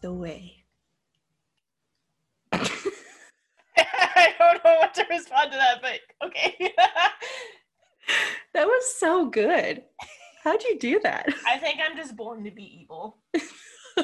The 0.00 0.12
way. 0.12 0.56
I 2.52 4.34
don't 4.38 4.64
know 4.64 4.76
what 4.78 4.94
to 4.94 5.06
respond 5.10 5.52
to 5.52 5.58
that, 5.58 5.82
but 5.82 6.00
okay. 6.26 6.74
That 8.54 8.66
was 8.66 8.94
so 8.98 9.26
good. 9.26 9.82
How'd 10.42 10.62
you 10.64 10.78
do 10.78 11.00
that? 11.02 11.26
I 11.46 11.58
think 11.58 11.80
I'm 11.84 11.96
just 11.96 12.16
born 12.16 12.44
to 12.44 12.50
be 12.50 12.80
evil. 12.82 13.18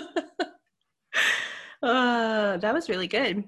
uh, 1.83 2.57
that 2.59 2.75
was 2.75 2.89
really 2.89 3.09
good. 3.09 3.45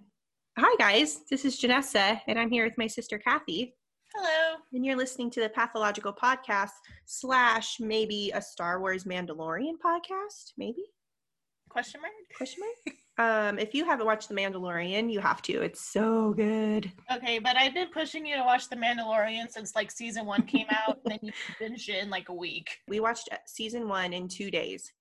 Hi, 0.59 0.75
guys. 0.78 1.20
This 1.30 1.45
is 1.45 1.61
Janessa, 1.61 2.20
and 2.27 2.39
I'm 2.39 2.51
here 2.51 2.65
with 2.65 2.77
my 2.78 2.87
sister 2.87 3.19
Kathy. 3.19 3.75
Hello. 4.15 4.56
And 4.73 4.84
you're 4.84 4.97
listening 4.97 5.30
to 5.33 5.41
the 5.41 5.51
Pathological 5.51 6.12
Podcast 6.12 6.73
slash 7.06 7.77
maybe 7.78 8.33
a 8.34 8.42
Star 8.42 8.80
Wars 8.80 9.05
Mandalorian 9.05 9.75
podcast, 9.84 10.53
maybe 10.56 10.84
Question 11.68 12.00
mark? 12.00 12.12
question 12.36 12.62
mark. 12.62 12.96
um, 13.50 13.58
if 13.58 13.74
you 13.74 13.84
haven't 13.84 14.06
watched 14.06 14.28
The 14.28 14.34
Mandalorian, 14.34 15.12
you 15.12 15.20
have 15.20 15.42
to. 15.42 15.60
It's 15.62 15.80
so 15.80 16.32
good. 16.34 16.91
Okay, 17.12 17.38
but 17.38 17.56
I've 17.56 17.74
been 17.74 17.88
pushing 17.91 18.24
you 18.27 18.36
to 18.36 18.42
watch 18.42 18.68
The 18.68 18.77
Mandalorian 18.77 19.50
since 19.50 19.74
like 19.74 19.91
season 19.91 20.27
one 20.27 20.42
came 20.42 20.66
out, 20.70 20.98
and 21.05 21.12
then 21.12 21.19
you 21.22 21.33
binged 21.60 21.88
it 21.88 22.02
in 22.02 22.10
like 22.10 22.28
a 22.28 22.34
week. 22.34 22.78
We 22.88 23.00
watched 23.00 23.28
uh, 23.33 23.36
season 23.47 23.88
one 23.88 24.12
in 24.12 24.28
two 24.28 24.50
days. 24.50 24.92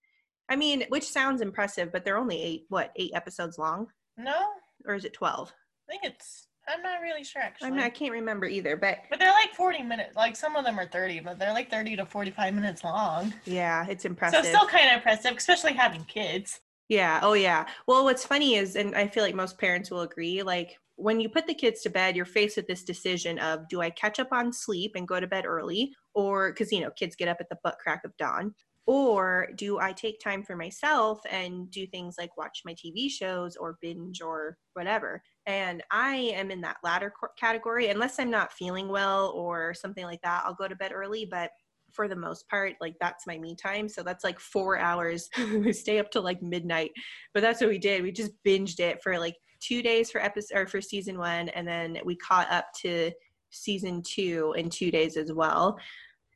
I 0.49 0.55
mean, 0.55 0.85
which 0.89 1.03
sounds 1.09 1.41
impressive, 1.41 1.91
but 1.91 2.05
they're 2.05 2.17
only 2.17 2.41
eight, 2.41 2.65
what, 2.69 2.91
eight 2.95 3.11
episodes 3.13 3.57
long, 3.57 3.87
No, 4.17 4.39
or 4.85 4.95
is 4.95 5.05
it 5.05 5.13
twelve? 5.13 5.53
I 5.89 5.91
think 5.91 6.03
it's. 6.05 6.46
I'm 6.67 6.81
not 6.81 7.01
really 7.01 7.23
sure 7.23 7.41
actually. 7.41 7.71
Not, 7.71 7.85
I 7.85 7.89
can't 7.89 8.11
remember 8.11 8.45
either, 8.45 8.75
but 8.75 8.99
But 9.09 9.19
they're 9.19 9.31
like 9.31 9.53
40 9.53 9.83
minutes. 9.83 10.15
Like 10.15 10.35
some 10.35 10.55
of 10.55 10.65
them 10.65 10.79
are 10.79 10.87
30, 10.87 11.21
but 11.21 11.39
they're 11.39 11.53
like 11.53 11.69
30 11.69 11.95
to 11.97 12.05
45 12.05 12.53
minutes 12.53 12.83
long. 12.83 13.33
yeah, 13.45 13.85
it's 13.87 14.05
impressive. 14.05 14.39
it's 14.39 14.49
still 14.49 14.67
kind 14.67 14.89
of 14.89 14.95
impressive, 14.97 15.35
especially 15.37 15.73
having 15.73 16.03
kids. 16.05 16.59
Yeah. 16.89 17.19
Oh, 17.21 17.33
yeah. 17.33 17.65
Well, 17.87 18.03
what's 18.05 18.25
funny 18.25 18.55
is, 18.55 18.75
and 18.75 18.95
I 18.95 19.07
feel 19.07 19.23
like 19.23 19.35
most 19.35 19.57
parents 19.57 19.91
will 19.91 20.01
agree, 20.01 20.41
like 20.43 20.77
when 20.95 21.19
you 21.19 21.29
put 21.29 21.45
the 21.45 21.53
kids 21.53 21.81
to 21.81 21.89
bed, 21.89 22.15
you're 22.15 22.25
faced 22.25 22.57
with 22.57 22.67
this 22.67 22.83
decision 22.83 23.37
of 23.39 23.67
do 23.67 23.81
I 23.81 23.89
catch 23.89 24.19
up 24.19 24.29
on 24.31 24.51
sleep 24.53 24.93
and 24.95 25.07
go 25.07 25.19
to 25.19 25.27
bed 25.27 25.45
early? 25.45 25.93
Or, 26.13 26.51
because, 26.51 26.71
you 26.71 26.79
know, 26.81 26.91
kids 26.91 27.15
get 27.15 27.27
up 27.27 27.37
at 27.39 27.49
the 27.49 27.57
butt 27.63 27.77
crack 27.81 28.03
of 28.05 28.15
dawn. 28.17 28.53
Or 28.87 29.49
do 29.55 29.79
I 29.79 29.91
take 29.91 30.21
time 30.21 30.43
for 30.43 30.55
myself 30.55 31.19
and 31.29 31.69
do 31.69 31.85
things 31.85 32.15
like 32.17 32.37
watch 32.37 32.61
my 32.63 32.73
TV 32.73 33.11
shows 33.11 33.57
or 33.57 33.77
binge 33.81 34.21
or 34.21 34.57
whatever? 34.73 35.21
And 35.47 35.81
I 35.91 36.15
am 36.35 36.51
in 36.51 36.61
that 36.61 36.77
latter 36.83 37.11
category. 37.39 37.87
Unless 37.87 38.19
I'm 38.19 38.29
not 38.29 38.51
feeling 38.51 38.89
well 38.89 39.29
or 39.29 39.73
something 39.73 40.03
like 40.03 40.21
that, 40.21 40.43
I'll 40.45 40.53
go 40.53 40.67
to 40.67 40.75
bed 40.75 40.91
early. 40.93 41.25
But 41.25 41.51
for 41.93 42.09
the 42.09 42.15
most 42.15 42.47
part, 42.49 42.73
like 42.81 42.95
that's 42.99 43.25
my 43.25 43.37
me 43.37 43.55
time. 43.55 43.87
So 43.87 44.03
that's 44.03 44.25
like 44.25 44.39
four 44.39 44.77
hours. 44.77 45.29
we 45.37 45.71
stay 45.73 45.99
up 45.99 46.11
till 46.11 46.21
like 46.21 46.41
midnight. 46.41 46.91
But 47.33 47.41
that's 47.41 47.61
what 47.61 47.69
we 47.69 47.79
did. 47.79 48.03
We 48.03 48.11
just 48.11 48.31
binged 48.45 48.81
it 48.81 49.01
for 49.01 49.17
like 49.17 49.35
two 49.61 49.81
days 49.81 50.11
for 50.11 50.21
episode 50.21 50.57
or 50.57 50.67
for 50.67 50.81
season 50.81 51.17
one, 51.17 51.49
and 51.49 51.67
then 51.67 51.97
we 52.05 52.15
caught 52.17 52.51
up 52.51 52.67
to 52.81 53.11
season 53.49 54.03
two 54.05 54.53
in 54.57 54.69
two 54.69 54.91
days 54.91 55.17
as 55.17 55.31
well. 55.31 55.79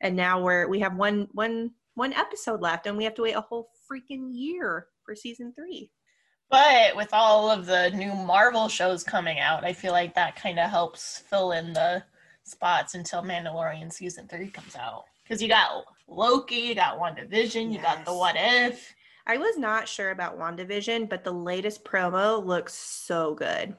And 0.00 0.16
now 0.16 0.42
we're 0.42 0.68
we 0.68 0.80
have 0.80 0.96
one 0.96 1.28
one 1.32 1.70
one 1.94 2.14
episode 2.14 2.62
left, 2.62 2.86
and 2.86 2.96
we 2.96 3.04
have 3.04 3.14
to 3.14 3.22
wait 3.22 3.36
a 3.36 3.40
whole 3.42 3.68
freaking 3.90 4.30
year 4.32 4.86
for 5.04 5.14
season 5.14 5.52
three. 5.54 5.90
But 6.52 6.94
with 6.96 7.08
all 7.14 7.50
of 7.50 7.64
the 7.64 7.88
new 7.92 8.12
Marvel 8.12 8.68
shows 8.68 9.02
coming 9.02 9.38
out, 9.40 9.64
I 9.64 9.72
feel 9.72 9.92
like 9.92 10.14
that 10.14 10.36
kind 10.36 10.58
of 10.58 10.68
helps 10.68 11.20
fill 11.30 11.52
in 11.52 11.72
the 11.72 12.04
spots 12.44 12.94
until 12.94 13.22
Mandalorian 13.22 13.90
season 13.90 14.28
three 14.28 14.50
comes 14.50 14.76
out. 14.76 15.04
Because 15.24 15.40
you 15.40 15.48
got 15.48 15.86
Loki, 16.06 16.56
you 16.56 16.74
got 16.74 16.98
WandaVision, 16.98 17.72
you 17.72 17.80
got 17.80 18.04
the 18.04 18.12
What 18.12 18.36
If. 18.36 18.94
I 19.26 19.38
was 19.38 19.56
not 19.56 19.88
sure 19.88 20.10
about 20.10 20.38
WandaVision, 20.38 21.08
but 21.08 21.24
the 21.24 21.32
latest 21.32 21.86
promo 21.86 22.44
looks 22.44 22.74
so 22.74 23.34
good. 23.34 23.74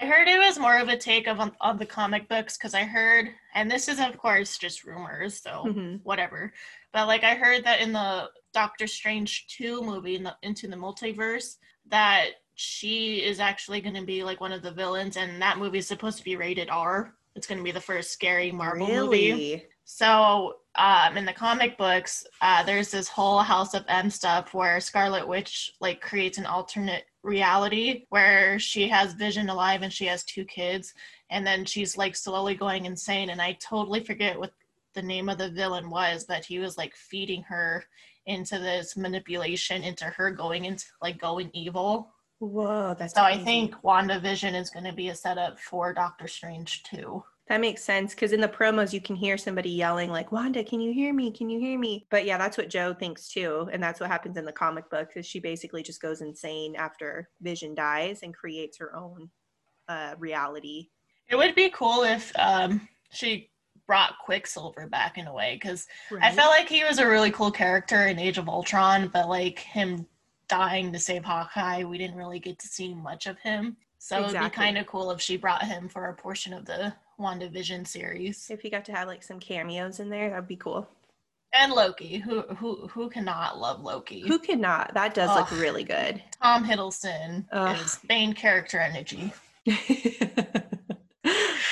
I 0.00 0.06
heard 0.06 0.26
it 0.26 0.38
was 0.38 0.58
more 0.58 0.78
of 0.78 0.88
a 0.88 0.96
take 0.96 1.28
of 1.28 1.38
on 1.60 1.76
the 1.76 1.86
comic 1.86 2.28
books 2.28 2.56
because 2.58 2.74
I 2.74 2.82
heard, 2.82 3.28
and 3.54 3.70
this 3.70 3.86
is 3.86 4.00
of 4.00 4.18
course 4.18 4.58
just 4.58 4.82
rumors, 4.84 5.40
so 5.40 5.66
Mhm. 5.66 6.00
whatever. 6.02 6.52
But 6.92 7.06
like 7.06 7.22
I 7.22 7.36
heard 7.36 7.62
that 7.62 7.80
in 7.80 7.92
the 7.92 8.30
Doctor 8.52 8.88
Strange 8.88 9.46
two 9.46 9.82
movie, 9.82 10.16
in 10.16 10.24
the, 10.24 10.36
Into 10.42 10.66
the 10.66 10.76
Multiverse, 10.76 11.58
that 11.90 12.30
she 12.54 13.22
is 13.22 13.38
actually 13.38 13.80
going 13.80 13.94
to 13.94 14.04
be 14.04 14.24
like 14.24 14.40
one 14.40 14.52
of 14.52 14.62
the 14.62 14.70
villains, 14.70 15.16
and 15.16 15.40
that 15.40 15.58
movie 15.58 15.78
is 15.78 15.86
supposed 15.86 16.18
to 16.18 16.24
be 16.24 16.36
rated 16.36 16.68
R. 16.70 17.14
It's 17.34 17.46
going 17.46 17.58
to 17.58 17.64
be 17.64 17.70
the 17.70 17.80
first 17.80 18.10
scary 18.10 18.50
Marvel 18.50 18.88
movie. 18.88 19.32
Really? 19.32 19.66
So, 19.84 20.56
um, 20.74 21.16
in 21.16 21.24
the 21.24 21.32
comic 21.32 21.78
books, 21.78 22.26
uh, 22.40 22.62
there's 22.64 22.90
this 22.90 23.08
whole 23.08 23.38
House 23.38 23.74
of 23.74 23.84
M 23.88 24.10
stuff 24.10 24.52
where 24.52 24.80
Scarlet 24.80 25.26
Witch 25.26 25.72
like 25.80 26.00
creates 26.00 26.36
an 26.36 26.46
alternate 26.46 27.04
reality 27.22 28.06
where 28.10 28.58
she 28.58 28.88
has 28.88 29.12
Vision 29.14 29.48
alive 29.48 29.82
and 29.82 29.92
she 29.92 30.06
has 30.06 30.24
two 30.24 30.44
kids, 30.44 30.94
and 31.30 31.46
then 31.46 31.64
she's 31.64 31.96
like 31.96 32.16
slowly 32.16 32.54
going 32.54 32.86
insane. 32.86 33.30
And 33.30 33.40
I 33.40 33.52
totally 33.60 34.02
forget 34.02 34.38
what 34.38 34.52
the 34.94 35.02
name 35.02 35.28
of 35.28 35.38
the 35.38 35.50
villain 35.50 35.88
was, 35.90 36.24
but 36.24 36.44
he 36.44 36.58
was 36.58 36.76
like 36.76 36.94
feeding 36.94 37.42
her 37.44 37.84
into 38.28 38.58
this 38.58 38.96
manipulation 38.96 39.82
into 39.82 40.04
her 40.04 40.30
going 40.30 40.66
into 40.66 40.84
like 41.02 41.18
going 41.18 41.50
evil. 41.52 42.10
Whoa, 42.38 42.94
that's 42.96 43.14
So 43.14 43.22
I 43.22 43.36
think 43.36 43.74
WandaVision 43.82 44.54
is 44.54 44.70
going 44.70 44.84
to 44.84 44.92
be 44.92 45.08
a 45.08 45.14
setup 45.14 45.58
for 45.58 45.92
Doctor 45.92 46.28
Strange 46.28 46.84
too. 46.84 47.24
That 47.48 47.62
makes 47.62 47.82
sense 47.82 48.14
because 48.14 48.32
in 48.32 48.42
the 48.42 48.48
promos 48.48 48.92
you 48.92 49.00
can 49.00 49.16
hear 49.16 49.38
somebody 49.38 49.70
yelling 49.70 50.10
like 50.10 50.30
Wanda, 50.30 50.62
can 50.62 50.80
you 50.80 50.92
hear 50.92 51.14
me? 51.14 51.30
Can 51.30 51.48
you 51.48 51.58
hear 51.58 51.78
me? 51.78 52.06
But 52.10 52.26
yeah, 52.26 52.36
that's 52.36 52.58
what 52.58 52.68
Joe 52.68 52.92
thinks 52.92 53.28
too, 53.28 53.68
and 53.72 53.82
that's 53.82 54.00
what 54.00 54.10
happens 54.10 54.36
in 54.36 54.44
the 54.44 54.52
comic 54.52 54.88
book. 54.90 55.12
Is 55.16 55.24
she 55.24 55.40
basically 55.40 55.82
just 55.82 56.02
goes 56.02 56.20
insane 56.20 56.76
after 56.76 57.30
Vision 57.40 57.74
dies 57.74 58.20
and 58.22 58.34
creates 58.34 58.76
her 58.76 58.94
own 58.94 59.30
uh, 59.88 60.14
reality. 60.18 60.90
It 61.28 61.36
would 61.36 61.54
be 61.54 61.70
cool 61.70 62.02
if 62.02 62.32
um, 62.38 62.86
she 63.10 63.50
brought 63.88 64.18
Quicksilver 64.18 64.86
back 64.86 65.18
in 65.18 65.26
a 65.26 65.34
way 65.34 65.58
because 65.60 65.88
I 66.20 66.30
felt 66.30 66.50
like 66.50 66.68
he 66.68 66.84
was 66.84 66.98
a 66.98 67.08
really 67.08 67.32
cool 67.32 67.50
character 67.50 68.06
in 68.06 68.18
Age 68.18 68.38
of 68.38 68.48
Ultron, 68.48 69.08
but 69.08 69.28
like 69.28 69.58
him 69.58 70.06
dying 70.46 70.92
to 70.92 70.98
save 70.98 71.24
Hawkeye, 71.24 71.82
we 71.82 71.98
didn't 71.98 72.16
really 72.16 72.38
get 72.38 72.58
to 72.60 72.68
see 72.68 72.94
much 72.94 73.26
of 73.26 73.38
him. 73.38 73.76
So 73.98 74.18
it 74.18 74.32
would 74.32 74.40
be 74.40 74.50
kind 74.50 74.78
of 74.78 74.86
cool 74.86 75.10
if 75.10 75.20
she 75.20 75.36
brought 75.36 75.64
him 75.64 75.88
for 75.88 76.04
a 76.06 76.14
portion 76.14 76.52
of 76.52 76.66
the 76.66 76.92
WandaVision 77.18 77.86
series. 77.86 78.48
if 78.50 78.62
you 78.62 78.70
got 78.70 78.84
to 78.84 78.92
have 78.92 79.08
like 79.08 79.24
some 79.24 79.40
cameos 79.40 79.98
in 79.98 80.10
there, 80.10 80.30
that'd 80.30 80.46
be 80.46 80.54
cool. 80.54 80.86
And 81.54 81.72
Loki, 81.72 82.18
who 82.18 82.42
who 82.42 82.86
who 82.88 83.08
cannot 83.08 83.58
love 83.58 83.80
Loki? 83.80 84.20
Who 84.20 84.38
cannot? 84.38 84.92
That 84.92 85.14
does 85.14 85.34
look 85.34 85.50
really 85.60 85.82
good. 85.82 86.22
Tom 86.42 86.62
Hiddleston 86.62 87.46
Ugh. 87.50 87.76
is 87.80 87.98
main 88.06 88.34
character 88.34 88.78
energy. 88.78 89.32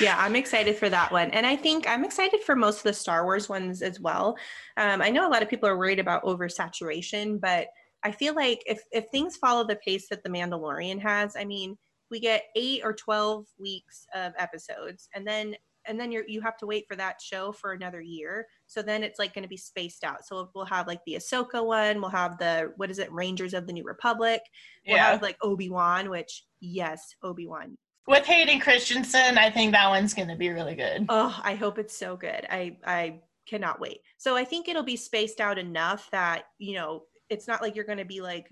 yeah, 0.01 0.15
I'm 0.17 0.35
excited 0.35 0.77
for 0.77 0.89
that 0.89 1.11
one. 1.11 1.31
And 1.31 1.45
I 1.45 1.55
think 1.55 1.87
I'm 1.87 2.05
excited 2.05 2.41
for 2.41 2.55
most 2.55 2.77
of 2.77 2.83
the 2.83 2.93
Star 2.93 3.23
Wars 3.23 3.49
ones 3.49 3.81
as 3.81 3.99
well. 3.99 4.37
Um, 4.77 5.01
I 5.01 5.09
know 5.09 5.27
a 5.27 5.31
lot 5.31 5.41
of 5.41 5.49
people 5.49 5.67
are 5.67 5.77
worried 5.77 5.99
about 5.99 6.23
oversaturation, 6.23 7.39
but 7.39 7.67
I 8.03 8.11
feel 8.11 8.35
like 8.35 8.61
if, 8.65 8.81
if 8.91 9.07
things 9.09 9.37
follow 9.37 9.65
the 9.65 9.75
pace 9.77 10.07
that 10.09 10.23
The 10.23 10.29
Mandalorian 10.29 11.01
has, 11.01 11.35
I 11.35 11.45
mean, 11.45 11.77
we 12.09 12.19
get 12.19 12.43
eight 12.55 12.81
or 12.83 12.93
12 12.93 13.45
weeks 13.59 14.05
of 14.13 14.33
episodes 14.37 15.09
and 15.13 15.27
then 15.27 15.55
and 15.87 15.99
then 15.99 16.11
you're 16.11 16.27
you 16.27 16.41
have 16.41 16.57
to 16.57 16.67
wait 16.67 16.85
for 16.87 16.95
that 16.97 17.21
show 17.21 17.51
for 17.51 17.71
another 17.71 18.01
year. 18.01 18.47
So 18.67 18.81
then 18.81 19.03
it's 19.03 19.17
like 19.17 19.33
going 19.33 19.43
to 19.43 19.49
be 19.49 19.57
spaced 19.57 20.03
out. 20.03 20.25
So 20.25 20.49
we'll 20.53 20.65
have 20.65 20.85
like 20.85 20.99
the 21.05 21.15
Ahsoka 21.15 21.65
one, 21.65 22.01
we'll 22.01 22.09
have 22.09 22.37
the 22.37 22.73
what 22.75 22.91
is 22.91 22.99
it, 22.99 23.11
Rangers 23.11 23.53
of 23.53 23.65
the 23.65 23.73
New 23.73 23.83
Republic, 23.83 24.41
we'll 24.85 24.97
have 24.97 25.21
like 25.21 25.37
Obi 25.41 25.69
Wan, 25.69 26.09
which 26.09 26.45
yes, 26.59 27.15
Obi 27.23 27.47
Wan, 27.47 27.77
With 28.07 28.25
Hayden 28.25 28.59
Christensen, 28.61 29.37
I 29.37 29.51
think 29.51 29.73
that 29.73 29.89
one's 29.89 30.13
going 30.13 30.29
to 30.29 30.35
be 30.35 30.49
really 30.49 30.75
good. 30.75 31.05
Oh, 31.09 31.37
I 31.43 31.55
hope 31.55 31.77
it's 31.77 31.95
so 31.95 32.15
good. 32.15 32.47
I 32.49 32.77
I 32.85 33.19
cannot 33.45 33.79
wait. 33.79 33.99
So 34.17 34.35
I 34.35 34.43
think 34.43 34.67
it'll 34.67 34.83
be 34.83 34.95
spaced 34.95 35.39
out 35.39 35.57
enough 35.57 36.09
that, 36.11 36.45
you 36.57 36.75
know, 36.75 37.03
it's 37.29 37.47
not 37.47 37.61
like 37.61 37.75
you're 37.75 37.85
going 37.85 37.97
to 37.97 38.05
be 38.05 38.21
like 38.21 38.49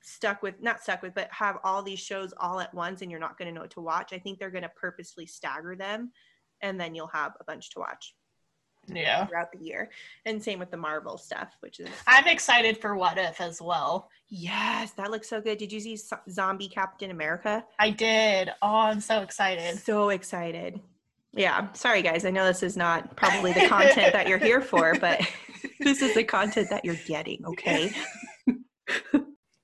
stuck 0.00 0.42
with 0.42 0.60
not 0.60 0.82
stuck 0.82 1.02
with 1.02 1.14
but 1.14 1.28
have 1.32 1.56
all 1.64 1.82
these 1.82 1.98
shows 1.98 2.34
all 2.38 2.60
at 2.60 2.74
once 2.74 3.00
and 3.00 3.10
you're 3.10 3.18
not 3.18 3.38
going 3.38 3.48
to 3.48 3.54
know 3.54 3.62
what 3.62 3.70
to 3.72 3.80
watch. 3.80 4.12
I 4.12 4.18
think 4.18 4.38
they're 4.38 4.50
going 4.50 4.62
to 4.62 4.68
purposely 4.68 5.26
stagger 5.26 5.74
them 5.74 6.12
and 6.60 6.78
then 6.78 6.94
you'll 6.94 7.06
have 7.08 7.32
a 7.40 7.44
bunch 7.44 7.70
to 7.70 7.80
watch 7.80 8.14
Yeah. 8.88 9.26
throughout 9.26 9.52
the 9.52 9.58
year. 9.58 9.90
And 10.26 10.42
same 10.42 10.58
with 10.58 10.70
the 10.70 10.76
Marvel 10.76 11.18
stuff, 11.18 11.56
which 11.60 11.80
is 11.80 11.88
I'm 12.06 12.26
excited 12.26 12.78
for 12.78 12.96
What 12.96 13.18
If 13.18 13.40
as 13.40 13.60
well. 13.62 14.10
Yes, 14.28 14.92
that 14.92 15.10
looks 15.10 15.28
so 15.28 15.40
good. 15.40 15.58
Did 15.58 15.72
you 15.72 15.80
see 15.80 15.96
Zo- 15.96 16.20
Zombie 16.30 16.68
Captain 16.68 17.10
America? 17.10 17.64
I 17.78 17.90
did. 17.90 18.50
Oh, 18.62 18.76
I'm 18.76 19.00
so 19.00 19.20
excited. 19.22 19.78
So 19.78 20.08
excited. 20.10 20.80
Yeah, 21.32 21.72
sorry 21.72 22.02
guys. 22.02 22.24
I 22.24 22.30
know 22.30 22.44
this 22.46 22.62
is 22.62 22.76
not 22.76 23.16
probably 23.16 23.52
the 23.52 23.66
content 23.68 24.12
that 24.12 24.28
you're 24.28 24.38
here 24.38 24.60
for, 24.60 24.94
but 25.00 25.20
this 25.80 26.00
is 26.02 26.14
the 26.14 26.24
content 26.24 26.70
that 26.70 26.84
you're 26.84 26.94
getting, 27.06 27.44
okay? 27.44 27.90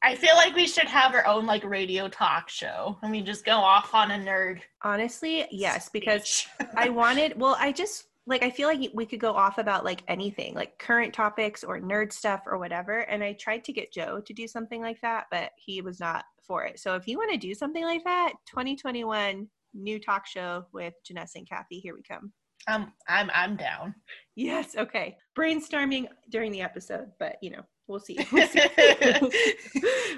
I 0.03 0.15
feel 0.15 0.35
like 0.35 0.55
we 0.57 0.67
should 0.67 0.89
have 0.89 1.15
our 1.15 1.27
own 1.27 1.45
like 1.47 1.63
radio 1.63 2.09
talk 2.09 2.49
show. 2.49 2.99
I 3.03 3.09
mean, 3.09 3.27
just 3.27 3.45
go 3.45 3.57
off 3.57 3.95
on 3.95 4.11
a 4.11 4.15
nerd. 4.15 4.61
Honestly, 4.83 5.47
yes, 5.51 5.91
because. 5.91 6.47
I 6.75 6.89
wanted, 6.89 7.39
well, 7.39 7.55
I 7.59 7.71
just 7.71 8.07
like 8.31 8.45
I 8.45 8.51
feel 8.51 8.69
like 8.69 8.91
we 8.95 9.05
could 9.05 9.19
go 9.19 9.33
off 9.33 9.59
about 9.59 9.85
like 9.85 10.05
anything, 10.07 10.55
like 10.55 10.79
current 10.79 11.13
topics 11.13 11.65
or 11.65 11.81
nerd 11.81 12.13
stuff 12.13 12.43
or 12.47 12.59
whatever. 12.59 13.01
And 13.01 13.25
I 13.25 13.33
tried 13.33 13.65
to 13.65 13.73
get 13.73 13.93
Joe 13.93 14.21
to 14.25 14.33
do 14.33 14.47
something 14.47 14.81
like 14.81 15.01
that, 15.03 15.25
but 15.33 15.51
he 15.57 15.83
was 15.83 15.99
not 15.99 16.25
for 16.47 16.65
it. 16.65 16.79
So 16.79 16.95
if 16.95 17.09
you 17.09 17.19
want 17.19 17.33
to 17.33 17.37
do 17.37 17.55
something 17.55 17.83
like 17.83 18.05
that, 18.05 18.35
2021 18.47 19.49
new 19.75 19.99
talk 19.99 20.27
show 20.27 20.65
with 20.73 20.95
Janessa 21.05 21.37
and 21.37 21.49
Kathy, 21.49 21.81
here 21.81 21.93
we 21.93 22.03
come. 22.03 22.33
Um, 22.69 22.93
I'm 23.09 23.31
I'm 23.35 23.57
down. 23.57 23.97
Yes. 24.37 24.77
Okay. 24.77 25.17
Brainstorming 25.37 26.07
during 26.31 26.53
the 26.53 26.61
episode, 26.61 27.11
but 27.19 27.37
you 27.43 27.51
know, 27.51 27.63
we'll 27.89 27.99
see. 27.99 28.19
We'll 28.33 28.47
see. 28.47 28.61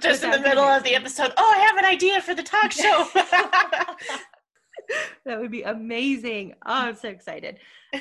Just 0.01 0.23
in 0.23 0.33
the 0.33 0.41
middle 0.41 0.65
of 0.65 0.83
the 0.83 0.95
episode. 0.95 1.33
Oh, 1.39 1.55
I 1.57 1.61
have 1.61 1.79
an 1.79 1.87
idea 1.87 2.21
for 2.21 2.35
the 2.35 2.43
talk 2.43 2.73
show. 2.73 3.07
that 5.25 5.41
would 5.41 5.51
be 5.51 5.63
amazing. 5.63 6.55
Oh, 6.67 6.73
I'm 6.73 6.97
so 6.97 7.09
excited. 7.09 7.59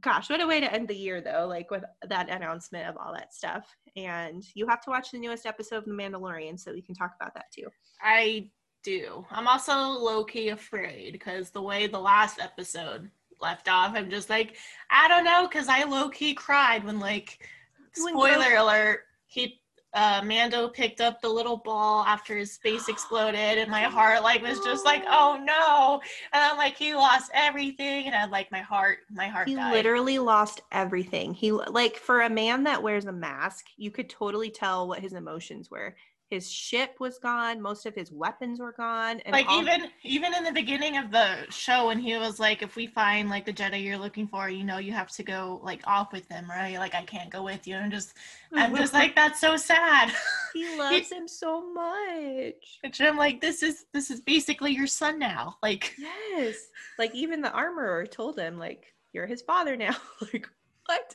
Gosh, 0.00 0.28
what 0.28 0.40
a 0.40 0.46
way 0.46 0.60
to 0.60 0.72
end 0.72 0.88
the 0.88 0.96
year 0.96 1.20
though, 1.20 1.46
like 1.48 1.70
with 1.70 1.84
that 2.08 2.28
announcement 2.28 2.88
of 2.88 2.96
all 2.96 3.12
that 3.14 3.32
stuff. 3.32 3.64
And 3.96 4.44
you 4.54 4.66
have 4.66 4.82
to 4.82 4.90
watch 4.90 5.10
the 5.10 5.18
newest 5.18 5.46
episode 5.46 5.78
of 5.78 5.84
The 5.86 5.92
Mandalorian 5.92 6.58
so 6.58 6.72
we 6.72 6.82
can 6.82 6.94
talk 6.94 7.12
about 7.18 7.34
that 7.34 7.46
too. 7.50 7.68
I 8.02 8.50
do. 8.82 9.24
I'm 9.30 9.48
also 9.48 9.74
low 9.74 10.24
key 10.24 10.50
afraid 10.50 11.12
because 11.12 11.50
the 11.50 11.62
way 11.62 11.86
the 11.86 11.98
last 11.98 12.38
episode 12.40 13.10
left 13.40 13.68
off, 13.68 13.94
I'm 13.94 14.10
just 14.10 14.28
like, 14.28 14.56
I 14.90 15.08
don't 15.08 15.24
know, 15.24 15.48
because 15.48 15.68
I 15.68 15.84
low 15.84 16.08
key 16.08 16.34
cried 16.34 16.84
when 16.84 17.00
like 17.00 17.48
spoiler 17.92 18.56
alert, 18.56 19.00
he 19.26 19.60
uh, 19.94 20.20
Mando 20.24 20.68
picked 20.68 21.00
up 21.00 21.20
the 21.22 21.28
little 21.28 21.56
ball 21.56 22.04
after 22.04 22.36
his 22.36 22.56
face 22.58 22.88
exploded, 22.88 23.58
and 23.58 23.70
my 23.70 23.82
heart 23.82 24.22
like 24.22 24.42
was 24.42 24.60
just 24.60 24.84
like, 24.84 25.04
oh 25.08 25.40
no! 25.42 26.00
And 26.32 26.42
I'm 26.42 26.56
like, 26.56 26.76
he 26.76 26.94
lost 26.94 27.30
everything, 27.32 28.06
and 28.06 28.14
I 28.14 28.26
like 28.26 28.50
my 28.52 28.60
heart, 28.60 28.98
my 29.10 29.28
heart. 29.28 29.48
He 29.48 29.54
died. 29.54 29.72
literally 29.72 30.18
lost 30.18 30.60
everything. 30.72 31.32
He 31.32 31.52
like 31.52 31.96
for 31.96 32.22
a 32.22 32.30
man 32.30 32.64
that 32.64 32.82
wears 32.82 33.06
a 33.06 33.12
mask, 33.12 33.66
you 33.76 33.90
could 33.90 34.10
totally 34.10 34.50
tell 34.50 34.86
what 34.86 35.00
his 35.00 35.12
emotions 35.12 35.70
were 35.70 35.96
his 36.30 36.50
ship 36.50 36.96
was 36.98 37.18
gone 37.18 37.60
most 37.60 37.86
of 37.86 37.94
his 37.94 38.10
weapons 38.10 38.58
were 38.58 38.72
gone 38.72 39.20
and 39.20 39.32
like 39.32 39.46
all- 39.48 39.60
even 39.60 39.88
even 40.02 40.34
in 40.34 40.42
the 40.42 40.52
beginning 40.52 40.96
of 40.96 41.10
the 41.10 41.48
show 41.50 41.86
when 41.86 41.98
he 41.98 42.16
was 42.16 42.40
like 42.40 42.62
if 42.62 42.74
we 42.74 42.86
find 42.86 43.28
like 43.30 43.44
the 43.44 43.52
jedi 43.52 43.82
you're 43.82 43.98
looking 43.98 44.26
for 44.26 44.48
you 44.48 44.64
know 44.64 44.78
you 44.78 44.92
have 44.92 45.08
to 45.08 45.22
go 45.22 45.60
like 45.62 45.80
off 45.86 46.12
with 46.12 46.28
them 46.28 46.48
right? 46.50 46.78
Like 46.78 46.94
i 46.94 47.02
can't 47.02 47.30
go 47.30 47.42
with 47.42 47.66
you. 47.66 47.76
And 47.76 47.92
just 47.92 48.14
i'm 48.54 48.74
just 48.74 48.92
like 48.92 49.14
that's 49.20 49.40
so 49.40 49.56
sad. 49.56 50.12
He 50.52 50.78
loves 50.78 51.12
him 51.12 51.28
so 51.28 51.72
much. 51.72 52.80
And 52.82 52.94
i'm 53.00 53.16
like 53.16 53.40
this 53.40 53.62
is 53.62 53.84
this 53.92 54.10
is 54.10 54.20
basically 54.20 54.72
your 54.72 54.86
son 54.86 55.18
now 55.18 55.56
like 55.62 55.94
yes. 55.98 56.56
Like 56.98 57.14
even 57.14 57.40
the 57.40 57.52
armorer 57.52 58.06
told 58.06 58.38
him 58.38 58.58
like 58.58 58.94
you're 59.12 59.26
his 59.26 59.42
father 59.42 59.76
now. 59.76 59.94
Like 60.32 60.48
what 60.86 61.14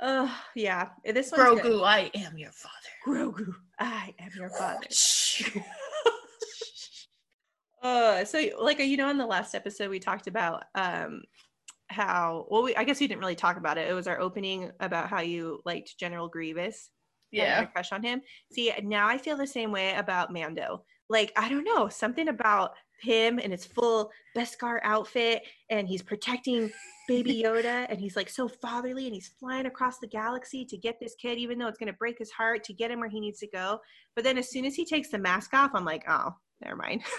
Oh, 0.00 0.40
yeah. 0.54 0.88
This 1.04 1.30
one's 1.30 1.42
Grogu, 1.42 1.62
good. 1.62 1.82
I 1.82 2.10
am 2.14 2.36
your 2.36 2.52
father. 2.52 2.74
Grogu, 3.06 3.54
I 3.78 4.14
am 4.18 4.30
your 4.36 4.50
father. 4.50 4.86
uh, 7.82 8.24
so 8.24 8.42
like 8.60 8.78
you 8.78 8.96
know, 8.96 9.10
in 9.10 9.18
the 9.18 9.26
last 9.26 9.54
episode 9.54 9.90
we 9.90 9.98
talked 9.98 10.26
about 10.26 10.64
um 10.74 11.22
how 11.88 12.46
well 12.50 12.62
we 12.62 12.74
I 12.76 12.84
guess 12.84 13.00
we 13.00 13.06
didn't 13.06 13.20
really 13.20 13.36
talk 13.36 13.56
about 13.56 13.78
it. 13.78 13.88
It 13.88 13.94
was 13.94 14.06
our 14.06 14.20
opening 14.20 14.70
about 14.80 15.08
how 15.08 15.20
you 15.20 15.60
liked 15.64 15.98
General 15.98 16.28
Grievous. 16.28 16.90
Yeah. 17.30 17.64
crush 17.64 17.90
on 17.90 18.02
him. 18.02 18.20
See, 18.52 18.72
now 18.84 19.08
I 19.08 19.18
feel 19.18 19.36
the 19.36 19.46
same 19.46 19.72
way 19.72 19.94
about 19.94 20.32
Mando. 20.32 20.84
Like, 21.08 21.32
I 21.36 21.48
don't 21.48 21.64
know, 21.64 21.88
something 21.88 22.28
about 22.28 22.72
him 23.00 23.38
in 23.38 23.50
his 23.50 23.64
full 23.64 24.10
Beskar 24.36 24.78
outfit 24.82 25.42
and 25.68 25.86
he's 25.86 26.02
protecting 26.02 26.70
baby 27.06 27.42
Yoda 27.44 27.86
and 27.88 28.00
he's 28.00 28.16
like 28.16 28.30
so 28.30 28.48
fatherly 28.48 29.06
and 29.06 29.14
he's 29.14 29.28
flying 29.38 29.66
across 29.66 29.98
the 29.98 30.06
galaxy 30.06 30.64
to 30.64 30.76
get 30.76 30.98
this 31.00 31.14
kid, 31.20 31.38
even 31.38 31.58
though 31.58 31.68
it's 31.68 31.78
going 31.78 31.92
to 31.92 31.98
break 31.98 32.18
his 32.18 32.30
heart 32.30 32.64
to 32.64 32.72
get 32.72 32.90
him 32.90 33.00
where 33.00 33.08
he 33.08 33.20
needs 33.20 33.40
to 33.40 33.48
go. 33.48 33.78
But 34.14 34.24
then 34.24 34.38
as 34.38 34.50
soon 34.50 34.64
as 34.64 34.74
he 34.74 34.84
takes 34.84 35.10
the 35.10 35.18
mask 35.18 35.52
off, 35.52 35.72
I'm 35.74 35.84
like, 35.84 36.04
oh, 36.08 36.34
never 36.62 36.76
mind. 36.76 37.02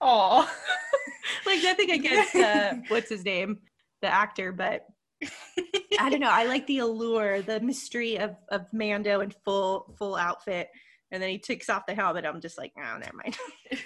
Oh, 0.00 0.50
like 1.46 1.62
nothing 1.62 1.90
against 1.90 2.34
uh, 2.36 2.74
what's 2.88 3.08
his 3.08 3.24
name, 3.24 3.58
the 4.02 4.08
actor, 4.08 4.52
but 4.52 4.86
I 5.98 6.10
don't 6.10 6.20
know. 6.20 6.30
I 6.30 6.44
like 6.44 6.66
the 6.66 6.80
allure, 6.80 7.42
the 7.42 7.60
mystery 7.60 8.18
of 8.18 8.36
of 8.50 8.66
Mando 8.72 9.20
in 9.20 9.30
full 9.44 9.94
full 9.98 10.16
outfit, 10.16 10.68
and 11.10 11.22
then 11.22 11.30
he 11.30 11.38
takes 11.38 11.68
off 11.68 11.86
the 11.86 11.94
helmet. 11.94 12.24
I'm 12.24 12.40
just 12.40 12.58
like, 12.58 12.72
oh, 12.78 12.98
never 12.98 13.16
mind. 13.16 13.36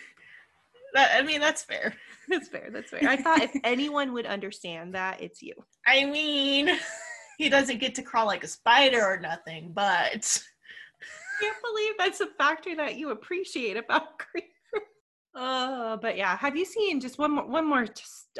That, 0.94 1.10
I 1.14 1.22
mean, 1.22 1.40
that's 1.40 1.62
fair. 1.62 1.94
That's 2.28 2.48
fair. 2.48 2.68
That's 2.70 2.90
fair. 2.90 3.08
I 3.08 3.16
thought 3.16 3.40
if 3.40 3.52
anyone 3.64 4.12
would 4.12 4.26
understand 4.26 4.94
that, 4.94 5.22
it's 5.22 5.40
you. 5.40 5.54
I 5.86 6.04
mean, 6.04 6.78
he 7.38 7.48
doesn't 7.48 7.80
get 7.80 7.94
to 7.94 8.02
crawl 8.02 8.26
like 8.26 8.44
a 8.44 8.48
spider 8.48 9.02
or 9.02 9.18
nothing, 9.18 9.72
but 9.72 10.42
I 11.00 11.42
can't 11.42 11.56
believe 11.62 11.94
that's 11.96 12.20
a 12.20 12.26
factor 12.26 12.76
that 12.76 12.96
you 12.96 13.10
appreciate 13.10 13.78
about 13.78 14.18
Creeper. 14.18 14.84
Oh, 15.34 15.98
but 16.02 16.18
yeah. 16.18 16.36
Have 16.36 16.54
you 16.54 16.66
seen 16.66 17.00
just 17.00 17.18
one 17.18 17.30
more, 17.30 17.46
one 17.46 17.66
more 17.66 17.86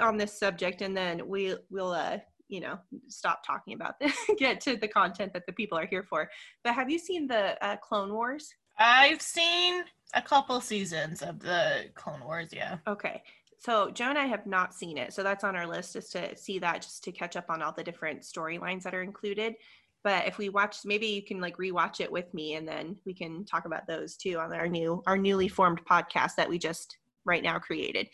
on 0.03 0.19
this 0.19 0.39
subject, 0.39 0.83
and 0.83 0.95
then 0.95 1.27
we 1.27 1.57
we'll 1.71 1.93
uh 1.93 2.19
you 2.49 2.61
know 2.61 2.79
stop 3.09 3.41
talking 3.47 3.73
about 3.73 3.99
this, 4.01 4.15
get 4.39 4.61
to 4.63 4.77
the 4.77 4.89
content 4.89 5.33
that 5.33 5.47
the 5.47 5.53
people 5.53 5.79
are 5.79 5.87
here 5.87 6.03
for. 6.03 6.29
But 6.63 6.75
have 6.75 6.91
you 6.91 6.99
seen 6.99 7.27
the 7.27 7.57
uh, 7.65 7.77
Clone 7.77 8.13
Wars? 8.13 8.53
I've 8.79 9.23
seen 9.23 9.85
a 10.15 10.23
couple 10.23 10.61
seasons 10.61 11.23
of 11.23 11.41
the 11.41 11.87
Clone 11.95 12.25
Wars, 12.25 12.49
yeah. 12.53 12.79
Okay. 12.87 13.23
So 13.59 13.91
Joe 13.91 14.11
and 14.11 14.19
I 14.19 14.27
have 14.27 14.47
not 14.47 14.73
seen 14.73 14.97
it. 14.97 15.13
So 15.13 15.23
that's 15.23 15.45
on 15.45 15.57
our 15.57 15.67
list 15.67 15.95
just 15.95 16.13
to 16.13 16.37
see 16.37 16.59
that, 16.61 16.83
just 16.83 17.03
to 17.05 17.13
catch 17.13 17.37
up 17.37 17.47
on 17.49 17.61
all 17.61 17.73
the 17.73 17.83
different 17.83 18.23
storylines 18.23 18.83
that 18.85 18.95
are 18.95 19.03
included. 19.03 19.57
But 20.05 20.27
if 20.29 20.39
we 20.39 20.49
watch, 20.49 20.79
maybe 20.85 21.09
you 21.09 21.23
can 21.23 21.41
like 21.41 21.57
rewatch 21.57 22.01
it 22.01 22.11
with 22.11 22.33
me, 22.33 22.55
and 22.55 22.67
then 22.67 22.97
we 23.05 23.13
can 23.13 23.45
talk 23.45 23.65
about 23.65 23.87
those 23.87 24.17
too 24.17 24.39
on 24.39 24.53
our 24.53 24.69
new, 24.69 25.03
our 25.07 25.17
newly 25.19 25.49
formed 25.49 25.85
podcast 25.85 26.37
that 26.37 26.49
we 26.49 26.57
just 26.57 26.99
right 27.25 27.43
now 27.43 27.59
created. 27.59 28.09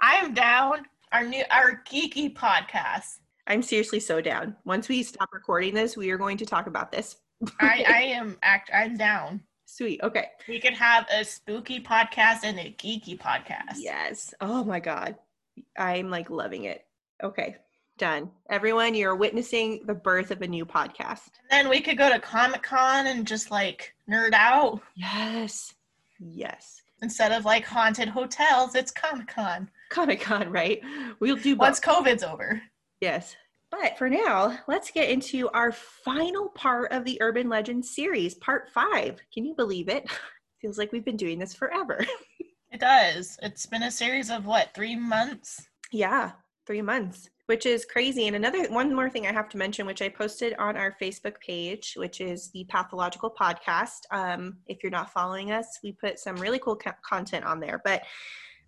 I 0.00 0.16
am 0.16 0.34
down. 0.34 0.86
Our 1.12 1.24
new, 1.24 1.42
our 1.50 1.82
geeky 1.90 2.32
podcast. 2.32 3.18
I'm 3.46 3.62
seriously 3.62 4.00
so 4.00 4.20
down. 4.20 4.56
Once 4.64 4.88
we 4.88 5.02
stop 5.02 5.30
recording 5.32 5.74
this, 5.74 5.96
we 5.96 6.10
are 6.10 6.18
going 6.18 6.36
to 6.38 6.46
talk 6.46 6.66
about 6.66 6.92
this. 6.92 7.16
I, 7.60 7.84
I 7.88 8.02
am 8.02 8.38
act. 8.42 8.70
I'm 8.72 8.96
down. 8.96 9.42
Sweet. 9.66 10.00
Okay. 10.02 10.28
We 10.48 10.60
could 10.60 10.74
have 10.74 11.06
a 11.12 11.24
spooky 11.24 11.80
podcast 11.80 12.44
and 12.44 12.58
a 12.58 12.74
geeky 12.78 13.18
podcast. 13.18 13.76
Yes. 13.76 14.32
Oh 14.40 14.64
my 14.64 14.80
God. 14.80 15.16
I'm 15.76 16.08
like 16.08 16.30
loving 16.30 16.64
it. 16.64 16.86
Okay. 17.22 17.56
Done. 17.98 18.30
Everyone, 18.48 18.94
you're 18.94 19.16
witnessing 19.16 19.80
the 19.86 19.94
birth 19.94 20.30
of 20.30 20.40
a 20.42 20.46
new 20.46 20.64
podcast. 20.64 21.30
And 21.40 21.50
then 21.50 21.68
we 21.68 21.80
could 21.80 21.98
go 21.98 22.10
to 22.10 22.20
Comic 22.20 22.62
Con 22.62 23.08
and 23.08 23.26
just 23.26 23.50
like 23.50 23.94
nerd 24.08 24.34
out. 24.34 24.80
Yes. 24.94 25.74
Yes. 26.20 26.82
Instead 27.02 27.32
of 27.32 27.44
like 27.44 27.64
haunted 27.64 28.08
hotels, 28.08 28.74
it's 28.74 28.92
Comic 28.92 29.26
Con. 29.28 29.68
Comic 29.90 30.20
Con, 30.20 30.50
right? 30.50 30.80
We'll 31.20 31.36
do 31.36 31.56
both. 31.56 31.66
Once 31.66 31.80
COVID's 31.80 32.22
over. 32.22 32.62
Yes. 33.00 33.34
But 33.80 33.98
for 33.98 34.08
now, 34.08 34.58
let's 34.68 34.90
get 34.90 35.10
into 35.10 35.48
our 35.50 35.70
final 35.72 36.48
part 36.50 36.92
of 36.92 37.04
the 37.04 37.20
Urban 37.20 37.48
Legends 37.48 37.94
series, 37.94 38.34
part 38.34 38.70
five. 38.70 39.20
Can 39.32 39.44
you 39.44 39.54
believe 39.54 39.88
it? 39.88 40.10
Feels 40.62 40.78
like 40.78 40.92
we've 40.92 41.04
been 41.04 41.16
doing 41.16 41.38
this 41.38 41.54
forever. 41.54 42.04
it 42.70 42.80
does. 42.80 43.38
It's 43.42 43.66
been 43.66 43.82
a 43.82 43.90
series 43.90 44.30
of 44.30 44.46
what, 44.46 44.72
three 44.74 44.96
months? 44.96 45.66
Yeah, 45.92 46.32
three 46.66 46.80
months, 46.80 47.28
which 47.46 47.66
is 47.66 47.84
crazy. 47.84 48.26
And 48.26 48.36
another 48.36 48.66
one 48.70 48.94
more 48.94 49.10
thing 49.10 49.26
I 49.26 49.32
have 49.32 49.50
to 49.50 49.58
mention, 49.58 49.86
which 49.86 50.02
I 50.02 50.08
posted 50.08 50.54
on 50.58 50.76
our 50.76 50.96
Facebook 51.00 51.38
page, 51.40 51.94
which 51.96 52.22
is 52.22 52.50
the 52.52 52.64
Pathological 52.70 53.34
Podcast. 53.38 54.00
Um, 54.10 54.56
if 54.66 54.82
you're 54.82 54.90
not 54.90 55.12
following 55.12 55.52
us, 55.52 55.80
we 55.82 55.92
put 55.92 56.18
some 56.18 56.36
really 56.36 56.58
cool 56.58 56.76
co- 56.76 56.92
content 57.06 57.44
on 57.44 57.60
there. 57.60 57.82
But 57.84 58.02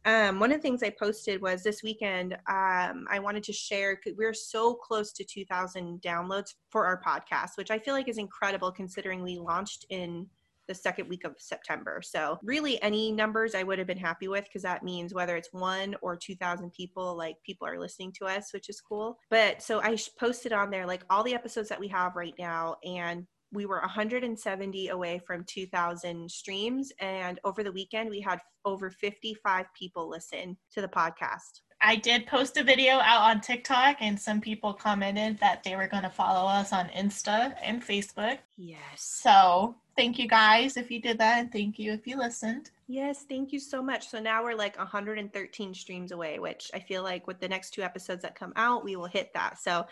um, 0.08 0.40
one 0.40 0.50
of 0.50 0.56
the 0.56 0.62
things 0.62 0.82
I 0.82 0.88
posted 0.88 1.42
was 1.42 1.62
this 1.62 1.82
weekend, 1.82 2.32
um, 2.48 3.04
I 3.10 3.18
wanted 3.20 3.42
to 3.44 3.52
share, 3.52 4.00
we're 4.16 4.32
so 4.32 4.72
close 4.72 5.12
to 5.12 5.22
2,000 5.22 6.00
downloads 6.00 6.54
for 6.70 6.86
our 6.86 7.02
podcast, 7.02 7.50
which 7.56 7.70
I 7.70 7.78
feel 7.78 7.92
like 7.92 8.08
is 8.08 8.16
incredible 8.16 8.72
considering 8.72 9.22
we 9.22 9.38
launched 9.38 9.84
in 9.90 10.26
the 10.66 10.74
second 10.74 11.10
week 11.10 11.24
of 11.24 11.34
September. 11.38 12.00
So, 12.02 12.38
really, 12.42 12.80
any 12.82 13.12
numbers 13.12 13.54
I 13.54 13.64
would 13.64 13.78
have 13.78 13.86
been 13.86 13.98
happy 13.98 14.28
with 14.28 14.44
because 14.44 14.62
that 14.62 14.82
means 14.82 15.12
whether 15.12 15.36
it's 15.36 15.52
one 15.52 15.94
or 16.00 16.16
2,000 16.16 16.72
people, 16.72 17.14
like 17.14 17.36
people 17.44 17.66
are 17.66 17.78
listening 17.78 18.12
to 18.18 18.26
us, 18.26 18.52
which 18.54 18.70
is 18.70 18.80
cool. 18.80 19.18
But 19.30 19.62
so 19.62 19.80
I 19.82 19.98
posted 20.18 20.54
on 20.54 20.70
there 20.70 20.86
like 20.86 21.04
all 21.10 21.22
the 21.22 21.34
episodes 21.34 21.68
that 21.68 21.80
we 21.80 21.88
have 21.88 22.16
right 22.16 22.34
now 22.38 22.76
and 22.82 23.26
we 23.52 23.67
were 23.67 23.81
170 23.81 24.88
away 24.88 25.21
from 25.26 25.45
2000 25.45 26.31
streams 26.31 26.93
and 27.00 27.40
over 27.45 27.62
the 27.62 27.73
weekend 27.73 28.11
we 28.11 28.21
had 28.21 28.40
over 28.64 28.90
55 28.90 29.67
people 29.78 30.09
listen 30.09 30.57
to 30.73 30.81
the 30.81 30.88
podcast 30.88 31.61
i 31.81 31.97
did 31.97 32.26
post 32.26 32.57
a 32.57 32.64
video 32.64 32.95
out 32.95 33.23
on 33.23 33.40
tiktok 33.40 33.97
and 34.00 34.19
some 34.19 34.40
people 34.40 34.73
commented 34.73 35.38
that 35.40 35.62
they 35.64 35.76
were 35.76 35.88
going 35.88 36.02
to 36.02 36.11
follow 36.11 36.49
us 36.49 36.73
on 36.73 36.88
insta 36.88 37.55
and 37.62 37.83
facebook 37.83 38.38
yes 38.57 38.81
so 38.97 39.75
thank 39.97 40.19
you 40.19 40.28
guys 40.28 40.76
if 40.76 40.90
you 40.90 41.00
did 41.00 41.19
that 41.19 41.38
and 41.38 41.52
thank 41.52 41.78
you 41.78 41.93
if 41.93 42.07
you 42.07 42.19
listened 42.19 42.71
Yes, 42.90 43.26
thank 43.28 43.52
you 43.52 43.61
so 43.61 43.83
much. 43.83 44.09
So 44.09 44.19
now 44.19 44.43
we're 44.43 44.55
like 44.55 44.78
113 44.78 45.75
streams 45.75 46.11
away, 46.11 46.38
which 46.38 46.71
I 46.73 46.78
feel 46.81 47.02
like 47.02 47.26
with 47.26 47.38
the 47.38 47.49
next 47.49 47.75
two 47.75 47.83
episodes 47.83 48.23
that 48.23 48.35
come 48.35 48.55
out, 48.57 48.83
we 48.83 48.97
will 48.97 49.07
hit 49.07 49.31
that. 49.35 49.59
So 49.61 49.87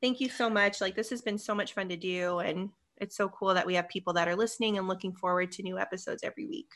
thank 0.00 0.20
you 0.20 0.28
so 0.28 0.50
much. 0.50 0.80
Like 0.80 0.96
this 0.96 1.10
has 1.10 1.22
been 1.22 1.38
so 1.38 1.54
much 1.54 1.74
fun 1.74 1.88
to 1.90 1.96
do 1.96 2.40
and 2.40 2.70
it's 3.00 3.16
so 3.16 3.28
cool 3.28 3.54
that 3.54 3.66
we 3.66 3.74
have 3.74 3.88
people 3.88 4.12
that 4.14 4.28
are 4.28 4.36
listening 4.36 4.78
and 4.78 4.86
looking 4.86 5.12
forward 5.12 5.50
to 5.52 5.62
new 5.62 5.78
episodes 5.78 6.22
every 6.22 6.46
week. 6.46 6.70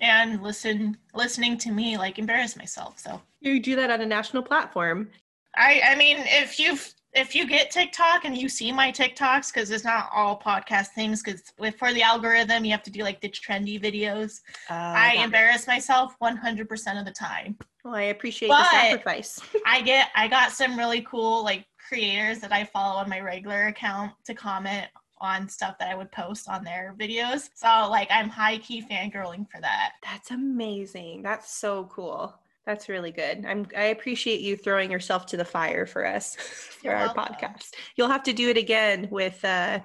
And 0.00 0.42
listen 0.42 0.96
listening 1.14 1.58
to 1.58 1.70
me 1.70 1.96
like 1.96 2.18
embarrass 2.18 2.56
myself. 2.56 2.98
So 2.98 3.20
you 3.40 3.60
do 3.60 3.76
that 3.76 3.90
on 3.90 4.00
a 4.00 4.06
national 4.06 4.42
platform. 4.42 5.10
I 5.54 5.82
I 5.84 5.94
mean 5.96 6.16
if 6.20 6.58
you've 6.58 6.94
if 7.14 7.34
you 7.34 7.46
get 7.46 7.70
TikTok 7.70 8.24
and 8.24 8.36
you 8.36 8.48
see 8.48 8.72
my 8.72 8.90
TikToks, 8.90 9.52
because 9.52 9.70
it's 9.70 9.84
not 9.84 10.08
all 10.14 10.40
podcast 10.40 10.88
things, 10.88 11.22
because 11.22 11.42
for 11.78 11.92
the 11.92 12.02
algorithm, 12.02 12.64
you 12.64 12.70
have 12.70 12.82
to 12.84 12.90
do 12.90 13.02
like 13.02 13.20
the 13.20 13.28
trendy 13.28 13.80
videos. 13.82 14.40
Uh, 14.70 14.94
I 14.96 15.16
embarrass 15.22 15.64
it. 15.64 15.68
myself 15.68 16.16
100% 16.22 16.98
of 16.98 17.04
the 17.04 17.12
time. 17.12 17.58
Well, 17.84 17.94
I 17.94 18.04
appreciate 18.04 18.48
but 18.48 18.62
the 18.62 18.70
sacrifice. 18.70 19.40
I 19.66 19.82
get, 19.82 20.08
I 20.14 20.26
got 20.26 20.52
some 20.52 20.78
really 20.78 21.02
cool 21.02 21.44
like 21.44 21.66
creators 21.86 22.38
that 22.40 22.52
I 22.52 22.64
follow 22.64 22.98
on 22.98 23.10
my 23.10 23.20
regular 23.20 23.66
account 23.66 24.12
to 24.24 24.34
comment 24.34 24.86
on 25.22 25.48
stuff 25.48 25.78
that 25.78 25.90
I 25.90 25.94
would 25.94 26.12
post 26.12 26.48
on 26.48 26.64
their 26.64 26.94
videos. 26.98 27.48
So 27.54 27.66
like 27.90 28.08
I'm 28.10 28.28
high 28.28 28.58
key 28.58 28.82
fangirling 28.82 29.48
for 29.50 29.60
that. 29.60 29.92
That's 30.02 30.30
amazing. 30.30 31.22
That's 31.22 31.50
so 31.52 31.84
cool. 31.84 32.34
That's 32.66 32.88
really 32.88 33.10
good. 33.10 33.44
I'm 33.46 33.66
I 33.76 33.84
appreciate 33.84 34.40
you 34.40 34.56
throwing 34.56 34.90
yourself 34.90 35.26
to 35.26 35.36
the 35.36 35.44
fire 35.44 35.86
for 35.86 36.06
us 36.06 36.34
for 36.80 36.88
You're 36.88 36.96
our 36.96 37.14
welcome. 37.14 37.36
podcast. 37.36 37.70
You'll 37.96 38.08
have 38.08 38.22
to 38.24 38.32
do 38.32 38.48
it 38.50 38.56
again 38.56 39.08
with 39.10 39.44
uh, 39.44 39.80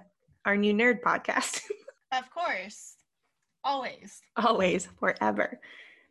our 0.45 0.57
new 0.57 0.73
nerd 0.73 1.01
podcast. 1.01 1.61
of 2.11 2.29
course. 2.31 2.95
Always. 3.63 4.21
Always, 4.35 4.87
forever. 4.99 5.59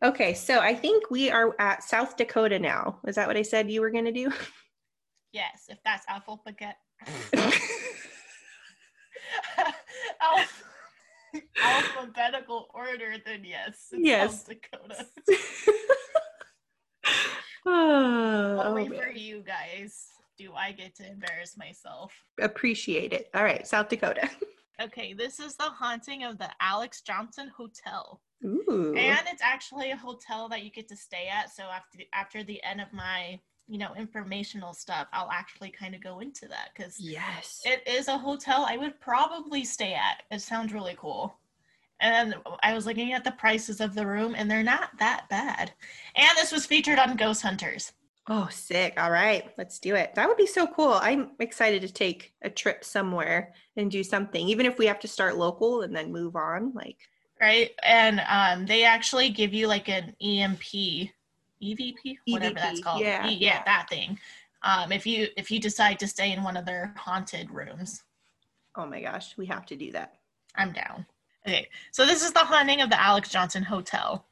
Okay, 0.03 0.35
so 0.35 0.59
I 0.59 0.75
think 0.75 1.09
we 1.09 1.31
are 1.31 1.55
at 1.59 1.83
South 1.83 2.17
Dakota 2.17 2.59
now. 2.59 2.99
Is 3.07 3.15
that 3.15 3.27
what 3.27 3.35
I 3.37 3.41
said 3.41 3.71
you 3.71 3.81
were 3.81 3.89
going 3.91 4.05
to 4.05 4.11
do? 4.11 4.31
Yes, 5.33 5.65
if 5.67 5.77
that's 5.83 6.05
alphabet. 6.07 6.77
alphabetical 11.63 12.67
order, 12.73 13.15
then 13.25 13.43
yes. 13.43 13.87
yes. 13.91 14.45
South 14.45 14.49
Dakota. 14.49 15.05
oh, 17.65 18.61
Only 18.65 18.89
oh, 18.89 19.01
for 19.01 19.09
you 19.09 19.43
guys 19.43 20.07
do 20.37 20.53
I 20.53 20.71
get 20.71 20.95
to 20.95 21.07
embarrass 21.07 21.57
myself. 21.57 22.13
Appreciate 22.39 23.13
it. 23.13 23.29
All 23.33 23.43
right, 23.43 23.67
South 23.67 23.89
Dakota. 23.89 24.29
okay, 24.81 25.13
this 25.13 25.39
is 25.39 25.55
the 25.55 25.63
haunting 25.63 26.23
of 26.23 26.37
the 26.37 26.49
Alex 26.61 27.01
Johnson 27.01 27.51
Hotel. 27.55 28.21
Ooh. 28.45 28.93
And 28.95 29.27
it's 29.27 29.41
actually 29.41 29.91
a 29.91 29.97
hotel 29.97 30.47
that 30.49 30.63
you 30.63 30.69
get 30.69 30.87
to 30.89 30.95
stay 30.95 31.27
at. 31.27 31.53
So 31.53 31.63
after 31.63 31.99
after 32.13 32.43
the 32.43 32.63
end 32.63 32.81
of 32.81 32.93
my 32.93 33.39
you 33.67 33.77
know 33.77 33.93
informational 33.95 34.73
stuff 34.73 35.07
i'll 35.13 35.31
actually 35.31 35.69
kind 35.69 35.93
of 35.93 36.01
go 36.01 36.19
into 36.19 36.47
that 36.47 36.69
because 36.75 36.99
yes 36.99 37.61
it 37.65 37.85
is 37.87 38.07
a 38.07 38.17
hotel 38.17 38.65
i 38.67 38.77
would 38.77 38.99
probably 38.99 39.63
stay 39.63 39.93
at 39.93 40.23
it 40.31 40.41
sounds 40.41 40.73
really 40.73 40.95
cool 40.97 41.37
and 41.99 42.35
I 42.61 42.73
was 42.73 42.85
looking 42.85 43.13
at 43.13 43.23
the 43.23 43.31
prices 43.31 43.81
of 43.81 43.95
the 43.95 44.05
room, 44.05 44.35
and 44.37 44.49
they're 44.49 44.63
not 44.63 44.91
that 44.99 45.25
bad. 45.29 45.71
And 46.15 46.29
this 46.37 46.51
was 46.51 46.65
featured 46.65 46.99
on 46.99 47.17
Ghost 47.17 47.41
Hunters. 47.41 47.93
Oh, 48.29 48.47
sick. 48.51 48.93
All 48.97 49.09
right, 49.09 49.51
let's 49.57 49.79
do 49.79 49.95
it. 49.95 50.13
That 50.15 50.27
would 50.27 50.37
be 50.37 50.47
so 50.47 50.67
cool. 50.67 50.93
I'm 50.93 51.31
excited 51.39 51.81
to 51.81 51.91
take 51.91 52.33
a 52.41 52.49
trip 52.49 52.83
somewhere 52.83 53.53
and 53.77 53.89
do 53.89 54.03
something, 54.03 54.47
even 54.47 54.65
if 54.65 54.77
we 54.77 54.85
have 54.85 54.99
to 54.99 55.07
start 55.07 55.37
local 55.37 55.81
and 55.81 55.95
then 55.95 56.11
move 56.11 56.35
on. 56.35 56.73
Like, 56.73 56.97
right. 57.39 57.71
And 57.83 58.21
um, 58.27 58.65
they 58.65 58.83
actually 58.83 59.29
give 59.29 59.53
you 59.53 59.67
like 59.67 59.87
an 59.87 60.13
EMP, 60.21 61.09
EVP, 61.61 62.17
whatever 62.27 62.55
EVP, 62.55 62.61
that's 62.61 62.79
called. 62.81 63.01
Yeah, 63.01 63.27
yeah, 63.27 63.63
that 63.65 63.87
thing. 63.89 64.19
Um, 64.63 64.91
if 64.91 65.05
you 65.05 65.27
if 65.37 65.51
you 65.51 65.59
decide 65.59 65.99
to 65.99 66.07
stay 66.07 66.31
in 66.31 66.43
one 66.43 66.57
of 66.57 66.65
their 66.65 66.93
haunted 66.97 67.51
rooms. 67.51 68.03
Oh 68.75 68.85
my 68.85 69.01
gosh, 69.01 69.37
we 69.37 69.45
have 69.47 69.65
to 69.67 69.75
do 69.75 69.91
that. 69.91 70.15
I'm 70.55 70.71
down. 70.71 71.05
Okay, 71.47 71.67
so 71.91 72.05
this 72.05 72.23
is 72.23 72.33
the 72.33 72.39
haunting 72.39 72.81
of 72.81 72.89
the 72.89 73.01
Alex 73.01 73.29
Johnson 73.29 73.63
Hotel. 73.63 74.25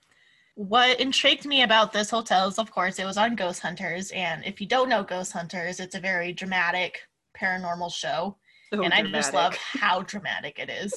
What 0.56 1.00
intrigued 1.00 1.46
me 1.46 1.64
about 1.64 1.92
this 1.92 2.10
hotel 2.10 2.48
is, 2.48 2.60
of 2.60 2.72
course, 2.72 3.00
it 3.00 3.06
was 3.06 3.18
on 3.18 3.36
Ghost 3.36 3.62
Hunters. 3.62 4.12
And 4.12 4.44
if 4.46 4.62
you 4.62 4.68
don't 4.68 4.90
know 4.90 5.04
Ghost 5.04 5.32
Hunters, 5.34 5.80
it's 5.80 5.96
a 5.96 6.00
very 6.00 6.32
dramatic 6.32 7.00
paranormal 7.38 7.94
show. 7.94 8.38
So 8.74 8.82
and 8.84 8.92
dramatic. 8.92 9.08
I 9.08 9.18
just 9.18 9.34
love 9.34 9.56
how 9.74 10.02
dramatic 10.02 10.60
it 10.60 10.70
is. 10.70 10.94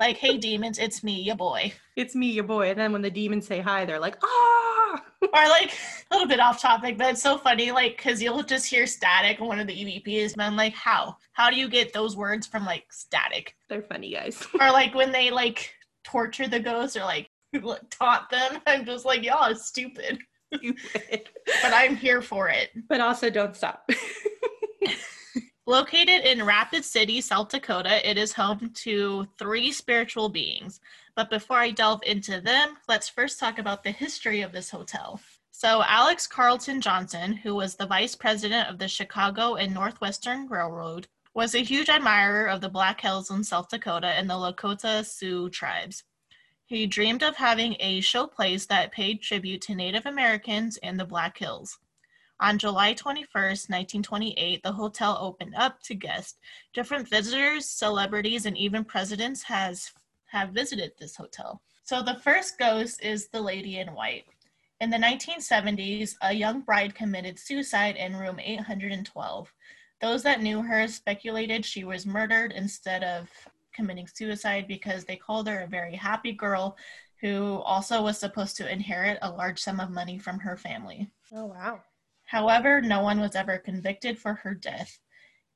Like, 0.00 0.16
hey, 0.16 0.36
demons, 0.36 0.78
it's 0.78 1.02
me, 1.02 1.22
your 1.22 1.36
boy. 1.36 1.72
It's 1.96 2.14
me, 2.14 2.30
your 2.30 2.44
boy. 2.44 2.70
And 2.70 2.78
then 2.78 2.92
when 2.92 3.02
the 3.02 3.10
demons 3.10 3.46
say 3.46 3.60
hi, 3.60 3.84
they're 3.84 4.00
like, 4.00 4.16
ah. 4.22 5.02
or 5.22 5.48
like 5.48 5.72
a 6.10 6.14
little 6.14 6.28
bit 6.28 6.40
off 6.40 6.60
topic, 6.60 6.98
but 6.98 7.08
it's 7.12 7.22
so 7.22 7.38
funny, 7.38 7.70
like, 7.72 7.96
because 7.96 8.22
you'll 8.22 8.42
just 8.42 8.66
hear 8.66 8.86
static 8.86 9.40
one 9.40 9.58
of 9.58 9.66
the 9.66 9.72
EVPs, 9.72 10.34
and 10.34 10.42
I'm 10.42 10.56
like, 10.56 10.74
how? 10.74 11.16
How 11.32 11.50
do 11.50 11.56
you 11.56 11.68
get 11.68 11.92
those 11.92 12.16
words 12.16 12.46
from 12.46 12.64
like 12.64 12.86
static? 12.90 13.56
They're 13.68 13.82
funny, 13.82 14.12
guys. 14.12 14.46
or 14.60 14.70
like 14.70 14.94
when 14.94 15.12
they 15.12 15.30
like 15.30 15.72
torture 16.04 16.48
the 16.48 16.60
ghosts 16.60 16.96
or 16.96 17.00
like 17.00 17.30
taunt 17.90 18.30
them, 18.30 18.60
I'm 18.66 18.84
just 18.84 19.04
like, 19.04 19.24
y'all 19.24 19.50
are 19.50 19.54
stupid. 19.54 20.18
Stupid. 20.54 21.28
but 21.62 21.72
I'm 21.72 21.96
here 21.96 22.22
for 22.22 22.48
it. 22.48 22.70
But 22.88 23.00
also, 23.00 23.30
don't 23.30 23.56
stop. 23.56 23.90
Located 25.68 26.24
in 26.24 26.46
Rapid 26.46 26.84
City, 26.84 27.20
South 27.20 27.48
Dakota, 27.48 28.08
it 28.08 28.16
is 28.16 28.32
home 28.32 28.70
to 28.72 29.26
three 29.36 29.72
spiritual 29.72 30.28
beings. 30.28 30.80
But 31.16 31.28
before 31.28 31.58
I 31.58 31.72
delve 31.72 32.04
into 32.04 32.40
them, 32.40 32.76
let's 32.86 33.08
first 33.08 33.40
talk 33.40 33.58
about 33.58 33.82
the 33.82 33.90
history 33.90 34.42
of 34.42 34.52
this 34.52 34.70
hotel. 34.70 35.20
So, 35.50 35.82
Alex 35.82 36.28
Carlton 36.28 36.80
Johnson, 36.80 37.32
who 37.32 37.56
was 37.56 37.74
the 37.74 37.86
vice 37.86 38.14
president 38.14 38.68
of 38.68 38.78
the 38.78 38.86
Chicago 38.86 39.56
and 39.56 39.74
Northwestern 39.74 40.46
Railroad, 40.46 41.08
was 41.34 41.56
a 41.56 41.64
huge 41.64 41.88
admirer 41.88 42.46
of 42.46 42.60
the 42.60 42.68
Black 42.68 43.00
Hills 43.00 43.32
in 43.32 43.42
South 43.42 43.68
Dakota 43.68 44.08
and 44.08 44.30
the 44.30 44.34
Lakota 44.34 45.04
Sioux 45.04 45.50
tribes. 45.50 46.04
He 46.64 46.86
dreamed 46.86 47.24
of 47.24 47.34
having 47.34 47.74
a 47.80 48.00
showplace 48.02 48.68
that 48.68 48.92
paid 48.92 49.20
tribute 49.20 49.62
to 49.62 49.74
Native 49.74 50.06
Americans 50.06 50.78
and 50.80 51.00
the 51.00 51.04
Black 51.04 51.36
Hills. 51.38 51.78
On 52.38 52.58
July 52.58 52.92
21st, 52.92 53.70
1928, 53.70 54.62
the 54.62 54.72
hotel 54.72 55.16
opened 55.20 55.54
up 55.56 55.80
to 55.84 55.94
guests. 55.94 56.38
Different 56.74 57.08
visitors, 57.08 57.66
celebrities, 57.66 58.44
and 58.44 58.56
even 58.58 58.84
presidents 58.84 59.42
has 59.44 59.90
have 60.26 60.50
visited 60.50 60.92
this 60.98 61.16
hotel. 61.16 61.62
So 61.84 62.02
the 62.02 62.16
first 62.16 62.58
ghost 62.58 63.02
is 63.02 63.28
the 63.28 63.40
lady 63.40 63.78
in 63.78 63.94
white. 63.94 64.24
In 64.80 64.90
the 64.90 64.98
1970s, 64.98 66.16
a 66.20 66.32
young 66.34 66.60
bride 66.60 66.94
committed 66.94 67.38
suicide 67.38 67.96
in 67.96 68.16
room 68.16 68.38
812. 68.38 69.52
Those 70.02 70.22
that 70.24 70.42
knew 70.42 70.60
her 70.60 70.86
speculated 70.88 71.64
she 71.64 71.84
was 71.84 72.04
murdered 72.04 72.52
instead 72.52 73.02
of 73.02 73.30
committing 73.72 74.08
suicide 74.08 74.68
because 74.68 75.04
they 75.04 75.16
called 75.16 75.48
her 75.48 75.60
a 75.60 75.66
very 75.66 75.94
happy 75.94 76.32
girl 76.32 76.76
who 77.22 77.62
also 77.64 78.02
was 78.02 78.18
supposed 78.18 78.56
to 78.58 78.70
inherit 78.70 79.18
a 79.22 79.30
large 79.30 79.58
sum 79.58 79.80
of 79.80 79.90
money 79.90 80.18
from 80.18 80.38
her 80.40 80.56
family. 80.56 81.10
Oh, 81.32 81.46
wow. 81.46 81.80
However, 82.26 82.80
no 82.80 83.02
one 83.02 83.20
was 83.20 83.36
ever 83.36 83.58
convicted 83.58 84.18
for 84.18 84.34
her 84.34 84.54
death. 84.54 84.98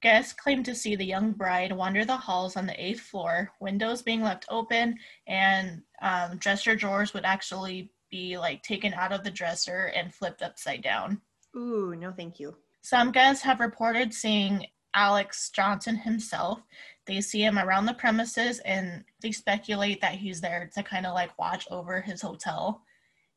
Guests 0.03 0.33
claimed 0.33 0.65
to 0.65 0.75
see 0.75 0.97
the 0.97 1.05
young 1.05 1.33
bride 1.33 1.73
wander 1.73 2.05
the 2.05 2.17
halls 2.17 2.57
on 2.57 2.67
the 2.67 2.83
eighth 2.83 3.00
floor, 3.00 3.53
windows 3.61 4.00
being 4.00 4.23
left 4.23 4.47
open, 4.49 4.97
and 5.27 5.83
um, 6.00 6.39
dresser 6.39 6.75
drawers 6.75 7.12
would 7.12 7.27
actually 7.27 7.93
be 8.11 8.39
like 8.39 8.62
taken 8.62 8.95
out 8.95 9.12
of 9.12 9.25
the 9.25 9.31
dresser 9.31 9.93
and 9.95 10.15
flipped 10.15 10.43
upside 10.43 10.83
down. 10.83 11.21
Ooh, 11.55 11.95
no, 11.99 12.12
thank 12.12 12.41
you. 12.41 12.57
Some 12.81 13.12
guests 13.12 13.43
have 13.45 13.61
reported 13.61 14.15
seeing 14.15 14.67
Alex 14.95 15.50
Johnson 15.50 15.97
himself. 15.97 16.62
They 17.07 17.21
see 17.21 17.43
him 17.43 17.59
around 17.59 17.87
the 17.87 17.95
premises 17.95 18.61
and 18.61 19.05
they 19.21 19.33
speculate 19.33 20.00
that 20.00 20.15
he's 20.15 20.41
there 20.41 20.71
to 20.75 20.83
kind 20.83 21.05
of 21.05 21.15
like 21.15 21.39
watch 21.39 21.67
over 21.71 22.00
his 22.00 22.23
hotel 22.23 22.83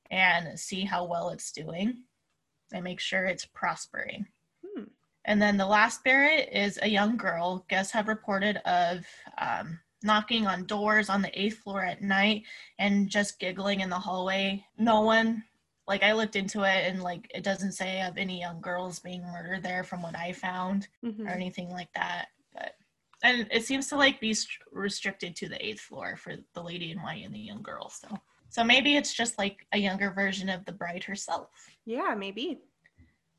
and 0.10 0.58
see 0.58 0.86
how 0.86 1.04
well 1.06 1.30
it's 1.30 1.52
doing 1.52 2.04
and 2.74 2.84
make 2.84 3.00
sure 3.00 3.26
it's 3.26 3.46
prospering. 3.46 4.28
Hmm. 4.66 4.84
And 5.26 5.42
then 5.42 5.58
the 5.58 5.66
last 5.66 6.00
spirit 6.00 6.50
is 6.52 6.80
a 6.82 6.90
young 6.90 7.16
girl. 7.16 7.66
Guests 7.70 7.94
have 7.94 8.08
reported 8.08 8.58
of 8.66 9.06
um, 9.38 9.80
knocking 10.02 10.48
on 10.48 10.66
doors 10.66 11.10
on 11.10 11.22
the 11.22 11.40
eighth 11.40 11.60
floor 11.60 11.82
at 11.82 12.02
night 12.02 12.44
and 12.80 13.08
just 13.08 13.40
giggling 13.40 13.80
in 13.80 13.90
the 13.90 14.00
hallway. 14.00 14.66
No 14.78 15.02
one, 15.02 15.44
like, 15.88 16.04
I 16.04 16.12
looked 16.14 16.36
into 16.36 16.64
it 16.64 16.92
and, 16.92 17.02
like, 17.02 17.32
it 17.34 17.44
doesn't 17.44 17.74
say 17.74 18.02
of 18.02 18.18
any 18.18 18.40
young 18.40 18.60
girls 18.60 19.00
being 19.00 19.24
murdered 19.24 19.64
there 19.64 19.84
from 19.84 20.02
what 20.02 20.18
I 20.18 20.34
found 20.34 20.88
mm-hmm. 21.06 21.28
or 21.28 21.32
anything 21.32 21.70
like 21.70 21.94
that. 21.94 22.28
But, 22.54 22.76
and 23.24 23.48
it 23.52 23.64
seems 23.64 23.88
to, 23.88 23.96
like, 23.96 24.20
be 24.20 24.34
st- 24.34 24.60
restricted 24.72 25.36
to 25.38 25.48
the 25.48 25.66
eighth 25.66 25.82
floor 25.82 26.18
for 26.18 26.36
the 26.54 26.64
lady 26.64 26.92
in 26.92 27.02
white 27.02 27.24
and 27.26 27.34
the 27.34 27.40
young 27.40 27.62
girl. 27.62 27.90
So 27.90 28.10
so 28.54 28.64
maybe 28.64 28.96
it's 28.96 29.12
just 29.12 29.40
like 29.40 29.66
a 29.72 29.80
younger 29.80 30.12
version 30.12 30.48
of 30.48 30.64
the 30.66 30.72
bride 30.72 31.04
herself. 31.04 31.50
Yeah, 31.88 32.14
maybe. 32.16 32.60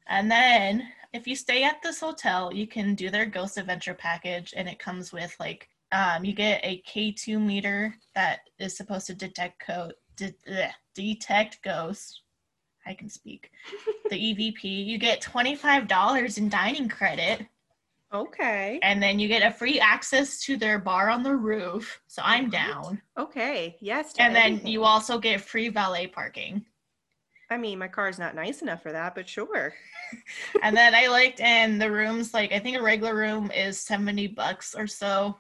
And 0.09 0.29
then 0.29 0.89
if 1.13 1.29
you 1.29 1.37
stay 1.37 1.63
at 1.63 1.81
this 1.85 2.01
hotel, 2.01 2.53
you 2.53 2.67
can 2.67 2.97
do 2.97 3.11
their 3.11 3.25
ghost 3.25 3.57
adventure 3.57 3.95
package 3.95 4.53
and 4.57 4.69
it 4.69 4.81
comes 4.81 5.13
with 5.13 5.37
like 5.39 5.69
um, 5.93 6.25
you 6.25 6.33
get 6.33 6.61
a 6.65 6.83
K2 6.83 7.41
meter 7.41 7.95
that 8.17 8.41
is 8.59 8.77
supposed 8.77 9.07
to 9.07 9.15
detect 9.15 9.65
code 9.65 9.95
de- 10.17 10.35
ugh, 10.51 10.73
detect 10.97 11.63
ghosts. 11.63 12.23
I 12.85 12.93
can 12.93 13.09
speak. 13.09 13.53
the 14.11 14.17
EVP, 14.17 14.65
you 14.65 14.99
get 14.99 15.23
$25 15.23 16.39
in 16.39 16.49
dining 16.49 16.89
credit. 16.89 17.47
Okay. 18.15 18.79
And 18.83 19.03
then 19.03 19.19
you 19.19 19.27
get 19.27 19.43
a 19.43 19.53
free 19.53 19.81
access 19.81 20.41
to 20.45 20.57
their 20.57 20.79
bar 20.79 21.11
on 21.11 21.25
the 21.25 21.35
roof. 21.35 22.01
So 22.07 22.23
I'm 22.25 22.49
down. 22.49 23.03
Okay. 23.19 23.77
Yes. 23.81 24.15
And 24.19 24.35
then 24.35 24.65
you 24.65 24.85
also 24.85 25.19
get 25.19 25.41
free 25.41 25.69
valet 25.69 26.07
parking. 26.07 26.65
I 27.51 27.59
mean, 27.59 27.79
my 27.79 27.89
car's 27.89 28.19
not 28.19 28.35
nice 28.35 28.63
enough 28.63 28.83
for 28.83 28.93
that, 28.93 29.15
but 29.15 29.29
sure. 29.29 29.75
and 30.63 30.77
then 30.77 30.95
I 30.95 31.09
liked 31.09 31.41
in 31.41 31.79
the 31.79 31.91
rooms, 31.91 32.33
like 32.33 32.53
I 32.53 32.61
think 32.61 32.77
a 32.77 32.83
regular 32.83 33.15
room 33.15 33.51
is 33.51 33.81
70 33.81 34.29
bucks 34.29 34.75
or 34.75 34.87
so. 34.87 35.37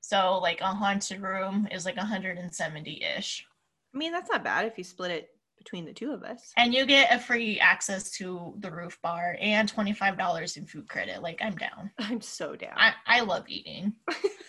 So 0.00 0.38
like 0.42 0.60
a 0.60 0.66
haunted 0.66 1.22
room 1.22 1.68
is 1.70 1.84
like 1.84 1.96
170-ish. 1.96 3.46
I 3.94 3.98
mean, 3.98 4.12
that's 4.12 4.30
not 4.30 4.44
bad 4.44 4.66
if 4.66 4.76
you 4.76 4.84
split 4.84 5.12
it 5.12 5.30
between 5.60 5.84
the 5.84 5.92
two 5.92 6.10
of 6.10 6.22
us. 6.22 6.52
And 6.56 6.72
you 6.72 6.86
get 6.86 7.14
a 7.14 7.18
free 7.18 7.60
access 7.60 8.10
to 8.12 8.54
the 8.60 8.70
roof 8.70 8.98
bar 9.02 9.36
and 9.40 9.70
$25 9.70 10.56
in 10.56 10.64
food 10.64 10.88
credit. 10.88 11.22
Like 11.22 11.38
I'm 11.42 11.54
down. 11.54 11.90
I'm 11.98 12.22
so 12.22 12.56
down. 12.56 12.72
I, 12.76 12.94
I 13.06 13.20
love 13.20 13.44
eating. 13.46 13.92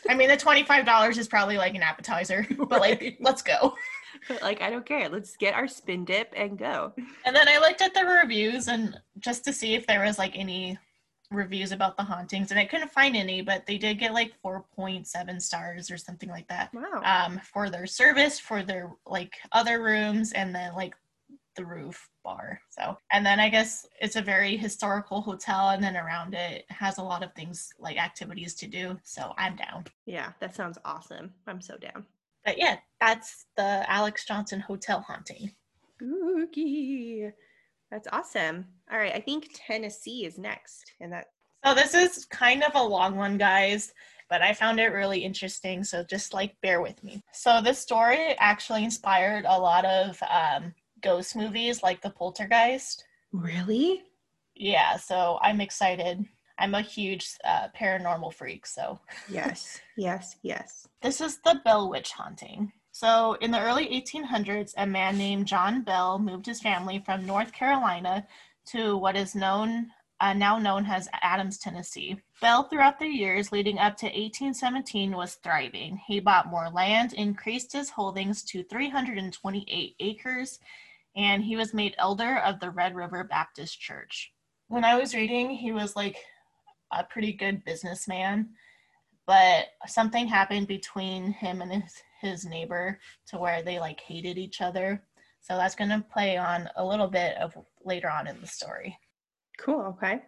I 0.10 0.16
mean 0.16 0.30
the 0.30 0.38
$25 0.38 1.18
is 1.18 1.28
probably 1.28 1.58
like 1.58 1.76
an 1.76 1.84
appetizer, 1.84 2.48
but 2.58 2.80
like 2.80 3.02
Right. 3.02 3.18
let's 3.20 3.42
go. 3.42 3.76
like, 4.42 4.62
I 4.62 4.70
don't 4.70 4.86
care. 4.86 5.10
Let's 5.10 5.36
get 5.36 5.54
our 5.54 5.68
spin 5.68 6.06
dip 6.06 6.34
and 6.36 6.58
go. 6.58 6.94
And 7.26 7.36
then 7.36 7.48
I 7.50 7.58
looked 7.60 7.82
at 7.82 7.94
the 7.94 8.06
reviews 8.06 8.68
and 8.68 8.98
just 9.20 9.44
to 9.46 9.54
see 9.54 9.74
if 9.76 9.86
there 9.88 10.04
was 10.04 10.18
like 10.18 10.38
any 10.38 10.78
reviews 11.32 11.72
about 11.72 11.96
the 11.96 12.04
hauntings 12.04 12.52
and 12.52 12.60
I 12.60 12.66
couldn't 12.66 12.92
find 12.92 13.16
any, 13.16 13.42
but 13.42 13.66
they 13.66 13.78
did 13.78 14.00
get 14.00 14.14
like 14.14 14.34
4.7 14.46 15.42
stars 15.42 15.90
or 15.90 15.98
something 15.98 16.30
like 16.30 16.48
that. 16.50 16.74
Wow. 16.74 17.02
Um 17.04 17.40
for 17.54 17.70
their 17.70 17.88
service, 17.88 18.38
for 18.40 18.64
their 18.64 18.92
like 19.06 19.36
other 19.54 19.82
rooms 19.82 20.34
and 20.34 20.54
then 20.54 20.76
like 20.76 20.94
the 21.62 21.68
roof 21.68 22.10
bar. 22.24 22.60
So, 22.70 22.98
and 23.12 23.26
then 23.26 23.40
I 23.40 23.50
guess 23.50 23.86
it's 24.00 24.16
a 24.16 24.22
very 24.22 24.58
historical 24.58 25.22
hotel 25.22 25.70
and 25.70 25.84
then 25.84 25.96
around 25.96 26.34
it 26.34 26.66
has 26.70 26.98
a 26.98 27.04
lot 27.04 27.24
of 27.24 27.34
things 27.34 27.70
like 27.80 27.98
activities 27.98 28.56
to 28.56 28.68
do. 28.68 28.98
So, 29.04 29.34
I'm 29.38 29.56
down. 29.56 29.86
yeah, 30.06 30.32
that 30.40 30.56
sounds 30.56 30.78
awesome. 30.86 31.34
I'm 31.48 31.62
so 31.62 31.78
down. 31.78 32.06
But 32.46 32.58
yeah, 32.58 32.78
that's 33.00 33.46
the 33.56 33.86
Alex 33.88 34.26
Johnson 34.26 34.60
Hotel 34.60 35.02
haunting. 35.02 35.52
Spooky. 35.96 37.30
That's 37.92 38.08
awesome. 38.12 38.66
All 38.92 38.98
right, 38.98 39.14
I 39.14 39.20
think 39.20 39.50
Tennessee 39.54 40.26
is 40.26 40.38
next, 40.40 40.94
and 41.00 41.12
that 41.14 41.28
So 41.64 41.76
this 41.76 41.94
is 41.94 42.26
kind 42.26 42.64
of 42.64 42.72
a 42.74 42.82
long 42.84 43.16
one, 43.16 43.38
guys, 43.38 43.94
but 44.30 44.42
I 44.42 44.54
found 44.54 44.80
it 44.80 44.88
really 44.88 45.20
interesting. 45.20 45.84
So 45.84 46.04
just 46.04 46.34
like 46.34 46.56
bear 46.62 46.82
with 46.82 47.04
me. 47.04 47.22
So 47.34 47.62
this 47.62 47.78
story 47.78 48.36
actually 48.40 48.86
inspired 48.86 49.46
a 49.46 49.60
lot 49.60 49.86
of 49.86 50.18
um, 50.24 50.74
ghost 51.02 51.36
movies 51.36 51.84
like 51.84 52.02
The 52.02 52.10
Poltergeist. 52.10 53.04
really. 53.32 54.04
Yeah, 54.56 54.98
so 54.98 55.40
I'm 55.42 55.62
excited. 55.62 56.26
I'm 56.60 56.76
a 56.76 56.82
huge 56.82 57.28
uh, 57.44 57.70
paranormal 57.76 58.34
freak, 58.34 58.66
so 58.68 59.00
Yes, 59.30 59.80
yes, 59.98 60.36
yes. 60.44 60.88
this 61.02 61.22
is 61.22 61.40
the 61.40 61.60
Bell 61.66 61.90
Witch 61.90 62.12
haunting. 62.12 62.72
So, 62.92 63.34
in 63.42 63.52
the 63.52 63.60
early 63.62 63.88
1800s, 63.88 64.74
a 64.78 64.86
man 64.86 65.18
named 65.18 65.48
John 65.48 65.82
Bell 65.82 66.20
moved 66.20 66.46
his 66.46 66.60
family 66.62 67.02
from 67.06 67.26
North 67.26 67.54
Carolina 67.54 68.28
to 68.68 68.98
what 68.98 69.16
is 69.16 69.34
known 69.34 69.88
uh, 70.20 70.34
now 70.34 70.60
known 70.60 70.86
as 70.86 71.10
Adams, 71.24 71.58
Tennessee. 71.58 72.16
Bell, 72.42 72.64
throughout 72.64 73.00
the 73.00 73.08
years 73.08 73.52
leading 73.52 73.80
up 73.80 73.98
to 73.98 74.06
1817, 74.06 75.16
was 75.16 75.36
thriving. 75.36 76.00
He 76.06 76.20
bought 76.20 76.52
more 76.52 76.70
land, 76.70 77.14
increased 77.14 77.74
his 77.74 77.90
holdings 77.90 78.44
to 78.44 78.64
328 78.64 79.96
acres, 80.00 80.60
and 81.16 81.44
he 81.44 81.56
was 81.56 81.74
made 81.74 81.96
elder 81.98 82.38
of 82.40 82.60
the 82.60 82.72
Red 82.72 82.96
River 82.96 83.24
Baptist 83.24 83.80
Church. 83.80 84.32
When 84.68 84.86
I 84.86 84.98
was 84.98 85.14
reading, 85.14 85.50
he 85.50 85.72
was 85.72 85.96
like 85.96 86.18
a 86.92 87.04
pretty 87.04 87.34
good 87.34 87.64
businessman 87.66 88.50
but 89.28 89.68
something 89.88 90.28
happened 90.28 90.68
between 90.68 91.32
him 91.32 91.62
and 91.62 91.72
his, 91.72 91.94
his 92.20 92.46
neighbor 92.46 93.00
to 93.28 93.38
where 93.38 93.62
they 93.62 93.80
like 93.80 94.02
hated 94.02 94.38
each 94.38 94.62
other 94.62 95.04
so 95.40 95.56
that's 95.56 95.76
going 95.76 95.90
to 95.90 96.06
play 96.12 96.38
on 96.38 96.70
a 96.76 96.86
little 96.86 97.08
bit 97.08 97.38
of 97.38 97.56
later 97.84 98.10
on 98.10 98.28
in 98.28 98.40
the 98.42 98.48
story 98.48 98.98
Cool. 99.58 99.96
Okay. 99.98 100.22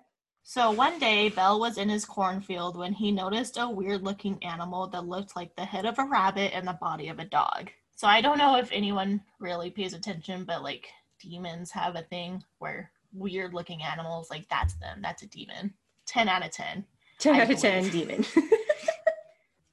so 0.43 0.71
one 0.71 0.99
day 0.99 1.29
bell 1.29 1.59
was 1.59 1.77
in 1.77 1.89
his 1.89 2.05
cornfield 2.05 2.77
when 2.77 2.93
he 2.93 3.11
noticed 3.11 3.57
a 3.57 3.69
weird 3.69 4.03
looking 4.03 4.41
animal 4.43 4.87
that 4.87 5.05
looked 5.05 5.35
like 5.35 5.55
the 5.55 5.65
head 5.65 5.85
of 5.85 5.99
a 5.99 6.05
rabbit 6.05 6.51
and 6.53 6.67
the 6.67 6.77
body 6.79 7.09
of 7.09 7.19
a 7.19 7.25
dog 7.25 7.71
so 7.95 8.07
i 8.07 8.21
don't 8.21 8.37
know 8.37 8.57
if 8.57 8.71
anyone 8.71 9.21
really 9.39 9.69
pays 9.69 9.93
attention 9.93 10.43
but 10.43 10.63
like 10.63 10.87
demons 11.21 11.71
have 11.71 11.95
a 11.95 12.03
thing 12.03 12.43
where 12.59 12.91
weird 13.13 13.53
looking 13.53 13.83
animals 13.83 14.29
like 14.29 14.47
that's 14.49 14.73
them 14.75 14.99
that's 15.01 15.23
a 15.23 15.27
demon 15.27 15.73
10 16.05 16.27
out 16.27 16.45
of 16.45 16.51
10 16.51 16.85
Ten 17.19 17.35
I 17.35 17.41
out 17.41 17.51
of 17.51 17.59
ten, 17.59 17.89
demon. 17.89 18.25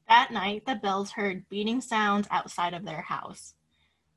That 0.09 0.33
night, 0.33 0.67
the 0.67 0.75
Bells 0.75 1.13
heard 1.13 1.49
beating 1.49 1.81
sounds 1.81 2.27
outside 2.33 2.75
of 2.75 2.85
their 2.85 3.01
house. 3.01 3.55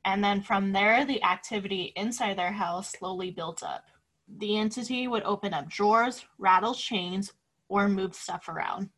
And 0.04 0.24
then 0.24 0.42
from 0.42 0.72
there, 0.72 1.06
the 1.06 1.24
activity 1.24 1.94
inside 1.96 2.36
their 2.36 2.52
house 2.52 2.94
slowly 2.94 3.30
built 3.30 3.62
up. 3.62 3.86
The 4.28 4.58
entity 4.58 5.08
would 5.08 5.22
open 5.22 5.54
up 5.54 5.70
drawers, 5.70 6.26
rattle 6.40 6.74
chains, 6.74 7.34
or 7.70 7.88
move 7.88 8.16
stuff 8.16 8.50
around. 8.50 8.90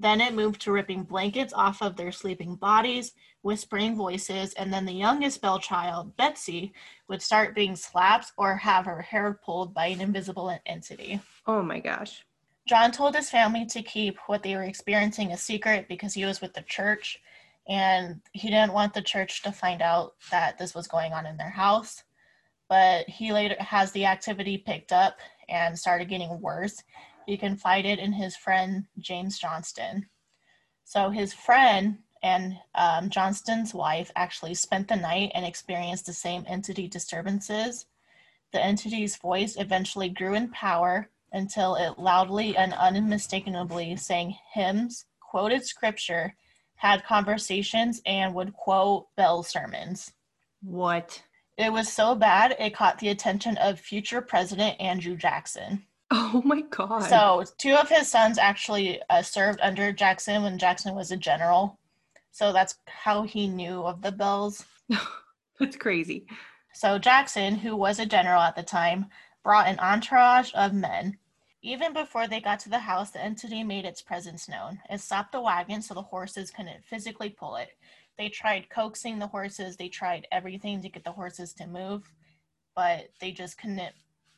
Then 0.00 0.22
it 0.22 0.32
moved 0.32 0.62
to 0.62 0.72
ripping 0.72 1.02
blankets 1.02 1.52
off 1.52 1.82
of 1.82 1.94
their 1.94 2.10
sleeping 2.10 2.54
bodies, 2.56 3.12
whispering 3.42 3.94
voices, 3.94 4.54
and 4.54 4.72
then 4.72 4.86
the 4.86 4.92
youngest 4.92 5.42
Bell 5.42 5.58
child, 5.58 6.16
Betsy, 6.16 6.72
would 7.08 7.20
start 7.20 7.54
being 7.54 7.76
slapped 7.76 8.32
or 8.38 8.56
have 8.56 8.86
her 8.86 9.02
hair 9.02 9.38
pulled 9.44 9.74
by 9.74 9.86
an 9.86 10.00
invisible 10.00 10.58
entity. 10.64 11.20
oh 11.46 11.62
my 11.62 11.80
gosh. 11.80 12.24
John 12.66 12.92
told 12.92 13.14
his 13.14 13.28
family 13.28 13.66
to 13.66 13.82
keep 13.82 14.16
what 14.26 14.42
they 14.42 14.54
were 14.54 14.62
experiencing 14.62 15.32
a 15.32 15.36
secret 15.36 15.86
because 15.86 16.14
he 16.14 16.24
was 16.24 16.40
with 16.40 16.54
the 16.54 16.62
church 16.62 17.20
and 17.68 18.20
he 18.32 18.48
didn't 18.48 18.72
want 18.72 18.94
the 18.94 19.02
church 19.02 19.42
to 19.42 19.52
find 19.52 19.82
out 19.82 20.14
that 20.30 20.56
this 20.56 20.74
was 20.74 20.86
going 20.86 21.12
on 21.12 21.26
in 21.26 21.36
their 21.36 21.50
house. 21.50 22.04
But 22.70 23.08
he 23.08 23.32
later 23.32 23.56
has 23.58 23.92
the 23.92 24.06
activity 24.06 24.56
picked 24.56 24.92
up 24.92 25.18
and 25.48 25.78
started 25.78 26.08
getting 26.08 26.40
worse. 26.40 26.82
He 27.30 27.36
confided 27.36 28.00
in 28.00 28.14
his 28.14 28.34
friend 28.34 28.86
James 28.98 29.38
Johnston. 29.38 30.08
So 30.82 31.10
his 31.10 31.32
friend 31.32 31.98
and 32.24 32.58
um, 32.74 33.08
Johnston's 33.08 33.72
wife 33.72 34.10
actually 34.16 34.54
spent 34.54 34.88
the 34.88 34.96
night 34.96 35.30
and 35.32 35.46
experienced 35.46 36.06
the 36.06 36.12
same 36.12 36.44
entity 36.48 36.88
disturbances. 36.88 37.86
The 38.50 38.60
entity's 38.60 39.14
voice 39.14 39.54
eventually 39.56 40.08
grew 40.08 40.34
in 40.34 40.50
power 40.50 41.08
until 41.32 41.76
it 41.76 42.00
loudly 42.00 42.56
and 42.56 42.74
unmistakably 42.74 43.94
sang 43.94 44.34
hymns, 44.52 45.04
quoted 45.20 45.64
scripture, 45.64 46.34
had 46.74 47.04
conversations, 47.04 48.02
and 48.04 48.34
would 48.34 48.54
quote 48.54 49.06
Bell 49.14 49.44
sermons. 49.44 50.14
What? 50.62 51.22
It 51.56 51.72
was 51.72 51.92
so 51.92 52.16
bad 52.16 52.56
it 52.58 52.74
caught 52.74 52.98
the 52.98 53.10
attention 53.10 53.56
of 53.58 53.78
future 53.78 54.20
President 54.20 54.80
Andrew 54.80 55.16
Jackson. 55.16 55.86
Oh 56.10 56.42
my 56.44 56.62
god. 56.62 57.04
So, 57.04 57.44
two 57.58 57.74
of 57.74 57.88
his 57.88 58.08
sons 58.08 58.38
actually 58.38 59.00
uh, 59.10 59.22
served 59.22 59.60
under 59.62 59.92
Jackson 59.92 60.42
when 60.42 60.58
Jackson 60.58 60.94
was 60.94 61.10
a 61.10 61.16
general. 61.16 61.78
So, 62.32 62.52
that's 62.52 62.76
how 62.86 63.22
he 63.22 63.46
knew 63.46 63.82
of 63.82 64.02
the 64.02 64.12
Bells. 64.12 64.64
that's 65.60 65.76
crazy. 65.76 66.26
So 66.72 66.98
Jackson, 66.98 67.56
who 67.56 67.76
was 67.76 67.98
a 67.98 68.06
general 68.06 68.40
at 68.40 68.56
the 68.56 68.62
time, 68.62 69.06
brought 69.42 69.66
an 69.66 69.78
entourage 69.80 70.52
of 70.54 70.72
men. 70.72 71.18
Even 71.62 71.92
before 71.92 72.26
they 72.26 72.40
got 72.40 72.60
to 72.60 72.70
the 72.70 72.78
house, 72.78 73.10
the 73.10 73.22
entity 73.22 73.62
made 73.62 73.84
its 73.84 74.00
presence 74.00 74.48
known. 74.48 74.80
It 74.88 75.00
stopped 75.00 75.32
the 75.32 75.40
wagon 75.40 75.82
so 75.82 75.94
the 75.94 76.02
horses 76.02 76.50
couldn't 76.50 76.84
physically 76.84 77.28
pull 77.28 77.56
it. 77.56 77.70
They 78.16 78.28
tried 78.28 78.70
coaxing 78.70 79.18
the 79.18 79.26
horses, 79.26 79.76
they 79.76 79.88
tried 79.88 80.26
everything 80.30 80.80
to 80.82 80.88
get 80.88 81.04
the 81.04 81.12
horses 81.12 81.52
to 81.54 81.66
move, 81.66 82.10
but 82.74 83.10
they 83.20 83.32
just 83.32 83.58
couldn't 83.58 83.94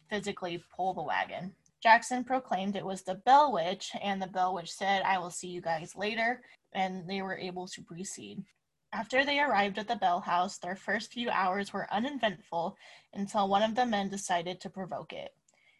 physically 0.09 0.65
pull 0.75 0.95
the 0.95 1.03
wagon. 1.03 1.55
Jackson 1.83 2.23
proclaimed 2.23 2.77
it 2.77 2.87
was 2.87 3.03
the 3.03 3.17
Bell 3.17 3.53
Witch, 3.53 3.91
and 4.01 4.23
the 4.23 4.29
Bell 4.29 4.55
Witch 4.55 4.73
said, 4.73 5.03
I 5.03 5.19
will 5.19 5.31
see 5.31 5.49
you 5.49 5.61
guys 5.61 5.97
later, 5.97 6.43
and 6.73 7.09
they 7.09 7.23
were 7.23 7.37
able 7.37 7.67
to 7.69 7.83
proceed. 7.83 8.45
After 8.93 9.25
they 9.25 9.41
arrived 9.41 9.79
at 9.79 9.89
the 9.89 9.97
Bell 9.97 10.21
House, 10.21 10.59
their 10.59 10.77
first 10.77 11.13
few 11.13 11.31
hours 11.31 11.73
were 11.73 11.93
uneventful 11.93 12.77
until 13.15 13.49
one 13.49 13.63
of 13.63 13.75
the 13.75 13.87
men 13.87 14.11
decided 14.11 14.61
to 14.61 14.71
provoke 14.71 15.13
it. 15.13 15.31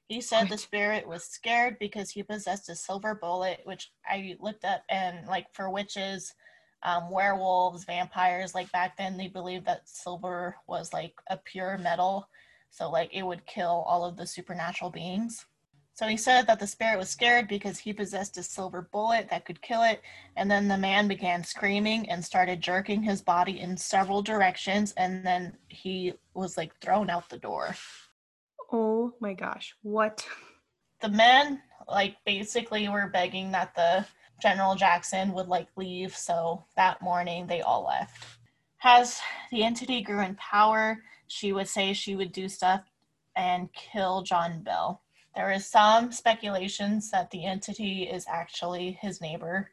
He 0.09 0.21
said 0.21 0.49
the 0.49 0.59
spirit 0.59 1.07
was 1.07 1.25
scared 1.25 1.79
because 1.79 2.11
he 2.11 2.23
possessed 2.23 2.69
a 2.69 2.75
silver 2.75 3.15
bullet, 3.15 3.61
which 3.65 3.93
I 4.07 4.37
looked 4.41 4.65
up 4.65 4.83
and 4.89 5.27
like 5.27 5.47
for 5.53 5.71
witches, 5.71 6.35
um, 6.83 7.11
werewolves, 7.11 7.85
vampires, 7.85 8.55
like 8.55 8.73
back 8.73 8.97
then 8.97 9.17
they 9.17 9.29
believed 9.29 9.67
that 9.67 9.89
silver 9.89 10.57
was 10.67 10.93
like 10.93 11.15
a 11.31 11.37
pure 11.37 11.79
metal, 11.79 12.29
so 12.71 12.91
like 12.91 13.11
it 13.15 13.23
would 13.23 13.47
kill 13.47 13.85
all 13.87 14.05
of 14.05 14.17
the 14.17 14.27
supernatural 14.27 14.91
beings. 14.91 15.47
So 15.95 16.07
he 16.07 16.17
said 16.17 16.47
that 16.47 16.59
the 16.59 16.67
spirit 16.67 16.99
was 16.99 17.11
scared 17.11 17.49
because 17.49 17.79
he 17.79 17.93
possessed 17.93 18.39
a 18.39 18.43
silver 18.43 18.89
bullet 18.93 19.29
that 19.31 19.45
could 19.45 19.61
kill 19.61 19.83
it. 19.83 20.01
And 20.37 20.51
then 20.51 20.67
the 20.67 20.79
man 20.79 21.07
began 21.07 21.45
screaming 21.45 22.09
and 22.09 22.25
started 22.25 22.63
jerking 22.63 23.03
his 23.03 23.21
body 23.21 23.61
in 23.61 23.77
several 23.77 24.23
directions. 24.23 24.93
And 24.97 25.25
then 25.25 25.57
he 25.69 26.15
was 26.33 26.57
like 26.57 26.75
thrown 26.81 27.11
out 27.11 27.29
the 27.29 27.37
door. 27.37 27.77
Oh 28.73 29.13
my 29.21 29.35
gosh. 29.35 29.77
What? 29.83 30.27
The 31.03 31.11
men, 31.11 31.61
like, 31.87 32.17
basically 32.25 32.89
were 32.89 33.11
begging 33.13 33.51
that 33.51 33.75
the 33.75 34.07
General 34.41 34.75
Jackson 34.75 35.33
would 35.35 35.49
like 35.49 35.69
leave. 35.77 36.17
So 36.17 36.65
that 36.75 37.03
morning 37.03 37.47
they 37.47 37.61
all 37.61 37.85
left. 37.85 38.25
As 38.83 39.21
the 39.51 39.63
entity 39.63 40.01
grew 40.01 40.23
in 40.23 40.37
power, 40.37 41.03
she 41.29 41.53
would 41.53 41.69
say 41.69 41.93
she 41.93 42.17
would 42.17 42.33
do 42.33 42.49
stuff 42.49 42.83
and 43.37 43.73
kill 43.75 44.23
John 44.23 44.63
Bell 44.63 45.02
there 45.35 45.51
is 45.51 45.67
some 45.67 46.13
speculations 46.13 47.11
that 47.11 47.31
the 47.31 47.45
entity 47.45 48.05
is 48.05 48.27
actually 48.29 48.99
his 49.01 49.21
neighbor 49.21 49.71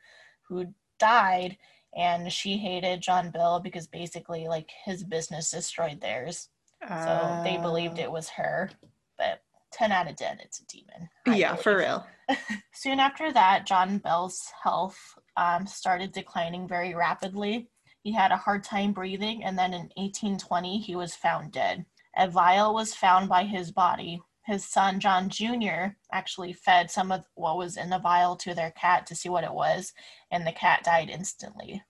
who 0.48 0.74
died 1.00 1.58
and 1.96 2.32
she 2.32 2.58
hated 2.58 3.02
John 3.02 3.32
Bell 3.32 3.60
because 3.60 3.88
basically 3.88 4.48
like 4.48 4.70
his 4.86 5.04
business 5.04 5.52
destroyed 5.52 6.02
theirs. 6.02 6.50
Uh, 6.88 7.06
so 7.06 7.44
they 7.44 7.58
believed 7.58 8.00
it 8.00 8.12
was 8.12 8.30
her. 8.30 8.70
But 9.18 9.42
10 9.72 9.92
out 9.92 10.10
of 10.10 10.16
10 10.16 10.40
it's 10.40 10.60
a 10.62 10.66
demon. 10.66 11.10
I 11.28 11.36
yeah, 11.36 11.52
believe. 11.52 11.64
for 11.64 11.78
real. 11.78 12.08
Soon 12.74 13.00
after 13.00 13.32
that, 13.34 13.66
John 13.66 13.98
Bell's 13.98 14.52
health 14.64 14.98
um, 15.36 15.66
started 15.66 16.12
declining 16.12 16.68
very 16.68 16.94
rapidly. 16.94 17.68
He 18.04 18.14
had 18.14 18.32
a 18.32 18.38
hard 18.38 18.64
time 18.64 18.94
breathing, 18.94 19.44
and 19.44 19.58
then 19.58 19.74
in 19.74 19.90
1820, 19.98 20.80
he 20.80 20.96
was 20.96 21.16
found 21.16 21.52
dead. 21.52 21.86
A 22.16 22.30
vial 22.30 22.74
was 22.74 22.96
found 22.96 23.28
by 23.28 23.44
his 23.44 23.72
body, 23.72 24.22
his 24.50 24.66
son 24.66 25.00
John 25.00 25.30
Jr. 25.30 25.94
actually 26.12 26.54
fed 26.54 26.90
some 26.90 27.12
of 27.12 27.24
what 27.36 27.58
was 27.58 27.78
in 27.78 27.92
the 27.92 28.00
vial 28.00 28.36
to 28.38 28.56
their 28.56 28.72
cat 28.72 29.06
to 29.08 29.16
see 29.16 29.30
what 29.30 29.44
it 29.44 29.54
was, 29.54 29.94
and 30.32 30.46
the 30.46 30.52
cat 30.52 30.84
died 30.84 31.10
instantly. 31.10 31.84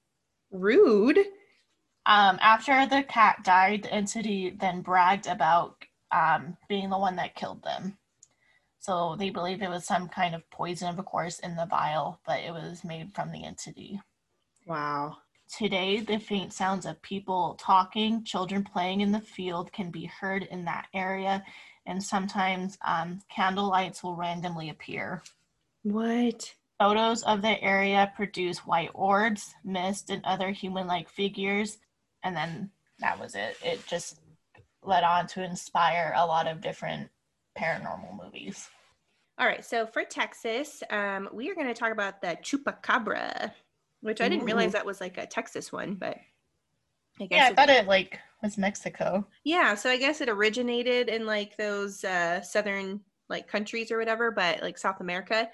Rude. 0.52 1.20
Um, 2.06 2.38
after 2.42 2.86
the 2.86 3.04
cat 3.04 3.44
died, 3.44 3.84
the 3.84 3.94
entity 3.94 4.50
then 4.50 4.82
bragged 4.82 5.28
about 5.28 5.86
um, 6.12 6.58
being 6.68 6.90
the 6.90 6.98
one 6.98 7.16
that 7.16 7.36
killed 7.36 7.64
them. 7.64 7.98
So 8.80 9.16
they 9.18 9.30
believe 9.30 9.62
it 9.62 9.70
was 9.70 9.86
some 9.86 10.10
kind 10.10 10.36
of 10.36 10.50
poison, 10.50 10.90
of 10.90 11.06
course, 11.06 11.40
in 11.40 11.56
the 11.56 11.66
vial, 11.66 12.20
but 12.26 12.42
it 12.42 12.52
was 12.52 12.84
made 12.84 13.16
from 13.16 13.32
the 13.32 13.46
entity. 13.46 14.02
Wow. 14.66 15.18
Today, 15.58 16.02
the 16.02 16.18
faint 16.18 16.54
sounds 16.54 16.86
of 16.86 17.02
people 17.02 17.58
talking, 17.60 18.24
children 18.24 18.64
playing 18.64 19.02
in 19.02 19.12
the 19.12 19.22
field 19.22 19.72
can 19.72 19.92
be 19.92 20.06
heard 20.06 20.44
in 20.44 20.66
that 20.66 20.88
area, 20.94 21.44
and 21.86 22.02
sometimes 22.04 22.78
um, 22.86 23.22
candle 23.30 23.70
lights 23.70 24.04
will 24.04 24.16
randomly 24.16 24.70
appear. 24.70 25.22
What? 25.84 26.54
Photos 26.80 27.24
of 27.24 27.42
the 27.42 27.62
area 27.62 28.12
produce 28.16 28.60
white 28.60 28.92
orbs, 28.94 29.54
mist, 29.64 30.10
and 30.10 30.24
other 30.24 30.52
human 30.52 30.88
like 30.88 31.10
figures. 31.10 31.78
And 32.24 32.36
then 32.36 32.70
that 33.00 33.20
was 33.20 33.36
it. 33.36 33.58
It 33.64 33.86
just 33.88 34.20
led 34.84 35.04
on 35.04 35.28
to 35.28 35.44
inspire 35.44 36.14
a 36.16 36.26
lot 36.26 36.48
of 36.48 36.62
different 36.62 37.10
paranormal 37.58 38.24
movies. 38.24 38.70
All 39.38 39.48
right, 39.48 39.64
so 39.64 39.86
for 39.86 40.04
Texas, 40.04 40.84
um, 40.90 41.30
we 41.32 41.50
are 41.50 41.56
going 41.56 41.68
to 41.68 41.74
talk 41.74 41.92
about 41.92 42.22
the 42.22 42.38
chupacabra, 42.44 43.52
which 44.02 44.20
I 44.20 44.28
didn't 44.28 44.46
realize 44.46 44.74
that 44.74 44.86
was 44.86 45.00
like 45.00 45.18
a 45.18 45.26
Texas 45.26 45.72
one, 45.72 45.96
but 45.96 46.18
I 47.22 47.26
guess. 47.26 47.38
Yeah, 47.38 47.48
I 47.48 47.54
thought 47.54 47.70
it 47.70 47.88
like 47.88 48.20
was 48.42 48.58
Mexico. 48.58 49.28
Yeah, 49.44 49.76
so 49.76 49.90
I 49.90 49.98
guess 49.98 50.22
it 50.22 50.30
originated 50.30 51.10
in 51.10 51.26
like 51.26 51.58
those 51.58 52.04
uh, 52.04 52.42
southern 52.42 53.02
like 53.30 53.48
countries 53.48 53.92
or 53.92 53.98
whatever, 53.98 54.32
but 54.32 54.62
like 54.62 54.78
South 54.78 55.02
America. 55.02 55.50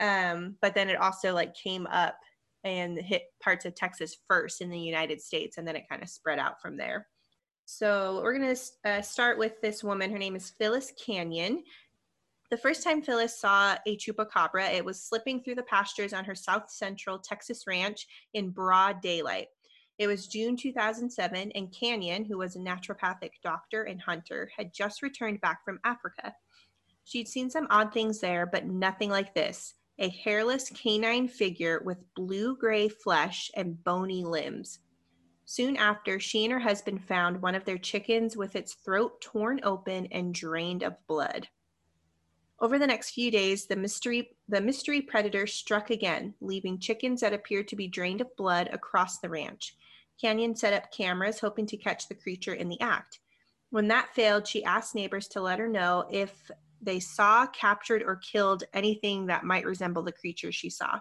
Um, 0.00 0.56
but 0.62 0.74
then 0.74 0.88
it 0.88 1.00
also 1.00 1.34
like 1.34 1.54
came 1.54 1.86
up 1.86 2.16
and 2.64 2.98
hit 2.98 3.22
parts 3.42 3.64
of 3.64 3.74
Texas 3.74 4.16
first 4.28 4.60
in 4.60 4.70
the 4.70 4.78
United 4.78 5.20
States, 5.20 5.58
and 5.58 5.66
then 5.66 5.76
it 5.76 5.88
kind 5.88 6.02
of 6.02 6.08
spread 6.08 6.38
out 6.38 6.60
from 6.60 6.76
there. 6.76 7.06
So 7.66 8.20
we're 8.22 8.38
gonna 8.38 8.56
uh, 8.84 9.02
start 9.02 9.38
with 9.38 9.60
this 9.60 9.84
woman. 9.84 10.10
Her 10.10 10.18
name 10.18 10.36
is 10.36 10.52
Phyllis 10.58 10.92
Canion. 11.00 11.60
The 12.50 12.56
first 12.56 12.82
time 12.82 13.00
Phyllis 13.00 13.40
saw 13.40 13.76
a 13.86 13.96
chupacabra, 13.96 14.74
it 14.74 14.84
was 14.84 15.00
slipping 15.00 15.40
through 15.40 15.54
the 15.54 15.62
pastures 15.62 16.12
on 16.12 16.24
her 16.24 16.34
south 16.34 16.68
central 16.68 17.18
Texas 17.18 17.64
ranch 17.68 18.08
in 18.34 18.50
broad 18.50 19.00
daylight. 19.00 19.46
It 20.00 20.06
was 20.06 20.28
June 20.28 20.56
2007, 20.56 21.52
and 21.54 21.70
Canion, 21.70 22.26
who 22.26 22.38
was 22.38 22.56
a 22.56 22.58
naturopathic 22.58 23.32
doctor 23.44 23.82
and 23.82 24.00
hunter, 24.00 24.50
had 24.56 24.72
just 24.72 25.02
returned 25.02 25.42
back 25.42 25.62
from 25.62 25.78
Africa. 25.84 26.34
She'd 27.04 27.28
seen 27.28 27.50
some 27.50 27.66
odd 27.68 27.92
things 27.92 28.18
there, 28.18 28.46
but 28.46 28.64
nothing 28.64 29.10
like 29.10 29.34
this 29.34 29.74
a 29.98 30.08
hairless 30.08 30.70
canine 30.70 31.28
figure 31.28 31.82
with 31.84 32.14
blue 32.14 32.56
gray 32.56 32.88
flesh 32.88 33.50
and 33.54 33.84
bony 33.84 34.24
limbs. 34.24 34.78
Soon 35.44 35.76
after, 35.76 36.18
she 36.18 36.44
and 36.44 36.52
her 36.54 36.60
husband 36.60 37.04
found 37.04 37.42
one 37.42 37.54
of 37.54 37.66
their 37.66 37.76
chickens 37.76 38.38
with 38.38 38.56
its 38.56 38.72
throat 38.72 39.20
torn 39.20 39.60
open 39.64 40.06
and 40.12 40.32
drained 40.32 40.82
of 40.82 40.96
blood. 41.08 41.46
Over 42.58 42.78
the 42.78 42.86
next 42.86 43.10
few 43.10 43.30
days, 43.30 43.66
the 43.66 43.76
mystery, 43.76 44.30
the 44.48 44.62
mystery 44.62 45.02
predator 45.02 45.46
struck 45.46 45.90
again, 45.90 46.32
leaving 46.40 46.78
chickens 46.78 47.20
that 47.20 47.34
appeared 47.34 47.68
to 47.68 47.76
be 47.76 47.86
drained 47.86 48.22
of 48.22 48.34
blood 48.36 48.70
across 48.72 49.18
the 49.18 49.28
ranch. 49.28 49.76
Canion 50.22 50.56
set 50.56 50.72
up 50.72 50.92
cameras 50.92 51.40
hoping 51.40 51.66
to 51.66 51.76
catch 51.76 52.08
the 52.08 52.14
creature 52.14 52.54
in 52.54 52.68
the 52.68 52.80
act. 52.80 53.20
When 53.70 53.88
that 53.88 54.14
failed, 54.14 54.46
she 54.46 54.64
asked 54.64 54.94
neighbors 54.94 55.28
to 55.28 55.40
let 55.40 55.58
her 55.58 55.68
know 55.68 56.06
if 56.10 56.50
they 56.82 57.00
saw, 57.00 57.46
captured, 57.46 58.02
or 58.02 58.16
killed 58.16 58.64
anything 58.72 59.26
that 59.26 59.44
might 59.44 59.64
resemble 59.64 60.02
the 60.02 60.12
creature 60.12 60.50
she 60.50 60.70
saw. 60.70 60.98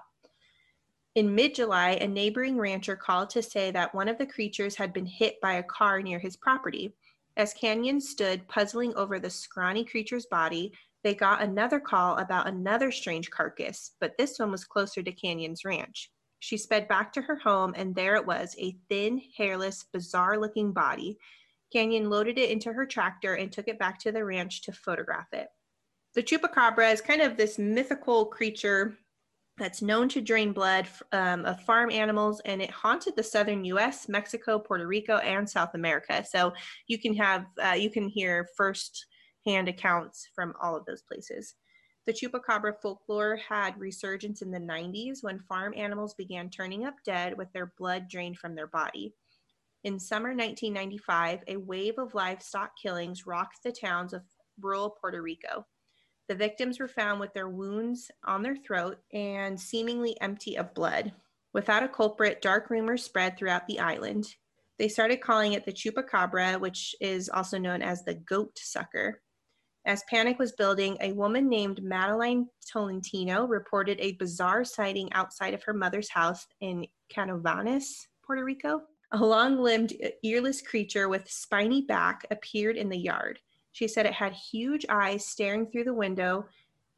In 1.16 1.34
mid 1.34 1.56
July, 1.56 1.92
a 1.92 2.08
neighboring 2.08 2.58
rancher 2.58 2.96
called 2.96 3.30
to 3.32 3.42
say 3.42 3.72
that 3.72 3.96
one 3.96 4.08
of 4.08 4.18
the 4.18 4.26
creatures 4.26 4.76
had 4.76 4.94
been 4.94 5.06
hit 5.06 5.42
by 5.42 5.54
a 5.54 5.64
car 5.64 6.02
near 6.02 6.20
his 6.20 6.38
property. 6.38 6.94
As 7.36 7.54
Canion 7.54 8.02
stood 8.02 8.48
puzzling 8.48 8.94
over 8.96 9.20
the 9.20 9.30
scrawny 9.30 9.84
creature's 9.84 10.28
body, 10.28 10.72
they 11.04 11.16
got 11.16 11.42
another 11.42 11.80
call 11.80 12.18
about 12.18 12.48
another 12.48 12.92
strange 12.92 13.32
carcass, 13.32 13.92
but 14.00 14.18
this 14.18 14.38
one 14.38 14.52
was 14.52 14.66
closer 14.66 15.02
to 15.02 15.12
Canion's 15.12 15.66
ranch. 15.66 16.12
She 16.40 16.58
sped 16.58 16.88
back 16.88 17.14
to 17.14 17.22
her 17.22 17.36
home, 17.36 17.74
and 17.76 17.94
there 17.94 18.16
it 18.16 18.26
was 18.26 18.56
a 18.58 18.78
thin, 18.90 19.22
hairless, 19.38 19.86
bizarre 19.92 20.40
looking 20.40 20.72
body. 20.72 21.18
Canyon 21.72 22.10
loaded 22.10 22.38
it 22.38 22.50
into 22.50 22.74
her 22.74 22.86
tractor 22.86 23.36
and 23.36 23.52
took 23.52 23.68
it 23.68 23.78
back 23.78 24.00
to 24.00 24.12
the 24.12 24.24
ranch 24.24 24.64
to 24.64 24.72
photograph 24.72 25.28
it. 25.34 25.48
The 26.16 26.24
chupacabra 26.24 26.92
is 26.92 27.02
kind 27.02 27.22
of 27.22 27.38
this 27.38 27.60
mythical 27.60 28.26
creature 28.26 28.98
that's 29.60 29.82
known 29.82 30.10
to 30.10 30.22
drain 30.22 30.54
blood 30.54 30.88
um, 31.12 31.46
of 31.46 31.62
farm 31.62 31.92
animals, 31.92 32.42
and 32.46 32.62
it 32.62 32.72
haunted 32.72 33.16
the 33.16 33.24
southern 33.24 33.66
U.S., 33.66 34.08
Mexico, 34.08 34.58
Puerto 34.58 34.88
Rico, 34.88 35.18
and 35.18 35.48
South 35.48 35.76
America. 35.76 36.24
So 36.28 36.54
you 36.88 36.98
can 36.98 37.14
have 37.16 37.46
uh, 37.64 37.74
you 37.74 37.90
can 37.90 38.08
hear 38.08 38.48
first-hand 38.56 39.68
accounts 39.68 40.30
from 40.34 40.54
all 40.62 40.76
of 40.76 40.86
those 40.86 41.04
places. 41.04 41.56
The 42.10 42.28
chupacabra 42.28 42.74
folklore 42.82 43.36
had 43.36 43.80
resurgence 43.80 44.42
in 44.42 44.50
the 44.50 44.58
90s 44.58 45.22
when 45.22 45.38
farm 45.38 45.76
animals 45.78 46.16
began 46.16 46.50
turning 46.50 46.84
up 46.84 46.96
dead 47.06 47.38
with 47.38 47.54
their 47.54 47.72
blood 47.78 48.08
drained 48.10 48.40
from 48.40 48.56
their 48.56 48.66
body. 48.66 49.14
In 49.84 50.00
summer 50.00 50.30
1995, 50.30 51.42
a 51.48 51.58
wave 51.58 52.00
of 52.00 52.16
livestock 52.16 52.72
killings 52.82 53.28
rocked 53.28 53.62
the 53.64 53.72
towns 53.72 54.14
of 54.14 54.24
rural 54.60 54.90
Puerto 54.90 55.22
Rico. 55.22 55.68
The 56.28 56.34
victims 56.34 56.80
were 56.80 56.88
found 56.88 57.20
with 57.20 57.32
their 57.36 57.48
wounds 57.48 58.10
on 58.26 58.42
their 58.42 58.58
throat 58.58 58.98
and 59.14 59.60
seemingly 59.60 60.20
empty 60.20 60.58
of 60.58 60.74
blood. 60.74 61.14
Without 61.54 61.84
a 61.84 61.88
culprit, 61.88 62.42
dark 62.42 62.72
rumors 62.72 63.04
spread 63.04 63.38
throughout 63.38 63.68
the 63.68 63.80
island. 63.80 64.36
They 64.80 64.88
started 64.88 65.22
calling 65.22 65.54
it 65.54 65.64
the 65.64 65.72
chupacabra, 65.72 66.60
which 66.60 66.96
is 67.00 67.30
also 67.30 67.60
known 67.60 67.84
as 67.84 68.04
the 68.04 68.16
goat 68.16 68.58
sucker. 68.58 69.22
As 69.86 70.04
panic 70.10 70.38
was 70.38 70.52
building, 70.52 70.98
a 71.00 71.14
woman 71.14 71.48
named 71.48 71.82
Madelyne 71.84 72.48
Tolentino 72.72 73.46
reported 73.48 74.00
a 74.00 74.14
bizarre 74.14 74.64
sighting 74.64 75.12
outside 75.14 75.54
of 75.54 75.64
her 75.64 75.74
mother's 75.74 76.10
house 76.10 76.46
in 76.60 76.86
Canovanas, 77.10 78.08
Puerto 78.24 78.44
Rico. 78.44 78.84
A 79.12 79.18
long 79.18 79.58
limbed, 79.58 79.94
earless 80.24 80.62
creature 80.62 81.10
with 81.10 81.30
spiny 81.32 81.82
back 81.82 82.26
appeared 82.30 82.76
in 82.78 82.90
the 82.90 82.98
yard. 82.98 83.40
She 83.72 83.88
said 83.88 84.06
it 84.06 84.14
had 84.14 84.34
huge 84.34 84.86
eyes 84.90 85.26
staring 85.26 85.66
through 85.66 85.86
the 85.86 85.94
window 85.94 86.46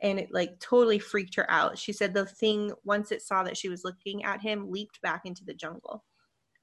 and 0.01 0.19
it 0.19 0.33
like 0.33 0.59
totally 0.59 0.99
freaked 0.99 1.35
her 1.35 1.49
out. 1.49 1.77
She 1.77 1.93
said 1.93 2.13
the 2.13 2.25
thing, 2.25 2.73
once 2.83 3.11
it 3.11 3.21
saw 3.21 3.43
that 3.43 3.55
she 3.55 3.69
was 3.69 3.83
looking 3.83 4.23
at 4.23 4.41
him, 4.41 4.71
leaped 4.71 5.01
back 5.01 5.21
into 5.25 5.45
the 5.45 5.53
jungle. 5.53 6.03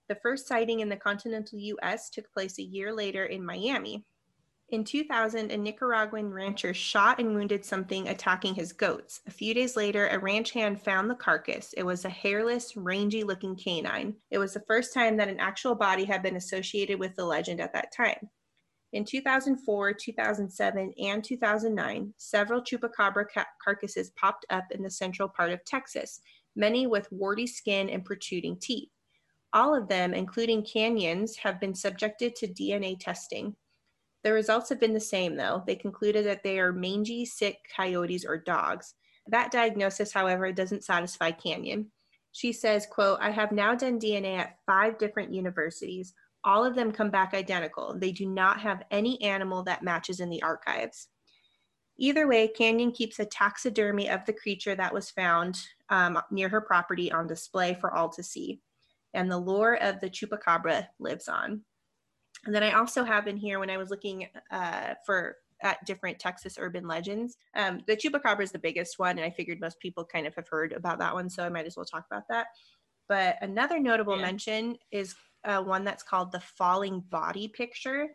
The 0.09 0.17
first 0.17 0.49
sighting 0.49 0.81
in 0.81 0.89
the 0.89 0.97
continental 0.97 1.59
US 1.59 2.11
took 2.11 2.31
place 2.33 2.59
a 2.59 2.63
year 2.63 2.93
later 2.93 3.27
in 3.27 3.45
Miami. 3.45 4.05
In 4.71 4.85
2000, 4.85 5.51
a 5.51 5.57
Nicaraguan 5.57 6.31
rancher 6.31 6.75
shot 6.75 7.19
and 7.19 7.35
wounded 7.35 7.65
something 7.65 8.07
attacking 8.07 8.55
his 8.55 8.75
goats. 8.75 9.23
A 9.27 9.31
few 9.31 9.55
days 9.55 9.77
later, 9.77 10.09
a 10.09 10.19
ranch 10.19 10.51
hand 10.51 10.83
found 10.83 11.09
the 11.09 11.15
carcass. 11.15 11.73
It 11.73 11.85
was 11.85 12.05
a 12.05 12.11
hairless, 12.11 12.77
rangy 12.77 13.25
looking 13.25 13.57
canine. 13.57 14.15
It 14.31 14.37
was 14.37 14.53
the 14.53 14.65
first 14.69 14.93
time 14.93 15.17
that 15.17 15.29
an 15.29 15.41
actual 15.41 15.75
body 15.75 16.05
had 16.05 16.23
been 16.23 16.37
associated 16.37 16.99
with 16.99 17.17
the 17.17 17.25
legend 17.25 17.63
at 17.63 17.73
that 17.73 17.93
time. 17.93 18.29
In 18.93 19.07
2004, 19.07 19.95
2007, 19.95 20.93
and 20.99 21.25
2009, 21.25 22.13
several 22.19 22.61
chupacabra 22.61 23.25
ca- 23.33 23.47
carcasses 23.65 24.11
popped 24.11 24.45
up 24.51 24.65
in 24.71 24.83
the 24.83 24.91
central 24.91 25.31
part 25.31 25.51
of 25.51 25.65
Texas, 25.65 26.21
many 26.57 26.87
with 26.87 27.11
warty 27.11 27.47
skin 27.47 27.89
and 27.89 28.05
protruding 28.05 28.59
teeth. 28.59 28.91
All 29.55 29.75
of 29.75 29.89
them, 29.89 30.13
including 30.13 30.63
canyons, 30.63 31.37
have 31.37 31.59
been 31.59 31.75
subjected 31.75 32.37
to 32.37 32.49
DNA 32.49 32.99
testing. 33.01 33.57
The 34.25 34.33
results 34.33 34.69
have 34.69 34.81
been 34.81 34.95
the 34.95 35.01
same, 35.01 35.37
though. 35.37 35.63
They 35.67 35.77
concluded 35.77 36.27
that 36.27 36.43
they 36.43 36.59
are 36.59 36.73
mangy, 36.73 37.25
sick 37.25 37.59
coyotes 37.75 38.25
or 38.25 38.37
dogs. 38.37 38.95
That 39.29 39.51
diagnosis, 39.51 40.13
however, 40.13 40.51
doesn't 40.53 40.85
satisfy 40.85 41.33
Canion. 41.33 41.87
She 42.33 42.53
says, 42.53 42.87
quote, 42.87 43.19
I 43.21 43.31
have 43.31 43.53
now 43.53 43.75
done 43.75 44.01
DNA 44.01 44.39
at 44.39 44.59
five 44.67 44.99
different 44.99 45.33
universities. 45.33 46.15
All 46.45 46.65
of 46.65 46.75
them 46.75 46.93
come 46.93 47.11
back 47.11 47.35
identical. 47.35 47.95
They 47.97 48.13
do 48.13 48.27
not 48.27 48.61
have 48.61 48.85
any 48.91 49.21
animal 49.23 49.63
that 49.65 49.83
matches 49.83 50.21
in 50.21 50.31
the 50.31 50.43
archives. 50.43 51.09
Either 51.97 52.29
way, 52.29 52.49
Canion 52.49 52.95
keeps 52.95 53.19
a 53.19 53.25
taxidermy 53.25 54.09
of 54.09 54.25
the 54.25 54.33
creature 54.33 54.75
that 54.77 54.95
was 54.95 55.11
found 55.11 55.61
um, 55.91 56.21
near 56.31 56.49
her 56.49 56.61
property 56.61 57.11
on 57.11 57.27
display 57.27 57.77
for 57.81 57.93
all 57.93 58.09
to 58.11 58.23
see. 58.23 58.61
And 59.15 59.31
the 59.31 59.39
lore 59.39 59.75
of 59.75 60.01
the 60.01 60.11
chupacabra 60.11 60.87
lives 61.01 61.29
on. 61.29 61.63
And 62.47 62.55
then 62.55 62.63
I 62.63 62.73
also 62.73 63.05
have 63.05 63.27
in 63.27 63.37
here 63.37 63.59
when 63.59 63.71
I 63.71 63.77
was 63.77 63.91
looking 63.91 64.29
uh, 64.51 64.95
for 65.05 65.37
at 65.63 65.85
different 65.85 66.19
Texas 66.19 66.57
urban 66.59 66.87
legends. 66.87 67.37
Um, 67.57 67.81
the 67.87 67.97
chupacabra 67.97 68.43
is 68.43 68.53
the 68.53 68.59
biggest 68.59 68.99
one, 68.99 69.19
and 69.19 69.25
I 69.25 69.31
figured 69.31 69.61
most 69.61 69.81
people 69.81 70.05
kind 70.05 70.27
of 70.27 70.35
have 70.35 70.49
heard 70.49 70.73
about 70.73 70.99
that 71.01 71.15
one, 71.15 71.29
so 71.29 71.45
I 71.45 71.49
might 71.49 71.67
as 71.67 71.77
well 71.77 71.85
talk 71.85 72.07
about 72.11 72.29
that. 72.29 72.47
But 73.09 73.37
another 73.41 73.81
notable 73.81 74.17
yeah. 74.17 74.23
mention 74.23 74.77
is 74.91 75.15
uh, 75.45 75.63
one 75.63 75.85
that's 75.85 76.03
called 76.03 76.31
the 76.31 76.41
falling 76.41 77.01
body 77.11 77.49
picture. 77.49 78.09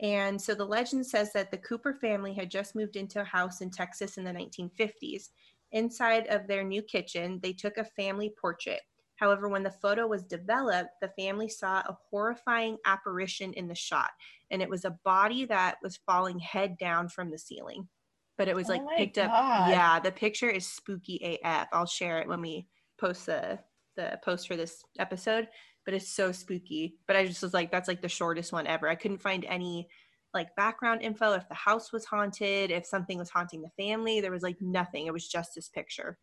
And 0.00 0.40
so 0.40 0.54
the 0.54 0.64
legend 0.64 1.06
says 1.06 1.32
that 1.32 1.50
the 1.50 1.58
Cooper 1.58 1.94
family 1.94 2.32
had 2.32 2.50
just 2.50 2.74
moved 2.74 2.96
into 2.96 3.20
a 3.20 3.24
house 3.24 3.60
in 3.60 3.70
Texas 3.70 4.16
in 4.16 4.24
the 4.24 4.32
1950s. 4.32 5.28
Inside 5.72 6.26
of 6.28 6.46
their 6.46 6.64
new 6.64 6.82
kitchen, 6.82 7.40
they 7.42 7.52
took 7.52 7.78
a 7.78 7.84
family 7.84 8.32
portrait. 8.40 8.80
However, 9.22 9.48
when 9.48 9.62
the 9.62 9.70
photo 9.70 10.06
was 10.06 10.24
developed, 10.24 10.90
the 11.00 11.12
family 11.16 11.48
saw 11.48 11.78
a 11.78 11.96
horrifying 12.10 12.76
apparition 12.84 13.52
in 13.52 13.68
the 13.68 13.74
shot, 13.74 14.10
and 14.50 14.60
it 14.60 14.68
was 14.68 14.84
a 14.84 14.98
body 15.04 15.44
that 15.44 15.76
was 15.82 16.00
falling 16.04 16.40
head 16.40 16.76
down 16.76 17.08
from 17.08 17.30
the 17.30 17.38
ceiling. 17.38 17.88
But 18.36 18.48
it 18.48 18.56
was 18.56 18.68
like 18.68 18.82
oh 18.82 18.96
picked 18.96 19.16
God. 19.16 19.30
up. 19.30 19.68
Yeah, 19.68 20.00
the 20.00 20.10
picture 20.10 20.50
is 20.50 20.66
spooky 20.66 21.38
AF. 21.44 21.68
I'll 21.72 21.86
share 21.86 22.20
it 22.20 22.26
when 22.28 22.40
we 22.40 22.66
post 22.98 23.26
the 23.26 23.58
the 23.96 24.18
post 24.24 24.48
for 24.48 24.56
this 24.56 24.82
episode 24.98 25.48
but 25.84 25.94
it's 25.94 26.08
so 26.08 26.32
spooky. 26.32 26.96
But 27.06 27.16
I 27.16 27.26
just 27.26 27.42
was 27.42 27.54
like, 27.54 27.70
that's 27.70 27.88
like 27.88 28.02
the 28.02 28.08
shortest 28.08 28.52
one 28.52 28.66
ever. 28.66 28.88
I 28.88 28.94
couldn't 28.94 29.22
find 29.22 29.44
any 29.44 29.88
like 30.34 30.54
background 30.56 31.02
info 31.02 31.32
if 31.32 31.48
the 31.48 31.54
house 31.54 31.92
was 31.92 32.04
haunted, 32.04 32.70
if 32.70 32.86
something 32.86 33.18
was 33.18 33.30
haunting 33.30 33.62
the 33.62 33.82
family. 33.82 34.20
There 34.20 34.30
was 34.30 34.42
like 34.42 34.60
nothing. 34.60 35.06
It 35.06 35.12
was 35.12 35.28
just 35.28 35.54
this 35.54 35.68
picture. 35.68 36.18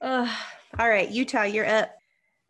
Uh, 0.00 0.32
all 0.78 0.88
right, 0.88 1.10
Utah, 1.10 1.44
you're 1.44 1.68
up. 1.68 1.90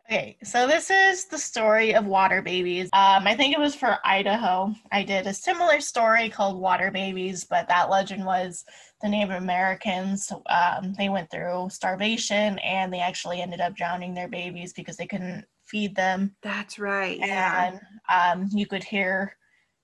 Okay, 0.09 0.37
so 0.43 0.67
this 0.67 0.89
is 0.91 1.25
the 1.25 1.37
story 1.37 1.95
of 1.95 2.05
water 2.05 2.41
babies. 2.41 2.89
Um, 2.91 3.25
I 3.25 3.35
think 3.35 3.53
it 3.53 3.59
was 3.59 3.73
for 3.73 3.97
Idaho. 4.03 4.73
I 4.91 5.03
did 5.03 5.27
a 5.27 5.33
similar 5.33 5.79
story 5.79 6.29
called 6.29 6.59
Water 6.59 6.91
Babies, 6.91 7.45
but 7.45 7.69
that 7.69 7.89
legend 7.89 8.25
was 8.25 8.65
the 9.01 9.07
Native 9.07 9.31
Americans. 9.31 10.31
Um, 10.47 10.93
they 10.97 11.07
went 11.07 11.31
through 11.31 11.69
starvation 11.71 12.59
and 12.59 12.91
they 12.91 12.99
actually 12.99 13.41
ended 13.41 13.61
up 13.61 13.75
drowning 13.75 14.13
their 14.13 14.27
babies 14.27 14.73
because 14.73 14.97
they 14.97 15.07
couldn't 15.07 15.45
feed 15.65 15.95
them. 15.95 16.35
That's 16.43 16.77
right. 16.77 17.19
And 17.21 17.79
um, 18.13 18.49
you 18.51 18.65
could 18.65 18.83
hear, 18.83 19.37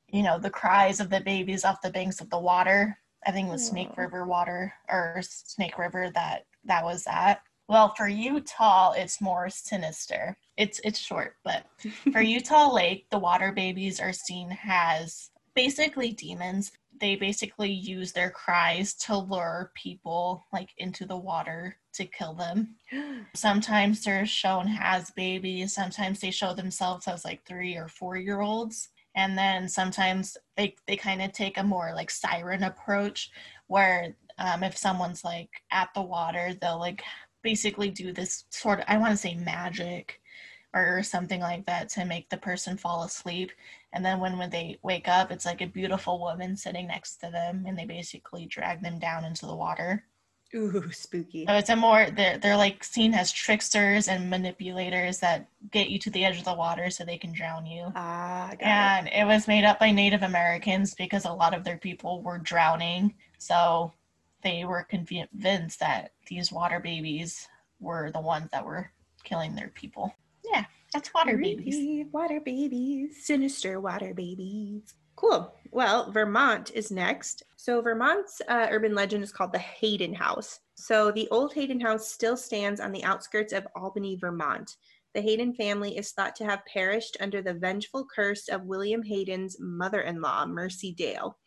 you 0.10 0.24
know, 0.24 0.38
the 0.38 0.50
cries 0.50 1.00
of 1.00 1.10
the 1.10 1.22
babies 1.22 1.64
off 1.64 1.82
the 1.82 1.92
banks 1.92 2.20
of 2.20 2.30
the 2.30 2.40
water. 2.40 2.98
I 3.26 3.32
think 3.32 3.48
it 3.48 3.52
was 3.52 3.68
Snake 3.68 3.98
River 3.98 4.26
water 4.26 4.74
or 4.90 5.22
Snake 5.22 5.78
River 5.78 6.12
that 6.14 6.46
that 6.66 6.84
was 6.84 7.06
at. 7.08 7.42
Well, 7.70 7.94
for 7.96 8.08
Utah, 8.08 8.94
it's 8.94 9.22
more 9.22 9.50
sinister. 9.50 10.36
It's 10.58 10.82
it's 10.84 11.00
short, 11.00 11.36
but 11.44 11.66
for 12.12 12.22
Utah 12.38 12.74
Lake, 12.74 13.06
the 13.12 13.20
water 13.20 13.52
babies 13.52 14.00
are 14.00 14.12
seen 14.12 14.58
as 14.68 15.30
basically 15.56 16.12
demons 16.12 16.72
they 17.00 17.16
basically 17.16 17.72
use 17.72 18.12
their 18.12 18.30
cries 18.30 18.94
to 18.94 19.18
lure 19.18 19.72
people 19.74 20.46
like 20.52 20.70
into 20.78 21.06
the 21.06 21.18
water 21.18 21.78
to 21.94 22.06
kill 22.06 22.34
them. 22.34 22.76
Sometimes 23.36 24.04
they're 24.04 24.26
shown 24.26 24.78
as 24.80 25.12
babies, 25.12 25.74
sometimes 25.74 26.20
they 26.20 26.32
show 26.32 26.54
themselves 26.54 27.08
as 27.08 27.24
like 27.26 27.46
three 27.46 27.76
or 27.76 27.88
four 27.88 28.18
year 28.18 28.42
olds. 28.42 28.90
And 29.16 29.38
then 29.38 29.68
sometimes 29.68 30.38
they, 30.56 30.76
they 30.88 30.96
kind 30.96 31.22
of 31.22 31.34
take 31.34 31.58
a 31.58 31.64
more 31.64 31.94
like 31.96 32.12
siren 32.12 32.64
approach 32.64 33.32
where 33.68 34.16
um, 34.38 34.64
if 34.64 34.78
someone's 34.78 35.24
like 35.24 35.50
at 35.72 35.90
the 35.94 36.02
water, 36.02 36.54
they'll 36.62 36.80
like 36.80 37.04
basically 37.42 37.90
do 37.90 38.12
this 38.12 38.46
sort 38.50 38.80
of, 38.80 38.86
I 38.88 38.98
want 38.98 39.12
to 39.12 39.18
say 39.18 39.36
magic 39.36 40.22
or 40.74 41.02
something 41.02 41.40
like 41.40 41.66
that 41.66 41.90
to 41.90 42.06
make 42.06 42.30
the 42.30 42.38
person 42.38 42.78
fall 42.78 43.04
asleep. 43.04 43.52
And 43.94 44.06
then 44.06 44.20
when, 44.20 44.38
when 44.38 44.50
they 44.50 44.78
wake 44.84 45.08
up 45.08 45.32
it's 45.32 45.46
like 45.46 45.62
a 45.62 45.68
beautiful 45.68 46.20
woman 46.20 46.56
sitting 46.56 46.88
next 46.88 47.18
to 47.18 47.32
them 47.32 47.66
and 47.68 47.78
they 47.78 47.86
basically 47.86 48.46
drag 48.46 48.82
them 48.82 49.00
down 49.00 49.26
into 49.26 49.46
the 49.46 49.56
water. 49.56 50.04
Ooh 50.56 50.90
spooky. 50.92 51.46
So 51.46 51.54
it's 51.54 51.70
a 51.70 51.76
more 51.76 52.08
they're, 52.12 52.38
they're 52.38 52.58
like 52.58 52.84
seen 52.84 53.14
as 53.14 53.32
tricksters 53.32 54.08
and 54.08 54.30
manipulators 54.30 55.20
that 55.20 55.48
get 55.72 55.90
you 55.90 56.00
to 56.00 56.10
the 56.10 56.26
edge 56.26 56.40
of 56.40 56.46
the 56.46 56.54
water 56.54 56.90
so 56.90 57.04
they 57.04 57.18
can 57.18 57.32
drown 57.32 57.66
you. 57.66 57.92
Ah 57.96 58.52
and 58.60 59.08
it. 59.08 59.14
it 59.14 59.26
was 59.26 59.48
made 59.48 59.64
up 59.64 59.80
by 59.80 59.92
native 59.92 60.24
americans 60.24 60.96
because 60.96 61.26
a 61.26 61.34
lot 61.34 61.54
of 61.54 61.64
their 61.64 61.78
people 61.78 62.22
were 62.22 62.40
drowning. 62.40 63.14
So 63.38 63.94
they 64.44 64.66
were 64.66 64.84
convinced 64.84 65.80
that 65.80 66.12
these 66.28 66.52
water 66.52 66.80
babies 66.80 67.48
were 67.80 68.12
the 68.12 68.22
ones 68.22 68.50
that 68.52 68.66
were 68.66 68.92
killing 69.24 69.56
their 69.56 69.70
people 69.70 70.14
yeah, 70.52 70.66
that's 70.94 71.14
water 71.14 71.38
babies. 71.38 72.08
Water 72.12 72.40
babies. 72.40 73.26
Sinister 73.26 73.80
water 73.80 74.14
babies. 74.14 74.94
Cool. 75.16 75.54
Well, 75.72 76.12
Vermont 76.12 76.72
is 76.74 76.92
next. 76.92 77.44
So, 77.58 77.82
Vermont's 77.82 78.42
uh, 78.48 78.68
urban 78.70 78.96
legend 78.96 79.24
is 79.24 79.34
called 79.34 79.52
the 79.52 79.60
Hayden 79.60 80.14
House. 80.14 80.62
So, 80.76 81.12
the 81.12 81.28
old 81.30 81.54
Hayden 81.54 81.80
House 81.80 82.08
still 82.10 82.38
stands 82.38 82.80
on 82.80 82.92
the 82.92 83.04
outskirts 83.04 83.52
of 83.52 83.68
Albany, 83.76 84.16
Vermont. 84.16 84.78
The 85.14 85.22
Hayden 85.22 85.54
family 85.54 85.98
is 85.98 86.12
thought 86.12 86.36
to 86.38 86.46
have 86.46 86.66
perished 86.72 87.18
under 87.20 87.42
the 87.42 87.54
vengeful 87.54 88.06
curse 88.14 88.48
of 88.48 88.64
William 88.64 89.04
Hayden's 89.04 89.58
mother 89.60 90.02
in 90.02 90.22
law, 90.22 90.46
Mercy 90.46 90.94
Dale. 90.94 91.38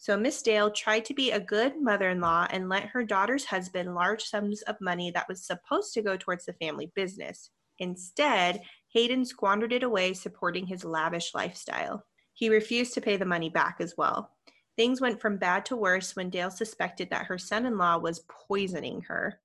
So, 0.00 0.16
Miss 0.16 0.40
Dale 0.42 0.70
tried 0.70 1.04
to 1.06 1.14
be 1.14 1.32
a 1.32 1.40
good 1.40 1.82
mother 1.82 2.08
in 2.08 2.20
law 2.20 2.46
and 2.50 2.68
lent 2.68 2.86
her 2.86 3.02
daughter's 3.02 3.44
husband 3.44 3.96
large 3.96 4.22
sums 4.22 4.62
of 4.62 4.80
money 4.80 5.10
that 5.10 5.28
was 5.28 5.44
supposed 5.44 5.92
to 5.94 6.02
go 6.02 6.16
towards 6.16 6.46
the 6.46 6.52
family 6.54 6.92
business. 6.94 7.50
Instead, 7.80 8.62
Hayden 8.94 9.24
squandered 9.24 9.72
it 9.72 9.82
away 9.82 10.14
supporting 10.14 10.66
his 10.66 10.84
lavish 10.84 11.34
lifestyle. 11.34 12.06
He 12.32 12.48
refused 12.48 12.94
to 12.94 13.00
pay 13.00 13.16
the 13.16 13.24
money 13.24 13.50
back 13.50 13.78
as 13.80 13.94
well. 13.98 14.30
Things 14.76 15.00
went 15.00 15.20
from 15.20 15.36
bad 15.36 15.64
to 15.66 15.76
worse 15.76 16.14
when 16.14 16.30
Dale 16.30 16.52
suspected 16.52 17.10
that 17.10 17.26
her 17.26 17.36
son 17.36 17.66
in 17.66 17.76
law 17.76 17.98
was 17.98 18.24
poisoning 18.28 19.00
her. 19.08 19.40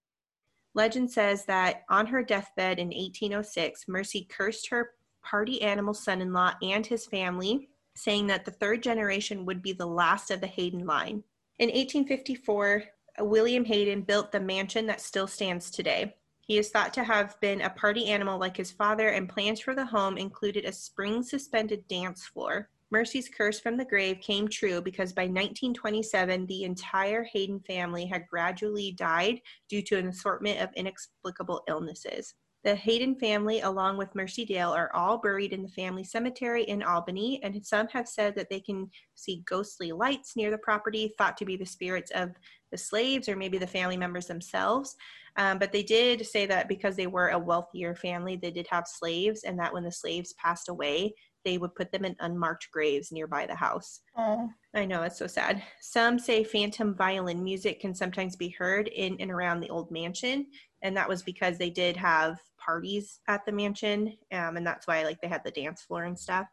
Legend 0.76 1.10
says 1.10 1.46
that 1.46 1.82
on 1.90 2.06
her 2.06 2.24
deathbed 2.24 2.78
in 2.78 2.90
1806, 2.90 3.88
Mercy 3.88 4.28
cursed 4.30 4.70
her 4.70 4.92
party 5.24 5.64
animal 5.64 5.96
son 5.96 6.22
in 6.22 6.32
law 6.32 6.54
and 6.62 6.86
his 6.86 7.08
family, 7.08 7.70
saying 7.96 8.28
that 8.28 8.46
the 8.46 8.52
third 8.52 8.84
generation 8.84 9.46
would 9.46 9.62
be 9.62 9.74
the 9.74 9.86
last 9.86 10.32
of 10.32 10.42
the 10.42 10.48
Hayden 10.48 10.86
line. 10.86 11.24
In 11.60 11.70
1854, 11.70 12.84
William 13.20 13.66
Hayden 13.66 14.02
built 14.02 14.32
the 14.32 14.40
mansion 14.40 14.88
that 14.88 15.02
still 15.02 15.28
stands 15.28 15.70
today. 15.70 16.16
He 16.42 16.58
is 16.58 16.70
thought 16.70 16.94
to 16.96 17.04
have 17.04 17.40
been 17.40 17.62
a 17.62 17.70
party 17.70 18.08
animal 18.08 18.40
like 18.40 18.58
his 18.58 18.72
father, 18.72 19.10
and 19.10 19.30
plans 19.30 19.62
for 19.62 19.76
the 19.76 19.86
home 19.86 20.18
included 20.18 20.66
a 20.66 20.74
spring 20.74 21.24
suspended 21.24 21.88
dance 21.88 22.26
floor. 22.26 22.70
Mercy's 22.92 23.30
curse 23.30 23.60
from 23.60 23.78
the 23.78 23.86
grave 23.86 24.20
came 24.20 24.48
true 24.48 24.82
because 24.82 25.14
by 25.14 25.24
1927, 25.24 26.46
the 26.46 26.64
entire 26.64 27.24
Hayden 27.24 27.60
family 27.62 28.06
had 28.06 28.28
gradually 28.28 28.92
died 28.92 29.42
due 29.70 29.82
to 29.84 29.98
an 29.98 30.10
assortment 30.10 30.60
of 30.60 30.70
inexplicable 30.76 31.64
illnesses. 31.68 32.36
The 32.64 32.76
Hayden 32.76 33.16
family, 33.16 33.60
along 33.60 33.98
with 33.98 34.16
Mercy 34.16 34.46
Dale, 34.46 34.72
are 34.72 34.94
all 34.96 35.18
buried 35.18 35.52
in 35.52 35.64
the 35.64 35.70
family 35.70 36.04
cemetery 36.06 36.64
in 36.64 36.82
Albany, 36.82 37.42
and 37.44 37.66
some 37.66 37.88
have 37.90 38.08
said 38.08 38.36
that 38.36 38.50
they 38.50 38.62
can 38.62 38.90
see 39.16 39.44
ghostly 39.46 39.92
lights 39.92 40.38
near 40.38 40.50
the 40.50 40.58
property, 40.58 41.14
thought 41.18 41.36
to 41.38 41.46
be 41.46 41.58
the 41.58 41.66
spirits 41.66 42.12
of 42.12 42.30
the 42.72 42.78
slaves 42.78 43.28
or 43.28 43.36
maybe 43.36 43.58
the 43.58 43.68
family 43.68 43.98
members 43.98 44.28
themselves. 44.28 44.96
Um, 45.36 45.60
but 45.60 45.74
they 45.74 45.84
did 45.84 46.26
say 46.26 46.46
that 46.46 46.70
because 46.70 46.96
they 46.96 47.08
were 47.08 47.30
a 47.30 47.40
wealthier 47.40 47.96
family, 47.96 48.38
they 48.38 48.52
did 48.52 48.68
have 48.70 48.88
slaves, 48.88 49.44
and 49.44 49.60
that 49.60 49.74
when 49.74 49.84
the 49.84 49.92
slaves 49.92 50.34
passed 50.34 50.70
away, 50.70 51.14
they 51.44 51.58
would 51.58 51.76
put 51.76 51.92
them 51.92 52.06
in 52.06 52.16
unmarked 52.22 52.70
graves 52.72 53.12
nearby 53.12 53.46
the 53.46 53.56
house. 53.56 54.00
Oh. 54.18 54.50
I 54.74 54.86
know, 54.86 55.04
it's 55.04 55.20
so 55.20 55.28
sad. 55.28 55.62
Some 55.82 56.18
say 56.18 56.44
phantom 56.44 56.96
violin 56.96 57.44
music 57.44 57.80
can 57.80 57.94
sometimes 57.94 58.36
be 58.36 58.50
heard 58.50 58.88
in 58.88 59.18
and 59.20 59.30
around 59.30 59.60
the 59.60 59.70
old 59.70 59.92
mansion, 59.92 60.48
and 60.84 60.96
that 60.96 61.10
was 61.10 61.24
because 61.24 61.58
they 61.58 61.70
did 61.70 61.98
have 61.98 62.40
parties 62.64 63.20
at 63.28 63.46
the 63.46 63.52
mansion, 63.52 64.18
um, 64.32 64.58
and 64.58 64.68
that's 64.68 64.86
why 64.86 65.04
like 65.04 65.20
they 65.22 65.28
had 65.28 65.44
the 65.44 65.52
dance 65.52 65.82
floor 65.82 66.04
and 66.04 66.20
stuff. 66.20 66.48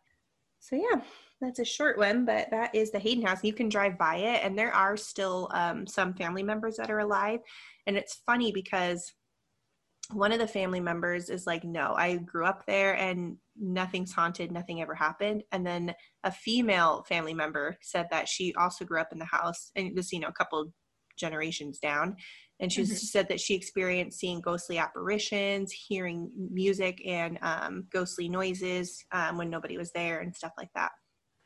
So 0.60 0.76
yeah, 0.76 1.00
that's 1.40 1.58
a 1.58 1.64
short 1.64 1.98
one, 1.98 2.24
but 2.24 2.50
that 2.50 2.74
is 2.74 2.90
the 2.90 2.98
Hayden 2.98 3.26
House. 3.26 3.42
You 3.42 3.52
can 3.52 3.68
drive 3.68 3.98
by 3.98 4.16
it, 4.16 4.44
and 4.44 4.58
there 4.58 4.72
are 4.72 4.96
still 4.96 5.50
um, 5.52 5.86
some 5.86 6.14
family 6.14 6.42
members 6.42 6.76
that 6.76 6.90
are 6.90 7.00
alive. 7.00 7.40
And 7.86 7.96
it's 7.96 8.22
funny 8.24 8.52
because 8.52 9.12
one 10.12 10.32
of 10.32 10.38
the 10.38 10.46
family 10.46 10.80
members 10.80 11.28
is 11.28 11.46
like, 11.46 11.64
"No, 11.64 11.94
I 11.94 12.16
grew 12.16 12.44
up 12.44 12.64
there, 12.66 12.96
and 12.96 13.36
nothing's 13.56 14.12
haunted. 14.12 14.52
Nothing 14.52 14.80
ever 14.80 14.94
happened." 14.94 15.42
And 15.50 15.66
then 15.66 15.94
a 16.24 16.30
female 16.30 17.04
family 17.08 17.34
member 17.34 17.76
said 17.80 18.06
that 18.10 18.28
she 18.28 18.54
also 18.54 18.84
grew 18.84 19.00
up 19.00 19.12
in 19.12 19.18
the 19.18 19.24
house, 19.24 19.70
and 19.74 19.86
it 19.86 19.94
was 19.94 20.12
you 20.12 20.20
know 20.20 20.28
a 20.28 20.32
couple 20.32 20.72
generations 21.16 21.78
down. 21.78 22.16
And 22.60 22.70
she 22.70 22.82
Mhm. 22.82 22.94
said 22.94 23.28
that 23.28 23.40
she 23.40 23.54
experienced 23.54 24.18
seeing 24.18 24.40
ghostly 24.40 24.76
apparitions, 24.78 25.72
hearing 25.72 26.30
music 26.50 27.00
and 27.06 27.38
um, 27.42 27.86
ghostly 27.90 28.28
noises 28.28 29.02
um, 29.12 29.38
when 29.38 29.48
nobody 29.48 29.78
was 29.78 29.92
there, 29.92 30.20
and 30.20 30.34
stuff 30.36 30.52
like 30.58 30.70
that. 30.74 30.92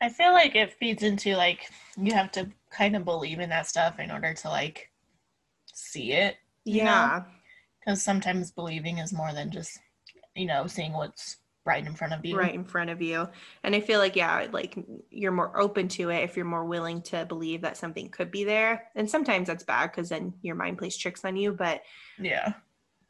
I 0.01 0.09
feel 0.09 0.33
like 0.33 0.57
it 0.57 0.75
feeds 0.75 1.03
into 1.03 1.37
like 1.37 1.71
you 1.97 2.13
have 2.13 2.33
to 2.33 2.51
kind 2.71 2.97
of 2.97 3.05
believe 3.05 3.39
in 3.39 3.49
that 3.51 3.67
stuff 3.69 3.99
in 4.01 4.11
order 4.11 4.35
to 4.35 4.49
like 4.49 4.91
see 5.73 6.13
it. 6.13 6.37
Yeah, 6.65 7.23
Because 7.81 8.03
sometimes 8.03 8.51
believing 8.51 8.99
is 8.99 9.13
more 9.13 9.33
than 9.33 9.51
just, 9.51 9.79
you 10.35 10.47
know, 10.47 10.67
seeing 10.67 10.93
what's 10.93 11.37
right 11.65 11.87
in 11.87 11.95
front 11.95 12.13
of 12.13 12.25
you. 12.25 12.37
right 12.37 12.55
in 12.55 12.65
front 12.65 12.91
of 12.91 13.01
you. 13.01 13.29
And 13.63 13.75
I 13.75 13.81
feel 13.81 13.99
like, 13.99 14.17
yeah, 14.17 14.47
like 14.53 14.77
you're 15.11 15.33
more 15.33 15.59
open 15.59 15.89
to 15.89 16.11
it 16.11 16.23
if 16.25 16.37
you're 16.37 16.45
more 16.45 16.65
willing 16.65 17.03
to 17.03 17.25
believe 17.25 17.63
that 17.63 17.77
something 17.77 18.11
could 18.11 18.31
be 18.31 18.45
there. 18.45 18.89
And 18.95 19.09
sometimes 19.09 19.49
that's 19.49 19.65
bad 19.65 19.91
because 19.91 20.09
then 20.09 20.35
your 20.43 20.57
mind 20.57 20.79
plays 20.79 20.97
tricks 20.97 21.25
on 21.25 21.37
you. 21.37 21.53
But 21.53 21.83
Yeah. 22.19 22.53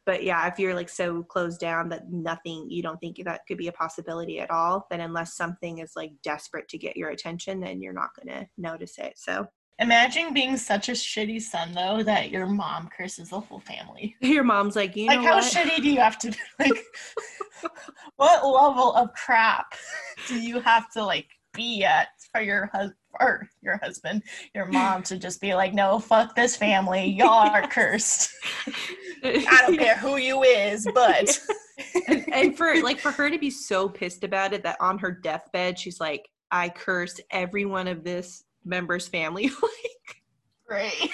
but 0.05 0.23
yeah, 0.23 0.47
if 0.47 0.59
you're 0.59 0.75
like 0.75 0.89
so 0.89 1.23
closed 1.23 1.59
down 1.59 1.89
that 1.89 2.11
nothing, 2.11 2.69
you 2.69 2.81
don't 2.81 2.99
think 2.99 3.17
that 3.25 3.41
could 3.47 3.57
be 3.57 3.67
a 3.67 3.73
possibility 3.73 4.39
at 4.39 4.51
all, 4.51 4.87
then 4.89 5.01
unless 5.01 5.35
something 5.35 5.79
is 5.79 5.93
like 5.95 6.11
desperate 6.23 6.67
to 6.69 6.77
get 6.77 6.95
your 6.95 7.09
attention, 7.09 7.59
then 7.59 7.81
you're 7.81 7.91
not 7.93 8.11
gonna 8.17 8.47
notice 8.57 8.97
it. 8.99 9.13
So 9.17 9.47
Imagine 9.79 10.33
being 10.33 10.55
such 10.55 10.87
a 10.89 10.93
shitty 10.93 11.41
son 11.41 11.73
though 11.73 12.01
that 12.03 12.29
your 12.31 12.45
mom 12.45 12.89
curses 12.95 13.29
the 13.29 13.39
whole 13.39 13.59
family. 13.59 14.15
your 14.21 14.43
mom's 14.43 14.75
like, 14.75 14.95
you 14.95 15.07
know, 15.07 15.15
like 15.15 15.25
how 15.25 15.35
what? 15.35 15.43
shitty 15.43 15.77
do 15.77 15.89
you 15.89 15.99
have 15.99 16.17
to 16.19 16.31
be? 16.31 16.37
Like 16.59 16.85
what 18.17 18.45
level 18.45 18.93
of 18.93 19.11
crap 19.13 19.73
do 20.27 20.39
you 20.39 20.59
have 20.59 20.91
to 20.91 21.03
like 21.03 21.27
be 21.53 21.83
at 21.83 22.09
for 22.31 22.41
your 22.41 22.67
husband 22.67 22.95
or 23.19 23.49
your 23.61 23.77
husband, 23.81 24.21
your 24.53 24.65
mom 24.65 25.01
to 25.03 25.17
just 25.17 25.39
be 25.41 25.55
like, 25.55 25.73
no, 25.73 25.99
fuck 25.99 26.35
this 26.35 26.55
family. 26.55 27.05
Y'all 27.17 27.49
are 27.49 27.67
cursed. 27.67 28.29
I 29.23 29.63
don't 29.65 29.77
care 29.77 29.97
who 29.97 30.17
you 30.17 30.43
is, 30.43 30.87
but 30.93 31.39
and, 32.07 32.33
and 32.33 32.57
for 32.57 32.81
like 32.81 32.99
for 32.99 33.11
her 33.11 33.29
to 33.29 33.37
be 33.37 33.49
so 33.49 33.89
pissed 33.89 34.23
about 34.23 34.53
it 34.53 34.63
that 34.63 34.77
on 34.79 34.97
her 34.97 35.11
deathbed 35.11 35.77
she's 35.77 35.99
like 35.99 36.29
i 36.51 36.69
curse 36.69 37.19
every 37.31 37.65
one 37.65 37.87
of 37.87 38.03
this 38.03 38.44
member's 38.65 39.07
family 39.07 39.47
like 39.61 40.23
great. 40.67 41.11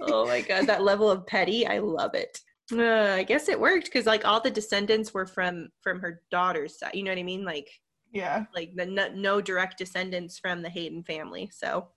oh 0.00 0.26
my 0.26 0.40
god 0.40 0.66
that 0.66 0.82
level 0.82 1.10
of 1.10 1.26
petty 1.26 1.66
i 1.66 1.78
love 1.78 2.14
it 2.14 2.40
uh, 2.72 3.12
i 3.14 3.22
guess 3.22 3.48
it 3.48 3.60
worked 3.60 3.84
because 3.84 4.06
like 4.06 4.24
all 4.24 4.40
the 4.40 4.50
descendants 4.50 5.12
were 5.14 5.26
from 5.26 5.68
from 5.82 6.00
her 6.00 6.22
daughter's 6.30 6.78
side 6.78 6.94
you 6.94 7.02
know 7.02 7.10
what 7.10 7.18
i 7.18 7.22
mean 7.22 7.44
like 7.44 7.68
Yeah. 8.12 8.44
like 8.54 8.74
the 8.74 8.86
no, 8.86 9.08
no 9.14 9.40
direct 9.40 9.78
descendants 9.78 10.38
from 10.38 10.62
the 10.62 10.70
hayden 10.70 11.02
family 11.04 11.50
so 11.52 11.88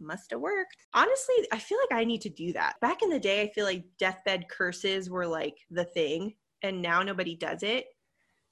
must 0.00 0.32
have 0.32 0.40
worked 0.40 0.76
honestly 0.94 1.36
i 1.52 1.58
feel 1.58 1.78
like 1.88 1.96
i 2.00 2.04
need 2.04 2.20
to 2.20 2.28
do 2.28 2.52
that 2.52 2.74
back 2.80 3.02
in 3.02 3.08
the 3.10 3.20
day 3.20 3.42
i 3.42 3.48
feel 3.54 3.64
like 3.64 3.84
deathbed 3.98 4.48
curses 4.48 5.08
were 5.08 5.26
like 5.26 5.56
the 5.70 5.84
thing 5.84 6.34
and 6.62 6.82
now 6.82 7.02
nobody 7.02 7.36
does 7.36 7.62
it 7.62 7.86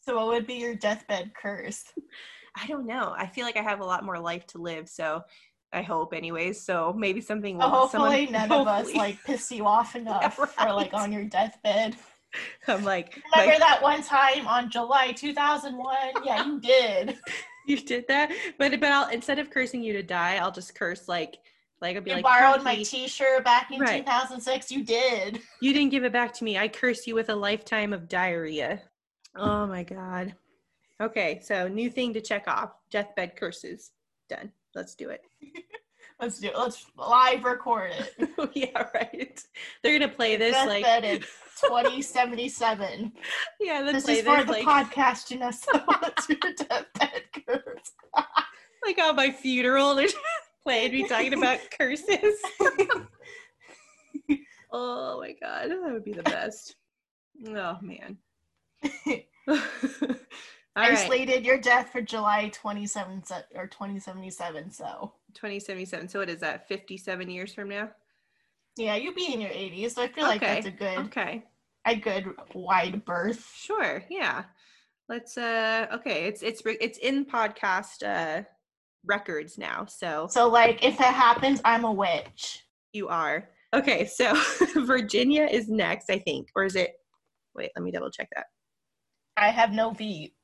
So 0.00 0.14
what 0.16 0.29
would 0.29 0.46
be 0.46 0.55
your 0.55 0.74
deathbed 0.74 1.33
curse? 1.35 1.85
I 2.57 2.66
don't 2.66 2.87
know. 2.87 3.14
I 3.16 3.26
feel 3.26 3.44
like 3.44 3.57
I 3.59 3.62
have 3.62 3.81
a 3.81 3.85
lot 3.85 4.05
more 4.05 4.18
life 4.18 4.46
to 4.48 4.59
live, 4.59 4.88
so 4.88 5.20
I 5.72 5.83
hope, 5.83 6.12
anyways. 6.12 6.61
So 6.61 6.92
maybe 6.92 7.20
something. 7.20 7.59
Will- 7.59 7.68
hopefully 7.68 8.26
someone- 8.26 8.48
none 8.48 8.61
of 8.61 8.66
us 8.66 8.92
like 8.94 9.22
piss 9.24 9.50
you 9.52 9.66
off 9.66 9.94
enough 9.96 10.35
for 10.35 10.72
like 10.72 10.92
on 10.94 11.12
your 11.12 11.24
deathbed. 11.24 11.96
I'm 12.68 12.85
like, 12.85 13.20
Remember 13.35 13.52
like, 13.52 13.59
that 13.61 13.83
one 13.83 14.02
time 14.02 14.46
on 14.46 14.70
July 14.70 15.12
2001? 15.12 15.96
Yeah, 16.24 16.46
you 16.46 16.61
did. 16.61 17.18
you 17.66 17.76
did 17.80 18.06
that, 18.09 18.30
but 18.59 18.78
but 18.80 18.90
I'll 18.90 19.09
instead 19.11 19.38
of 19.38 19.50
cursing 19.50 19.83
you 19.83 19.92
to 19.94 20.02
die, 20.02 20.37
I'll 20.37 20.52
just 20.52 20.74
curse 20.74 21.09
like, 21.09 21.38
like 21.80 21.96
I'll 21.96 22.02
be 22.02 22.11
You 22.11 22.16
like, 22.16 22.24
borrowed 22.24 22.62
my 22.62 22.76
T-shirt 22.83 23.44
back 23.44 23.70
in 23.72 23.80
Right. 23.80 24.04
2006. 24.04 24.70
You 24.70 24.85
did. 24.85 25.40
you 25.61 25.72
didn't 25.72 25.90
give 25.90 26.04
it 26.04 26.12
back 26.12 26.33
to 26.35 26.44
me. 26.44 26.56
I 26.59 26.68
curse 26.68 27.06
you 27.06 27.14
with 27.14 27.30
a 27.30 27.35
lifetime 27.35 27.92
of 27.92 28.09
diarrhea. 28.09 28.80
Oh 29.37 29.66
my 29.66 29.83
god. 29.83 30.35
Okay, 31.00 31.40
so 31.42 31.66
new 31.66 31.90
thing 31.90 32.12
to 32.14 32.20
check 32.20 32.46
off: 32.46 32.72
deathbed 32.90 33.35
curses. 33.37 33.90
Done. 34.28 34.52
Let's 34.74 34.94
do 34.94 35.11
it. 35.11 35.22
Let's 36.20 36.38
do 36.38 36.48
it. 36.48 36.59
Let's 36.59 36.85
live 36.96 37.44
record 37.44 37.92
it. 37.92 38.30
yeah, 38.54 38.87
right. 38.94 39.42
They're 39.83 39.98
gonna 39.98 40.12
play 40.12 40.37
this 40.37 40.54
like, 40.66 40.85
Deathbed 40.85 41.04
in 41.16 41.20
2077. 41.20 43.12
yeah, 43.59 43.83
This 43.83 44.04
play 44.04 44.18
is 44.18 44.24
for 44.24 44.44
the 44.44 44.52
like. 44.52 44.66
podcast, 44.66 45.28
Janessa. 45.35 45.83
What's 45.87 46.28
your 46.28 46.38
deathbed 46.38 47.22
curse? 47.46 47.92
like 48.85 48.98
on 48.98 49.16
my 49.16 49.30
funeral 49.30 49.94
they're 49.94 50.09
playing 50.62 50.92
me 50.92 51.06
talking 51.06 51.35
about 51.35 51.59
curses 51.78 52.35
oh 54.72 55.20
my 55.20 55.35
god 55.40 55.70
that 55.70 55.92
would 55.92 56.04
be 56.04 56.12
the 56.12 56.22
best 56.22 56.76
oh 57.48 57.76
man 57.83 58.16
I 60.81 60.90
right 60.90 60.99
slated 61.07 61.45
your 61.45 61.59
death 61.59 61.90
for 61.90 62.01
July 62.01 62.51
27 62.53 63.25
se- 63.25 63.43
or 63.55 63.66
2077. 63.66 64.71
So 64.71 65.12
2077 65.35 66.09
so 66.09 66.19
what 66.19 66.29
is 66.29 66.40
that 66.40 66.66
57 66.69 67.31
years 67.31 67.55
from 67.55 67.69
now 67.69 67.90
yeah, 68.77 68.95
you'd 68.97 69.14
be 69.16 69.33
in 69.33 69.40
your 69.40 69.51
80s. 69.51 69.93
So 69.93 70.03
I 70.03 70.09
feel 70.09 70.25
like 70.25 70.40
that's 70.40 70.66
a 70.66 70.71
good, 70.71 70.99
okay 70.99 71.45
a 71.87 71.95
good 71.97 72.27
wide 72.55 73.05
berth. 73.05 73.53
sure 73.57 74.03
yeah 74.11 74.45
let's 75.09 75.37
uh 75.38 75.87
okay 75.93 76.25
it's 76.27 76.43
it's 76.43 76.62
it's 76.64 76.99
in 76.99 77.25
podcast 77.25 78.03
uh 78.05 78.43
records 79.05 79.57
now 79.59 79.87
so 79.87 80.27
So 80.31 80.49
like, 80.49 80.85
if 80.85 80.95
it 80.95 81.01
happens, 81.01 81.61
I'm 81.64 81.85
a 81.85 81.93
witch. 81.93 82.64
you 82.93 83.09
are 83.09 83.49
okay 83.75 84.05
so 84.07 84.35
virginia 84.85 85.45
is 85.47 85.69
next 85.69 86.11
i 86.11 86.19
think 86.19 86.49
or 86.57 86.64
is 86.64 86.75
it 86.75 86.90
wait 87.55 87.71
let 87.77 87.85
me 87.85 87.90
double 87.93 88.11
check 88.11 88.29
that 88.35 88.47
I 89.37 89.49
have 89.51 89.71
no 89.73 89.90
V. 89.93 90.35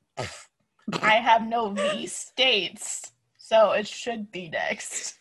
I 1.02 1.14
have 1.14 1.46
no 1.46 1.70
V 1.70 2.06
states, 2.06 3.12
so 3.36 3.72
it 3.72 3.86
should 3.86 4.30
be 4.30 4.48
next. 4.48 5.18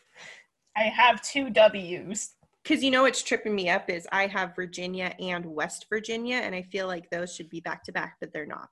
I 0.76 0.84
have 0.84 1.22
two 1.22 1.50
W's. 1.50 2.36
Because 2.64 2.84
you 2.84 2.90
know 2.90 3.04
what's 3.04 3.22
tripping 3.22 3.54
me 3.54 3.70
up 3.70 3.90
is 3.90 4.08
I 4.12 4.26
have 4.28 4.56
Virginia 4.56 5.14
and 5.20 5.46
West 5.46 5.86
Virginia, 5.90 6.38
and 6.38 6.56
I 6.56 6.64
feel 6.64 6.88
like 6.88 7.10
those 7.10 7.34
should 7.34 7.50
be 7.50 7.60
back 7.60 7.84
to 7.84 7.92
back, 7.92 8.18
but 8.20 8.34
they're 8.34 8.48
not. 8.48 8.70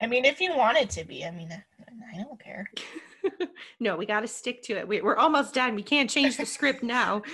I 0.00 0.06
mean, 0.06 0.24
if 0.24 0.40
you 0.40 0.56
want 0.56 0.78
it 0.78 0.88
to 0.90 1.04
be, 1.04 1.24
I 1.24 1.30
mean, 1.30 1.50
I 1.52 2.22
don't 2.22 2.40
care. 2.40 2.70
no, 3.80 3.96
we 3.96 4.06
got 4.06 4.20
to 4.20 4.28
stick 4.28 4.62
to 4.62 4.74
it. 4.74 4.88
We, 4.88 5.02
we're 5.02 5.16
almost 5.16 5.54
done. 5.54 5.74
We 5.74 5.82
can't 5.82 6.08
change 6.08 6.36
the 6.36 6.46
script 6.46 6.82
now. 6.82 7.22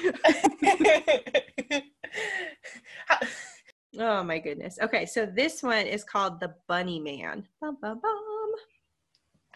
Oh 3.98 4.22
my 4.22 4.38
goodness. 4.38 4.78
Okay, 4.82 5.06
so 5.06 5.26
this 5.26 5.62
one 5.62 5.86
is 5.86 6.04
called 6.04 6.40
The 6.40 6.54
Bunny 6.68 7.00
Man. 7.00 7.46
Bum, 7.60 7.78
bum, 7.80 8.00
bum. 8.00 8.52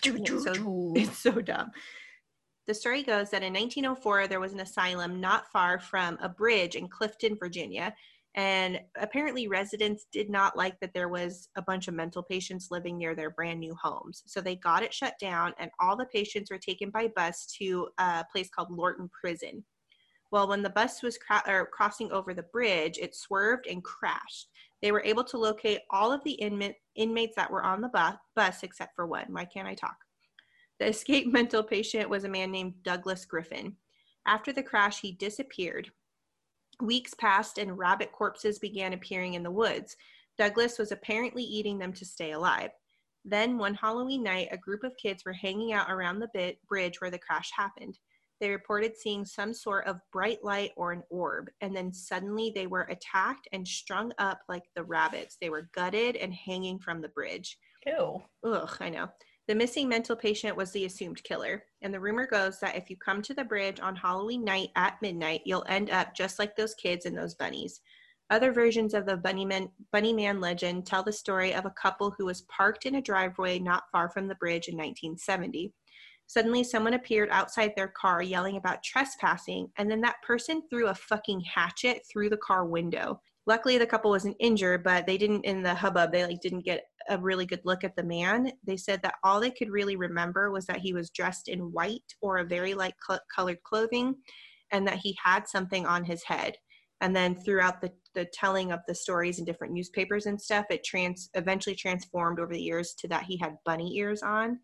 It's 0.05 0.45
so, 0.45 0.93
it's 0.97 1.19
so 1.19 1.33
dumb. 1.33 1.71
The 2.67 2.75
story 2.75 3.03
goes 3.03 3.31
that 3.31 3.43
in 3.43 3.53
1904, 3.53 4.29
there 4.29 4.41
was 4.41 4.53
an 4.53 4.61
asylum 4.61 5.21
not 5.21 5.51
far 5.51 5.79
from 5.79 6.17
a 6.23 6.29
bridge 6.29 6.77
in 6.77 6.89
Clifton, 6.89 7.37
Virginia. 7.39 7.95
And 8.37 8.81
apparently, 8.97 9.49
residents 9.49 10.07
did 10.13 10.31
not 10.31 10.57
like 10.57 10.79
that 10.81 10.95
there 10.95 11.09
was 11.09 11.49
a 11.57 11.63
bunch 11.63 11.89
of 11.89 11.95
mental 11.95 12.23
patients 12.23 12.69
living 12.71 12.97
near 12.97 13.17
their 13.17 13.31
brand 13.31 13.59
new 13.59 13.75
homes. 13.75 14.23
So 14.27 14.41
they 14.41 14.55
got 14.55 14.85
it 14.85 14.95
shut 14.95 15.15
down, 15.21 15.53
and 15.59 15.71
all 15.81 15.97
the 15.97 16.07
patients 16.07 16.51
were 16.51 16.59
taken 16.59 16.91
by 16.91 17.09
bus 17.17 17.47
to 17.59 17.89
a 17.99 18.25
place 18.33 18.49
called 18.49 18.71
Lorton 18.71 19.11
Prison. 19.21 19.65
Well, 20.31 20.49
when 20.49 20.63
the 20.63 20.71
bus 20.71 21.03
was 21.03 21.19
or 21.47 21.67
crossing 21.67 22.13
over 22.13 22.35
the 22.35 22.45
bridge, 22.45 22.99
it 22.99 23.17
swerved 23.17 23.67
and 23.67 23.83
crashed. 23.83 24.49
They 24.81 24.93
were 24.93 25.03
able 25.05 25.25
to 25.25 25.39
locate 25.39 25.81
all 25.91 26.13
of 26.13 26.23
the 26.25 26.39
inma- 26.41 26.75
inmates 26.95 27.37
that 27.37 27.51
were 27.51 27.65
on 27.65 27.81
the 27.81 27.89
bu- 27.89 28.17
bus 28.37 28.63
except 28.63 28.95
for 28.95 29.07
one. 29.07 29.27
Why 29.29 29.45
can't 29.45 29.69
I 29.69 29.75
talk? 29.75 29.97
The 30.79 30.89
escaped 30.89 31.29
mental 31.33 31.63
patient 31.63 32.09
was 32.09 32.25
a 32.25 32.29
man 32.29 32.51
named 32.51 32.83
Douglas 32.83 33.25
Griffin. 33.25 33.77
After 34.27 34.53
the 34.53 34.63
crash, 34.63 35.01
he 35.01 35.13
disappeared. 35.13 35.91
Weeks 36.81 37.13
passed 37.15 37.59
and 37.59 37.77
rabbit 37.77 38.13
corpses 38.13 38.59
began 38.59 38.93
appearing 38.93 39.35
in 39.35 39.43
the 39.43 39.51
woods. 39.51 39.97
Douglas 40.39 40.79
was 40.79 40.93
apparently 40.93 41.43
eating 41.43 41.79
them 41.79 41.93
to 41.93 42.05
stay 42.05 42.33
alive. 42.33 42.71
Then, 43.25 43.59
one 43.59 43.75
Halloween 43.75 44.23
night, 44.23 44.49
a 44.51 44.57
group 44.57 44.83
of 44.85 44.97
kids 44.97 45.25
were 45.27 45.35
hanging 45.35 45.75
out 45.75 45.91
around 45.91 46.21
the 46.21 46.31
bit- 46.33 46.65
bridge 46.67 47.01
where 47.01 47.11
the 47.11 47.19
crash 47.19 47.51
happened. 47.55 47.99
They 48.41 48.51
reported 48.51 48.97
seeing 48.97 49.25
some 49.25 49.53
sort 49.53 49.87
of 49.87 50.01
bright 50.13 50.43
light 50.43 50.73
or 50.77 50.93
an 50.93 51.03
orb, 51.11 51.51
and 51.61 51.77
then 51.77 51.93
suddenly 51.93 52.53
they 52.55 52.67
were 52.67 52.89
attacked 52.91 53.49
and 53.53 53.67
strung 53.67 54.13
up 54.19 54.41
like 54.49 54.65
the 54.75 54.85
rabbits. 54.85 55.37
They 55.41 55.51
were 55.51 55.71
gutted 55.75 56.17
and 56.17 56.33
hanging 56.33 56.79
from 56.79 57.03
the 57.03 57.11
bridge. 57.11 57.59
Ew. 57.87 58.23
Ugh, 58.45 58.77
I 58.81 58.89
know. 58.89 59.09
The 59.47 59.55
missing 59.55 59.89
mental 59.89 60.17
patient 60.17 60.57
was 60.57 60.71
the 60.71 60.85
assumed 60.85 61.23
killer, 61.25 61.65
and 61.83 61.93
the 61.93 62.01
rumor 62.01 62.27
goes 62.27 62.61
that 62.61 62.77
if 62.77 62.89
you 62.89 62.97
come 62.97 63.21
to 63.23 63.35
the 63.35 63.45
bridge 63.45 63.81
on 63.81 63.97
Halloween 63.97 64.45
night 64.45 64.69
at 64.77 65.03
midnight, 65.03 65.43
you'll 65.45 65.65
end 65.69 65.91
up 65.91 66.15
just 66.15 66.39
like 66.39 66.57
those 66.57 66.75
kids 66.75 67.05
and 67.05 67.17
those 67.19 67.35
bunnies. 67.35 67.81
Other 68.31 68.53
versions 68.53 68.95
of 68.95 69.07
the 69.07 69.17
Bunny 69.17 69.45
Man, 69.45 69.69
Bunny 69.93 70.13
Man 70.13 70.41
legend 70.41 70.87
tell 70.87 71.03
the 71.03 71.13
story 71.13 71.53
of 71.53 71.67
a 71.67 71.75
couple 71.83 72.15
who 72.17 72.27
was 72.27 72.43
parked 72.43 72.87
in 72.87 72.95
a 72.95 73.03
driveway 73.03 73.59
not 73.59 73.91
far 73.91 74.09
from 74.09 74.29
the 74.29 74.37
bridge 74.37 74.69
in 74.69 74.77
1970. 74.77 75.73
Suddenly, 76.31 76.63
someone 76.63 76.95
appeared 76.95 77.29
outside 77.33 77.73
their 77.75 77.89
car 77.89 78.23
yelling 78.23 78.57
about 78.57 78.85
trespassing, 78.85 79.69
and 79.79 79.91
then 79.91 80.01
that 80.03 80.23
person 80.25 80.63
threw 80.71 80.87
a 80.87 80.95
fucking 80.95 81.41
hatchet 81.41 82.03
through 82.09 82.31
the 82.31 82.37
car 82.37 82.65
window. 82.67 83.21
Luckily, 83.49 83.79
the 83.79 83.87
couple 83.87 84.13
wasn't 84.13 84.37
injured, 84.39 84.85
but 84.85 85.09
they 85.09 85.19
didn't 85.19 85.45
in 85.45 85.65
the 85.65 85.75
hubbub. 85.75 86.13
They 86.13 86.25
like 86.25 86.41
didn't 86.41 86.65
get 86.65 86.85
a 87.09 87.19
really 87.19 87.47
good 87.47 87.63
look 87.65 87.83
at 87.83 87.97
the 87.97 88.05
man. 88.05 88.53
They 88.65 88.77
said 88.77 89.03
that 89.03 89.17
all 89.25 89.41
they 89.41 89.51
could 89.51 89.71
really 89.71 89.97
remember 89.97 90.53
was 90.53 90.67
that 90.67 90.79
he 90.79 90.93
was 90.93 91.11
dressed 91.11 91.49
in 91.49 91.73
white 91.73 92.15
or 92.23 92.37
a 92.37 92.45
very 92.45 92.75
light 92.75 92.95
cl- 93.05 93.19
colored 93.35 93.61
clothing, 93.65 94.15
and 94.71 94.87
that 94.87 94.99
he 94.99 95.19
had 95.25 95.49
something 95.49 95.85
on 95.85 96.05
his 96.05 96.23
head. 96.23 96.55
And 97.01 97.17
then 97.17 97.35
throughout 97.35 97.81
the 97.81 97.91
the 98.15 98.29
telling 98.33 98.71
of 98.71 98.79
the 98.87 98.95
stories 98.95 99.41
in 99.41 99.45
different 99.45 99.73
newspapers 99.73 100.27
and 100.27 100.41
stuff, 100.41 100.67
it 100.71 100.85
trans 100.85 101.29
eventually 101.35 101.75
transformed 101.75 102.39
over 102.39 102.53
the 102.53 102.63
years 102.63 102.95
to 103.01 103.09
that 103.09 103.25
he 103.25 103.37
had 103.37 103.57
bunny 103.65 103.97
ears 103.97 104.23
on. 104.23 104.61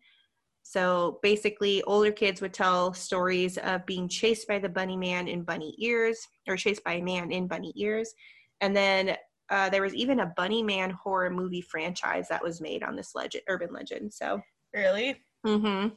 So 0.69 1.19
basically, 1.23 1.81
older 1.83 2.11
kids 2.11 2.41
would 2.41 2.53
tell 2.53 2.93
stories 2.93 3.57
of 3.57 3.85
being 3.85 4.09
chased 4.09 4.49
by 4.49 4.59
the 4.59 4.67
bunny 4.67 4.97
man 4.97 5.29
in 5.29 5.43
bunny 5.43 5.73
ears, 5.79 6.27
or 6.45 6.57
chased 6.57 6.83
by 6.83 6.95
a 6.95 7.01
man 7.01 7.31
in 7.31 7.47
bunny 7.47 7.71
ears. 7.77 8.13
And 8.59 8.75
then 8.75 9.15
uh, 9.49 9.69
there 9.69 9.81
was 9.81 9.95
even 9.95 10.19
a 10.19 10.33
bunny 10.35 10.61
man 10.61 10.89
horror 10.89 11.29
movie 11.29 11.61
franchise 11.61 12.27
that 12.27 12.43
was 12.43 12.59
made 12.59 12.83
on 12.83 12.97
this 12.97 13.15
legend, 13.15 13.43
urban 13.47 13.71
legend. 13.71 14.13
So 14.13 14.41
Really? 14.73 15.21
Mm-hmm. 15.45 15.95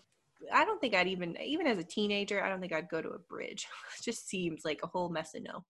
I 0.53 0.65
don't 0.65 0.81
think 0.81 0.95
I'd 0.95 1.09
even, 1.09 1.37
even 1.43 1.67
as 1.67 1.79
a 1.79 1.85
teenager, 1.85 2.41
I 2.41 2.49
don't 2.49 2.61
think 2.61 2.73
I'd 2.73 2.89
go 2.89 3.03
to 3.03 3.11
a 3.11 3.19
bridge. 3.19 3.67
it 3.99 4.05
just 4.05 4.29
seems 4.29 4.65
like 4.65 4.81
a 4.85 4.87
whole 4.87 5.09
mess 5.09 5.35
of 5.35 5.43
no. 5.43 5.65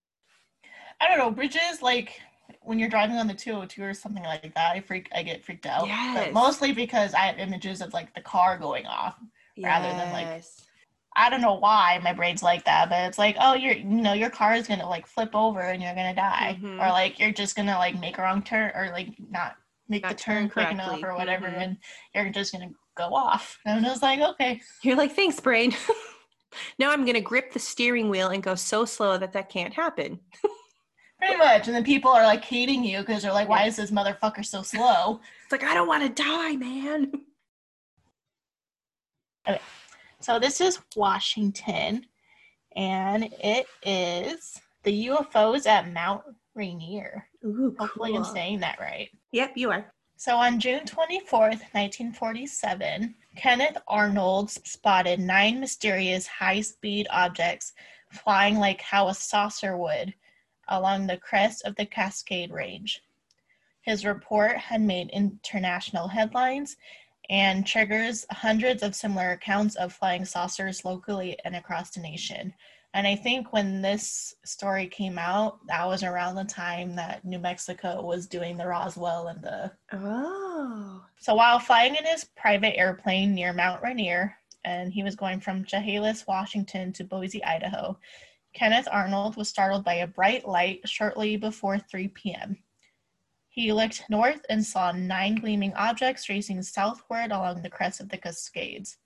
I 1.00 1.08
don't 1.08 1.16
know. 1.16 1.30
Bridges, 1.30 1.80
like 1.80 2.20
when 2.62 2.78
you're 2.78 2.88
driving 2.88 3.16
on 3.16 3.26
the 3.26 3.34
202 3.34 3.82
or 3.82 3.94
something 3.94 4.22
like 4.24 4.54
that, 4.54 4.74
I 4.76 4.80
freak, 4.80 5.08
I 5.14 5.22
get 5.22 5.44
freaked 5.44 5.66
out. 5.66 5.86
Yes. 5.86 6.26
But 6.26 6.32
mostly 6.32 6.72
because 6.72 7.14
I 7.14 7.20
have 7.20 7.38
images 7.38 7.80
of 7.80 7.92
like 7.92 8.14
the 8.14 8.20
car 8.20 8.58
going 8.58 8.86
off. 8.86 9.16
Rather 9.62 9.88
than, 9.88 10.12
like, 10.12 10.42
I 11.16 11.28
don't 11.28 11.42
know 11.42 11.54
why 11.54 12.00
my 12.02 12.12
brain's 12.14 12.42
like 12.42 12.64
that, 12.64 12.88
but 12.88 13.00
it's 13.08 13.18
like, 13.18 13.36
oh, 13.38 13.52
you're, 13.54 13.74
you 13.74 13.84
know, 13.84 14.14
your 14.14 14.30
car 14.30 14.54
is 14.54 14.66
gonna 14.66 14.88
like 14.88 15.06
flip 15.06 15.34
over 15.34 15.60
and 15.60 15.82
you're 15.82 15.94
gonna 15.94 16.14
die, 16.14 16.58
Mhm. 16.62 16.80
or 16.80 16.88
like 16.88 17.18
you're 17.18 17.32
just 17.32 17.56
gonna 17.56 17.76
like 17.76 17.98
make 18.00 18.16
a 18.16 18.22
wrong 18.22 18.42
turn 18.42 18.72
or 18.74 18.90
like 18.92 19.08
not 19.28 19.56
make 19.88 20.02
Not 20.02 20.16
the 20.16 20.22
turn 20.22 20.36
turn 20.42 20.50
quick 20.50 20.70
enough 20.70 20.86
correctly. 20.86 21.08
or 21.08 21.16
whatever, 21.16 21.46
Mhm. 21.48 21.58
and 21.62 21.76
you're 22.14 22.30
just 22.30 22.52
gonna 22.52 22.70
go 22.94 23.12
off. 23.14 23.58
And 23.66 23.84
I 23.84 23.90
was 23.90 24.02
like, 24.02 24.20
okay, 24.20 24.60
You're 24.82 24.96
like, 24.96 25.12
thanks, 25.12 25.40
brain. 25.40 25.74
now 26.78 26.90
I'm 26.90 27.02
going 27.04 27.14
to 27.14 27.20
grip 27.20 27.52
the 27.52 27.58
steering 27.58 28.08
wheel 28.08 28.28
and 28.28 28.42
go 28.42 28.54
so 28.54 28.84
slow 28.84 29.18
that 29.18 29.32
that 29.34 29.48
can't 29.48 29.74
happen. 29.74 30.20
pretty 31.20 31.36
much. 31.36 31.66
And 31.66 31.76
then 31.76 31.84
people 31.84 32.10
are 32.10 32.24
like 32.24 32.44
hating 32.44 32.84
you 32.84 33.00
because 33.00 33.22
they're 33.22 33.32
like, 33.32 33.48
why 33.48 33.64
is 33.64 33.76
this 33.76 33.90
motherfucker 33.90 34.44
so 34.44 34.62
slow? 34.62 35.20
It's 35.44 35.52
like, 35.52 35.64
I 35.64 35.74
don't 35.74 35.88
want 35.88 36.02
to 36.02 36.22
die, 36.22 36.56
man. 36.56 37.12
Okay. 39.48 39.60
So 40.20 40.38
this 40.38 40.60
is 40.60 40.78
Washington, 40.96 42.04
and 42.76 43.24
it 43.42 43.66
is 43.82 44.60
the 44.82 45.06
UFOs 45.06 45.66
at 45.66 45.92
Mount 45.92 46.22
Rainier. 46.54 47.26
Ooh, 47.44 47.74
Hopefully, 47.78 48.14
I'm 48.14 48.24
saying 48.24 48.60
that 48.60 48.78
right. 48.78 49.08
Yep, 49.32 49.52
you 49.56 49.70
are. 49.70 49.92
So 50.16 50.36
on 50.36 50.60
June 50.60 50.84
24th, 50.84 51.62
1947, 51.72 53.14
Kenneth 53.36 53.78
Arnold 53.88 54.50
spotted 54.50 55.18
nine 55.18 55.58
mysterious 55.58 56.26
high 56.26 56.60
speed 56.60 57.06
objects 57.10 57.72
flying 58.12 58.58
like 58.58 58.82
how 58.82 59.08
a 59.08 59.14
saucer 59.14 59.78
would 59.78 60.12
along 60.70 61.06
the 61.06 61.16
crest 61.16 61.64
of 61.64 61.76
the 61.76 61.86
Cascade 61.86 62.50
Range. 62.50 63.02
His 63.82 64.04
report 64.04 64.56
had 64.56 64.80
made 64.80 65.10
international 65.10 66.08
headlines 66.08 66.76
and 67.28 67.66
triggers 67.66 68.26
hundreds 68.30 68.82
of 68.82 68.94
similar 68.94 69.30
accounts 69.30 69.76
of 69.76 69.92
flying 69.92 70.24
saucers 70.24 70.84
locally 70.84 71.38
and 71.44 71.54
across 71.54 71.90
the 71.90 72.00
nation. 72.00 72.52
And 72.92 73.06
I 73.06 73.14
think 73.14 73.52
when 73.52 73.82
this 73.82 74.34
story 74.44 74.88
came 74.88 75.16
out, 75.16 75.64
that 75.68 75.86
was 75.86 76.02
around 76.02 76.34
the 76.34 76.44
time 76.44 76.96
that 76.96 77.24
New 77.24 77.38
Mexico 77.38 78.02
was 78.02 78.26
doing 78.26 78.56
the 78.56 78.66
Roswell 78.66 79.28
and 79.28 79.40
the. 79.40 79.70
Oh. 79.92 81.04
So 81.20 81.36
while 81.36 81.60
flying 81.60 81.94
in 81.94 82.04
his 82.04 82.24
private 82.24 82.76
airplane 82.76 83.32
near 83.32 83.52
Mount 83.52 83.80
Rainier, 83.80 84.34
and 84.64 84.92
he 84.92 85.04
was 85.04 85.14
going 85.14 85.38
from 85.38 85.64
Chehalis, 85.64 86.26
Washington 86.26 86.92
to 86.94 87.04
Boise, 87.04 87.44
Idaho, 87.44 87.96
Kenneth 88.52 88.88
Arnold 88.90 89.36
was 89.36 89.48
startled 89.48 89.84
by 89.84 89.94
a 89.94 90.06
bright 90.06 90.46
light 90.46 90.80
shortly 90.88 91.36
before 91.36 91.78
3 91.78 92.08
p.m. 92.08 92.58
He 93.48 93.72
looked 93.72 94.04
north 94.08 94.44
and 94.48 94.64
saw 94.64 94.92
nine 94.92 95.36
gleaming 95.36 95.74
objects 95.74 96.28
racing 96.28 96.62
southward 96.62 97.32
along 97.32 97.62
the 97.62 97.70
crest 97.70 98.00
of 98.00 98.08
the 98.08 98.16
Cascades. 98.16 98.98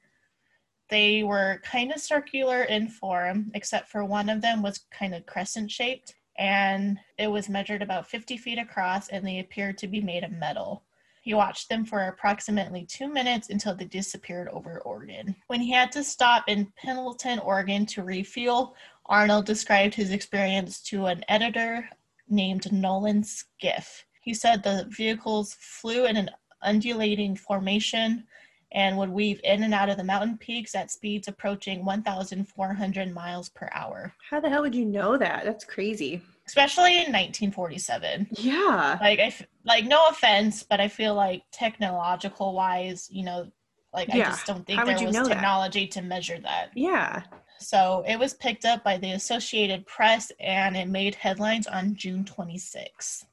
They 0.90 1.22
were 1.22 1.62
kind 1.64 1.92
of 1.92 2.01
circular 2.01 2.64
in 2.64 2.88
form, 2.88 3.51
except 3.55 3.88
for 3.88 4.05
one 4.05 4.28
of 4.28 4.42
them 4.42 4.62
was 4.62 4.84
kind 4.90 5.14
of 5.14 5.26
crescent 5.26 5.70
shaped, 5.70 6.14
and 6.36 6.99
it 7.18 7.28
was 7.28 7.49
measured 7.49 7.82
about 7.82 8.09
50 8.09 8.36
feet 8.36 8.59
across, 8.59 9.09
and 9.09 9.26
they 9.26 9.38
appeared 9.38 9.78
to 9.78 9.88
be 9.88 10.01
made 10.01 10.24
of 10.24 10.32
metal. 10.32 10.84
He 11.22 11.32
watched 11.32 11.70
them 11.70 11.86
for 11.86 12.09
approximately 12.09 12.84
two 12.84 13.09
minutes 13.09 13.49
until 13.49 13.74
they 13.74 13.86
disappeared 13.86 14.49
over 14.49 14.80
Oregon. 14.80 15.34
When 15.47 15.62
he 15.62 15.72
had 15.72 15.90
to 15.92 16.05
stop 16.05 16.45
in 16.49 16.70
Pendleton, 16.76 17.38
Oregon 17.38 17.86
to 17.86 18.03
refuel, 18.03 18.76
Arnold 19.07 19.44
described 19.46 19.94
his 19.94 20.11
experience 20.11 20.80
to 20.84 21.07
an 21.07 21.24
editor 21.28 21.88
named 22.28 22.72
Nolan 22.72 23.22
Skiff. 23.22 24.05
He 24.22 24.32
said 24.34 24.62
the 24.62 24.86
vehicles 24.88 25.55
flew 25.61 26.07
in 26.07 26.16
an 26.16 26.30
undulating 26.62 27.36
formation 27.36 28.24
and 28.72 28.96
would 28.98 29.11
weave 29.11 29.40
in 29.44 29.62
and 29.62 29.72
out 29.74 29.88
of 29.88 29.96
the 29.98 30.02
mountain 30.05 30.36
peaks 30.38 30.74
at 30.74 30.90
speeds 30.90 31.28
approaching 31.28 31.84
1,400 31.84 33.12
miles 33.14 33.48
per 33.50 33.68
hour, 33.72 34.12
How 34.30 34.40
the 34.40 34.48
hell 34.48 34.62
would 34.62 34.74
you 34.74 34.84
know 34.86 35.16
that? 35.16 35.44
That's 35.44 35.64
crazy. 35.64 36.22
especially 36.46 36.94
in 36.94 37.12
1947. 37.12 38.28
Yeah. 38.32 38.98
Like, 39.00 39.20
I 39.20 39.24
f- 39.26 39.46
like 39.64 39.84
no 39.84 40.09
offense, 40.09 40.62
but 40.64 40.80
I 40.80 40.88
feel 40.88 41.14
like 41.14 41.42
technological 41.52 42.52
wise, 42.55 43.09
you 43.12 43.24
know, 43.24 43.46
like 43.92 44.11
I 44.11 44.18
just 44.18 44.44
don't 44.46 44.66
think 44.66 44.80
How 44.80 44.86
there 44.86 44.94
was 45.07 45.14
know 45.14 45.22
that? 45.24 45.34
technology 45.34 45.86
to 45.88 46.02
measure 46.02 46.38
that. 46.40 46.70
Yeah. 46.74 47.22
So 47.59 48.05
it 48.07 48.18
was 48.18 48.34
picked 48.34 48.64
up 48.64 48.84
by 48.84 48.98
the 48.98 49.12
Associated 49.12 49.86
Press 49.86 50.30
and 50.40 50.76
it 50.76 50.88
made 50.88 51.14
headlines 51.14 51.66
on 51.66 51.94
June 51.94 52.24
26. 52.24 53.26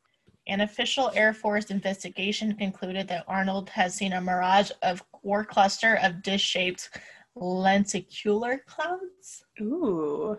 An 0.47 0.61
official 0.61 1.11
Air 1.13 1.33
Force 1.33 1.65
investigation 1.71 2.55
concluded 2.55 3.07
that 3.09 3.25
Arnold 3.27 3.69
had 3.69 3.91
seen 3.91 4.13
a 4.13 4.21
mirage 4.21 4.71
of 4.81 5.03
or 5.23 5.43
cluster 5.45 5.99
of 6.01 6.23
dish-shaped 6.23 6.89
lenticular 7.35 8.63
clouds, 8.65 9.45
Ooh. 9.61 10.37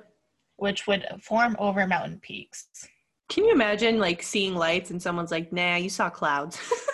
which 0.56 0.86
would 0.86 1.06
form 1.20 1.56
over 1.58 1.86
mountain 1.86 2.18
peaks. 2.20 2.88
Can 3.28 3.44
you 3.44 3.52
imagine 3.52 3.98
like 3.98 4.22
seeing 4.22 4.54
lights 4.54 4.90
and 4.90 5.00
someone's 5.00 5.30
like, 5.30 5.52
nah, 5.52 5.76
you 5.76 5.88
saw 5.88 6.10
clouds? 6.10 6.58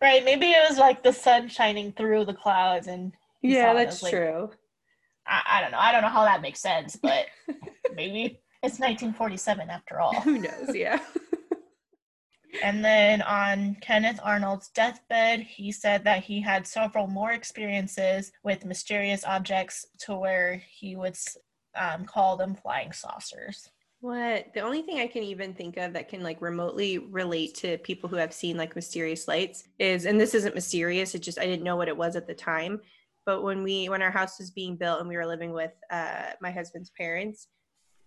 Right? 0.00 0.24
Maybe 0.24 0.46
it 0.46 0.68
was 0.68 0.78
like 0.78 1.02
the 1.02 1.12
sun 1.12 1.48
shining 1.48 1.92
through 1.92 2.24
the 2.24 2.32
clouds, 2.32 2.86
and 2.86 3.12
yeah, 3.42 3.74
that's 3.74 4.02
like- 4.02 4.12
true. 4.12 4.50
I, 5.28 5.42
I 5.46 5.60
don't 5.60 5.72
know. 5.72 5.78
I 5.78 5.92
don't 5.92 6.02
know 6.02 6.08
how 6.08 6.24
that 6.24 6.42
makes 6.42 6.60
sense, 6.60 6.96
but 6.96 7.26
maybe 7.94 8.40
it's 8.62 8.78
1947 8.80 9.70
after 9.70 10.00
all. 10.00 10.20
Who 10.20 10.38
knows? 10.38 10.74
Yeah. 10.74 11.00
And 12.62 12.84
then 12.84 13.22
on 13.22 13.76
Kenneth 13.80 14.20
Arnold's 14.22 14.70
deathbed, 14.70 15.40
he 15.40 15.70
said 15.70 16.04
that 16.04 16.24
he 16.24 16.40
had 16.40 16.66
several 16.66 17.06
more 17.06 17.32
experiences 17.32 18.32
with 18.42 18.64
mysterious 18.64 19.24
objects 19.24 19.86
to 20.00 20.16
where 20.16 20.62
he 20.68 20.96
would 20.96 21.16
um, 21.76 22.04
call 22.04 22.36
them 22.36 22.54
flying 22.54 22.92
saucers. 22.92 23.70
What? 24.00 24.54
The 24.54 24.60
only 24.60 24.82
thing 24.82 25.00
I 25.00 25.08
can 25.08 25.24
even 25.24 25.54
think 25.54 25.76
of 25.76 25.92
that 25.92 26.08
can 26.08 26.22
like 26.22 26.40
remotely 26.40 26.98
relate 26.98 27.54
to 27.56 27.78
people 27.78 28.08
who 28.08 28.16
have 28.16 28.32
seen 28.32 28.56
like 28.56 28.76
mysterious 28.76 29.26
lights 29.26 29.64
is, 29.78 30.06
and 30.06 30.20
this 30.20 30.34
isn't 30.34 30.54
mysterious, 30.54 31.14
it 31.14 31.22
just, 31.22 31.38
I 31.38 31.46
didn't 31.46 31.64
know 31.64 31.76
what 31.76 31.88
it 31.88 31.96
was 31.96 32.16
at 32.16 32.26
the 32.26 32.34
time. 32.34 32.80
But 33.28 33.42
when 33.42 33.62
we, 33.62 33.90
when 33.90 34.00
our 34.00 34.10
house 34.10 34.38
was 34.38 34.50
being 34.50 34.74
built 34.74 35.00
and 35.00 35.08
we 35.08 35.18
were 35.18 35.26
living 35.26 35.52
with 35.52 35.72
uh, 35.90 36.30
my 36.40 36.50
husband's 36.50 36.88
parents, 36.96 37.48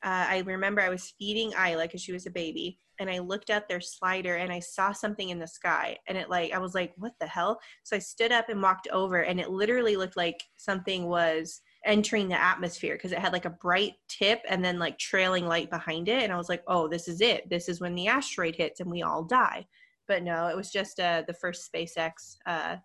uh, 0.03 0.26
I 0.28 0.39
remember 0.47 0.82
I 0.82 0.89
was 0.89 1.13
feeding 1.19 1.51
Isla 1.51 1.84
because 1.84 2.01
she 2.01 2.11
was 2.11 2.26
a 2.26 2.32
baby, 2.32 2.80
and 2.99 3.07
I 3.07 3.19
looked 3.19 3.51
out 3.51 3.69
their 3.69 3.82
slider 3.82 4.38
and 4.38 4.51
I 4.51 4.57
saw 4.57 4.91
something 4.91 5.30
in 5.30 5.38
the 5.38 5.47
sky, 5.47 5.99
and 6.07 6.17
it 6.17 6.28
like 6.32 6.53
I 6.53 6.57
was 6.57 6.74
like, 6.74 6.93
"What 6.97 7.13
the 7.19 7.28
hell?" 7.28 7.59
So 7.84 7.95
I 7.95 7.99
stood 7.99 8.32
up 8.32 8.49
and 8.49 8.63
walked 8.63 8.88
over, 8.91 9.22
and 9.22 9.39
it 9.39 9.51
literally 9.51 9.95
looked 9.95 10.17
like 10.17 10.41
something 10.57 11.05
was 11.05 11.61
entering 11.86 12.28
the 12.28 12.43
atmosphere 12.43 12.95
because 12.95 13.11
it 13.11 13.19
had 13.19 13.32
like 13.32 13.45
a 13.45 13.51
bright 13.51 13.93
tip 14.07 14.41
and 14.49 14.65
then 14.65 14.80
like 14.80 14.97
trailing 14.97 15.45
light 15.45 15.69
behind 15.69 16.09
it, 16.09 16.24
and 16.24 16.34
I 16.34 16.38
was 16.38 16.49
like, 16.49 16.63
"Oh, 16.65 16.88
this 16.88 17.07
is 17.07 17.22
it. 17.22 17.47
This 17.47 17.69
is 17.69 17.80
when 17.80 17.93
the 17.93 18.07
asteroid 18.07 18.55
hits 18.55 18.80
and 18.80 18.89
we 18.89 19.03
all 19.03 19.24
die." 19.24 19.67
But 20.07 20.24
no, 20.24 20.47
it 20.47 20.57
was 20.57 20.72
just 20.72 20.99
uh, 20.99 21.22
the 21.28 21.36
first 21.36 21.72
SpaceX 21.72 22.38
uh, 22.47 22.78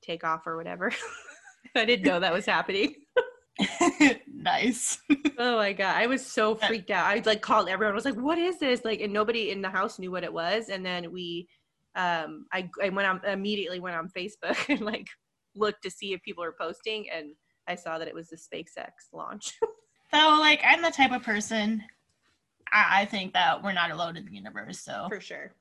take 0.00 0.24
off 0.24 0.46
or 0.46 0.56
whatever. 0.56 0.94
I 1.74 1.84
didn't 1.84 2.06
know 2.06 2.20
that 2.20 2.32
was 2.32 2.46
happening. 2.46 2.94
nice. 4.32 4.98
Oh 5.40 5.56
my 5.56 5.72
god, 5.72 5.94
I 5.94 6.08
was 6.08 6.26
so 6.26 6.56
freaked 6.56 6.90
out. 6.90 7.06
I 7.06 7.22
like 7.24 7.42
called 7.42 7.68
everyone. 7.68 7.92
I 7.92 7.94
was 7.94 8.04
like, 8.04 8.16
"What 8.16 8.38
is 8.38 8.58
this?" 8.58 8.84
Like, 8.84 9.00
and 9.00 9.12
nobody 9.12 9.52
in 9.52 9.62
the 9.62 9.68
house 9.68 10.00
knew 10.00 10.10
what 10.10 10.24
it 10.24 10.32
was. 10.32 10.68
And 10.68 10.84
then 10.84 11.12
we, 11.12 11.48
um, 11.94 12.46
I 12.52 12.68
I 12.82 12.88
went 12.88 13.06
on 13.06 13.24
immediately 13.24 13.78
went 13.78 13.94
on 13.94 14.08
Facebook 14.08 14.56
and 14.68 14.80
like 14.80 15.06
looked 15.54 15.84
to 15.84 15.92
see 15.92 16.12
if 16.12 16.20
people 16.22 16.42
were 16.42 16.56
posting, 16.60 17.08
and 17.08 17.28
I 17.68 17.76
saw 17.76 17.98
that 17.98 18.08
it 18.08 18.14
was 18.16 18.30
the 18.30 18.36
SpaceX 18.36 18.90
launch. 19.12 19.54
so, 20.12 20.38
like, 20.40 20.60
I'm 20.66 20.82
the 20.82 20.90
type 20.90 21.12
of 21.12 21.22
person. 21.22 21.84
I, 22.72 23.02
I 23.02 23.04
think 23.04 23.32
that 23.34 23.62
we're 23.62 23.72
not 23.72 23.92
alone 23.92 24.16
in 24.16 24.24
the 24.24 24.32
universe. 24.32 24.80
So 24.80 25.06
for 25.08 25.20
sure, 25.20 25.52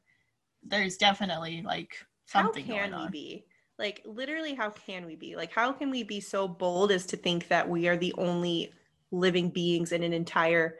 there's 0.63 0.97
definitely 0.97 1.61
like 1.63 1.91
something 2.25 2.65
how 2.65 2.73
can 2.73 2.89
going 2.89 2.93
on. 2.95 3.05
we 3.05 3.11
be 3.11 3.45
like 3.79 4.01
literally 4.05 4.53
how 4.53 4.69
can 4.69 5.05
we 5.05 5.15
be? 5.15 5.35
Like 5.35 5.51
how 5.51 5.71
can 5.71 5.89
we 5.91 6.03
be 6.03 6.19
so 6.19 6.47
bold 6.47 6.91
as 6.91 7.05
to 7.07 7.17
think 7.17 7.47
that 7.49 7.67
we 7.69 7.87
are 7.87 7.97
the 7.97 8.13
only 8.17 8.73
living 9.11 9.49
beings 9.49 9.91
in 9.91 10.03
an 10.03 10.13
entire 10.13 10.77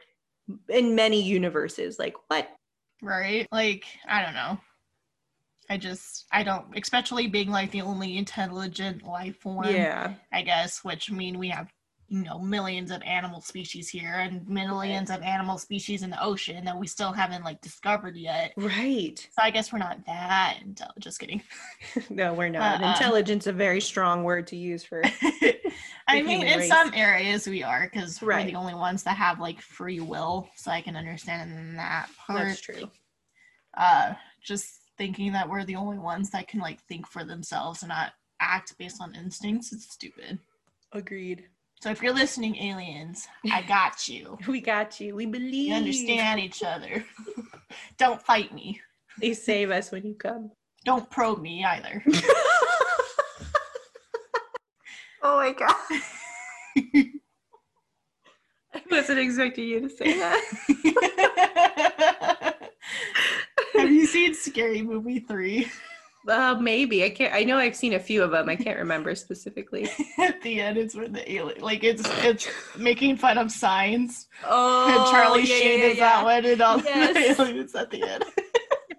in 0.68 0.94
many 0.94 1.22
universes? 1.22 1.98
Like 1.98 2.16
what? 2.28 2.48
Right? 3.02 3.46
Like 3.52 3.84
i 4.08 4.22
don't 4.22 4.34
know. 4.34 4.58
I 5.70 5.76
just 5.76 6.26
i 6.32 6.42
don't 6.42 6.66
especially 6.76 7.26
being 7.26 7.50
like 7.50 7.70
the 7.70 7.82
only 7.82 8.16
intelligent 8.16 9.02
life 9.04 9.36
form 9.40 9.66
yeah. 9.66 10.14
I 10.32 10.42
guess 10.42 10.82
which 10.82 11.10
mean 11.10 11.38
we 11.38 11.48
have 11.50 11.68
you 12.08 12.22
know 12.22 12.38
millions 12.38 12.90
of 12.90 13.02
animal 13.02 13.40
species 13.40 13.88
here 13.88 14.14
and 14.14 14.48
millions 14.48 15.10
of 15.10 15.20
animal 15.22 15.58
species 15.58 16.02
in 16.02 16.08
the 16.08 16.22
ocean 16.22 16.64
that 16.64 16.78
we 16.78 16.86
still 16.86 17.12
haven't 17.12 17.44
like 17.44 17.60
discovered 17.60 18.16
yet. 18.16 18.52
Right. 18.56 19.18
So 19.18 19.42
i 19.42 19.50
guess 19.50 19.72
we're 19.72 19.78
not 19.78 20.04
that 20.06 20.58
intelligent 20.62 21.02
just 21.02 21.20
kidding. 21.20 21.42
No 22.10 22.32
we're 22.32 22.48
not. 22.48 22.82
Uh, 22.82 22.88
intelligence 22.88 23.46
a 23.46 23.52
very 23.52 23.80
strong 23.80 24.24
word 24.24 24.46
to 24.48 24.56
use 24.56 24.82
for 24.82 25.02
i 26.08 26.22
mean 26.22 26.42
in 26.42 26.58
race. 26.60 26.68
some 26.68 26.92
areas 26.94 27.46
we 27.46 27.62
are 27.62 27.88
because 27.92 28.22
right. 28.22 28.44
we're 28.44 28.52
the 28.52 28.56
only 28.56 28.74
ones 28.74 29.02
that 29.02 29.16
have 29.16 29.38
like 29.38 29.60
free 29.60 30.00
will 30.00 30.48
so 30.56 30.70
i 30.70 30.80
can 30.80 30.96
understand 30.96 31.78
that 31.78 32.08
part. 32.26 32.48
That's 32.48 32.60
true. 32.60 32.90
Uh 33.76 34.14
just 34.42 34.80
thinking 34.96 35.32
that 35.32 35.48
we're 35.48 35.64
the 35.64 35.76
only 35.76 35.98
ones 35.98 36.30
that 36.30 36.48
can 36.48 36.60
like 36.60 36.80
think 36.88 37.06
for 37.06 37.24
themselves 37.24 37.82
and 37.82 37.90
not 37.90 38.12
act 38.40 38.76
based 38.78 39.02
on 39.02 39.14
instincts 39.14 39.72
it's 39.72 39.92
stupid. 39.92 40.38
Agreed 40.92 41.44
so 41.80 41.90
if 41.90 42.02
you're 42.02 42.14
listening, 42.14 42.56
aliens, 42.56 43.28
I 43.52 43.62
got 43.62 44.08
you. 44.08 44.36
we 44.48 44.60
got 44.60 44.98
you. 45.00 45.14
We 45.14 45.26
believe. 45.26 45.70
We 45.70 45.72
understand 45.72 46.40
each 46.40 46.64
other. 46.64 47.04
Don't 47.98 48.20
fight 48.20 48.52
me. 48.52 48.80
Please 49.18 49.42
save 49.42 49.70
us 49.70 49.92
when 49.92 50.04
you 50.04 50.14
come. 50.14 50.50
Don't 50.84 51.08
probe 51.10 51.40
me 51.40 51.64
either. 51.64 52.02
oh 55.22 55.36
my 55.36 55.52
god. 55.52 55.74
I 58.74 58.80
wasn't 58.90 59.20
expecting 59.20 59.68
you 59.68 59.80
to 59.80 59.88
say 59.88 60.18
that. 60.18 60.40
Have 63.74 63.90
you 63.90 64.06
seen 64.06 64.34
Scary 64.34 64.82
Movie 64.82 65.20
3? 65.20 65.68
Uh, 66.28 66.54
maybe 66.60 67.04
I 67.04 67.10
can't. 67.10 67.34
I 67.34 67.42
know 67.42 67.56
I've 67.56 67.74
seen 67.74 67.94
a 67.94 67.98
few 67.98 68.22
of 68.22 68.30
them. 68.32 68.48
I 68.50 68.56
can't 68.56 68.78
remember 68.78 69.14
specifically. 69.14 69.88
At 70.18 70.42
the 70.42 70.60
end, 70.60 70.76
it's 70.76 70.94
where 70.94 71.08
the 71.08 71.30
alien, 71.30 71.60
like 71.62 71.84
it's 71.84 72.02
it's 72.22 72.48
making 72.76 73.16
fun 73.16 73.38
of 73.38 73.50
signs. 73.50 74.28
Oh, 74.46 74.86
and 74.88 75.10
Charlie 75.10 75.40
yeah, 75.40 75.54
Sheen 75.54 75.80
yeah, 75.80 75.86
is 75.86 75.96
yeah. 75.96 76.04
that 76.04 76.24
one, 76.24 76.44
and 76.44 76.60
all 76.60 76.80
yes. 76.80 77.36
the 77.36 77.42
aliens 77.42 77.74
at 77.74 77.90
the 77.90 78.02
end. 78.02 78.24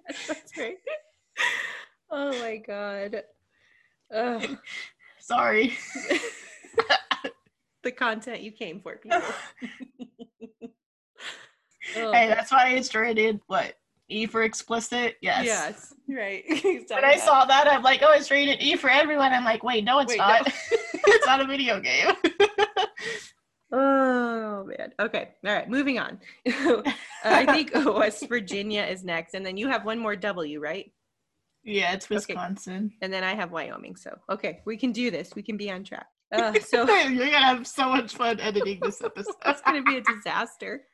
yes, 0.10 0.18
that's 0.28 0.58
right. 0.58 0.78
Oh 2.10 2.32
my 2.40 2.58
god. 2.58 3.24
Ugh. 4.14 4.58
Sorry. 5.20 5.78
the 7.84 7.92
content 7.92 8.42
you 8.42 8.52
came 8.52 8.82
for, 8.82 8.98
people. 8.98 9.22
oh, 11.98 12.12
hey, 12.12 12.28
that's 12.28 12.52
why 12.52 12.70
it's 12.70 12.96
rated 12.96 13.40
what 13.46 13.76
E 14.10 14.26
for 14.26 14.44
explicit. 14.44 15.16
Yes. 15.22 15.46
Yes. 15.46 15.94
Right. 16.08 16.44
when 16.90 17.06
I 17.06 17.18
saw 17.18 17.46
that, 17.46 17.68
I'm 17.68 17.84
like, 17.84 18.02
oh, 18.04 18.12
it's 18.14 18.32
rated 18.32 18.62
E 18.62 18.76
for 18.76 18.90
everyone. 18.90 19.32
I'm 19.32 19.46
like, 19.46 19.64
wait, 19.64 19.84
no, 19.84 20.00
it's 20.00 20.10
wait, 20.10 20.18
not. 20.18 20.48
No. 20.48 20.54
it's 20.94 21.26
not 21.26 21.42
a 21.42 21.46
video 21.46 21.80
game. 21.80 22.12
oh 23.72 24.66
man. 24.66 24.94
Okay. 25.00 25.30
All 25.46 25.54
right. 25.54 25.70
Moving 25.70 26.00
on. 26.00 26.20
uh, 26.48 26.82
I 27.24 27.46
think 27.46 27.72
West 27.74 28.28
Virginia 28.28 28.84
is 28.84 29.04
next, 29.04 29.34
and 29.34 29.46
then 29.46 29.58
you 29.58 29.68
have 29.70 29.86
one 29.86 30.00
more 30.00 30.16
W, 30.16 30.60
right? 30.60 30.92
Yeah, 31.64 31.94
it's 31.94 32.10
Wisconsin. 32.10 32.86
Okay. 32.86 32.96
And 33.02 33.14
then 33.14 33.24
I 33.24 33.36
have 33.36 33.52
Wyoming. 33.52 33.96
So 33.96 34.18
okay, 34.30 34.62
we 34.66 34.78
can 34.78 34.92
do 34.92 35.12
this. 35.12 35.36
We 35.36 35.44
can 35.44 35.58
be 35.58 35.70
on 35.70 35.84
track. 35.84 36.08
Uh, 36.32 36.54
so 36.60 36.90
you're 37.08 37.32
gonna 37.32 37.46
have 37.46 37.68
so 37.68 37.90
much 37.90 38.16
fun 38.16 38.40
editing 38.40 38.80
this 38.82 39.02
episode. 39.04 39.34
it's 39.46 39.62
gonna 39.62 39.84
be 39.84 39.98
a 39.98 40.02
disaster. 40.02 40.86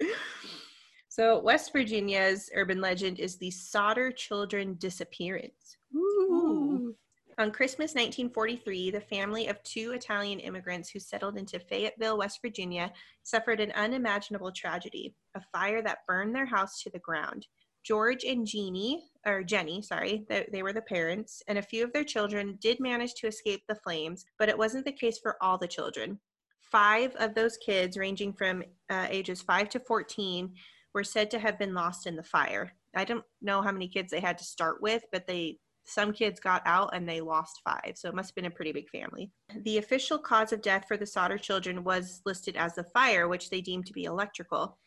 So, 1.15 1.39
West 1.39 1.71
Virginia's 1.71 2.49
urban 2.53 2.81
legend 2.81 3.21
is 3.21 3.37
the 3.37 3.49
Sodder 3.49 4.11
children 4.11 4.75
disappearance. 4.79 5.77
Ooh. 5.95 6.93
On 7.37 7.51
Christmas 7.51 7.95
1943, 7.95 8.91
the 8.91 8.99
family 8.99 9.47
of 9.47 9.63
two 9.63 9.93
Italian 9.93 10.41
immigrants 10.41 10.89
who 10.89 10.99
settled 10.99 11.37
into 11.37 11.57
Fayetteville, 11.57 12.17
West 12.17 12.39
Virginia, 12.41 12.91
suffered 13.23 13.61
an 13.61 13.71
unimaginable 13.77 14.51
tragedy 14.51 15.15
a 15.35 15.41
fire 15.53 15.81
that 15.81 15.99
burned 16.05 16.35
their 16.35 16.45
house 16.45 16.83
to 16.83 16.89
the 16.89 16.99
ground. 16.99 17.47
George 17.81 18.25
and 18.25 18.45
Jeannie, 18.45 19.05
or 19.25 19.41
Jenny, 19.41 19.81
sorry, 19.81 20.25
they, 20.27 20.45
they, 20.51 20.63
were 20.63 20.73
the 20.73 20.81
parents, 20.81 21.41
and 21.47 21.57
a 21.57 21.61
few 21.61 21.85
of 21.85 21.93
their 21.93 22.03
children 22.03 22.57
did 22.59 22.81
manage 22.81 23.13
to 23.13 23.27
escape 23.27 23.63
the 23.69 23.75
flames, 23.75 24.25
but 24.37 24.49
it 24.49 24.57
wasn't 24.57 24.83
the 24.83 24.91
case 24.91 25.17
for 25.17 25.37
all 25.39 25.57
the 25.57 25.65
children. 25.65 26.19
Five 26.59 27.15
of 27.15 27.35
those 27.35 27.55
kids, 27.55 27.95
ranging 27.95 28.33
from 28.33 28.63
uh, 28.89 29.07
ages 29.09 29.41
5 29.41 29.69
to 29.69 29.79
14, 29.79 30.51
were 30.95 31.03
said 31.03 31.29
to 31.29 31.39
have 31.39 31.59
been 31.59 31.75
lost 31.75 32.07
in 32.07 32.15
the 32.15 32.23
fire. 32.23 32.73
I 32.95 33.03
don't 33.03 33.23
know 33.41 33.61
how 33.61 33.71
many 33.71 33.87
kids 33.87 34.09
they 34.09 34.21
had 34.21 34.37
to 34.39 34.43
start 34.45 34.81
with, 34.81 35.03
but 35.11 35.27
they 35.27 35.59
some 35.87 36.11
kids 36.11 36.39
got 36.39 36.63
out 36.65 36.95
and 36.95 37.07
they 37.07 37.21
lost 37.21 37.61
five, 37.63 37.91
so 37.93 38.09
it 38.09 38.15
must 38.15 38.29
have 38.29 38.35
been 38.35 38.45
a 38.45 38.55
pretty 38.55 38.71
big 38.71 38.89
family. 38.89 39.29
The 39.65 39.77
official 39.77 40.17
cause 40.17 40.51
of 40.51 40.63
death 40.63 40.85
for 40.87 40.97
the 40.97 41.05
Sodder 41.05 41.37
children 41.37 41.83
was 41.83 42.21
listed 42.25 42.55
as 42.55 42.73
the 42.73 42.85
fire, 42.85 43.27
which 43.27 43.51
they 43.51 43.61
deemed 43.61 43.85
to 43.85 43.93
be 43.93 44.05
electrical. 44.05 44.79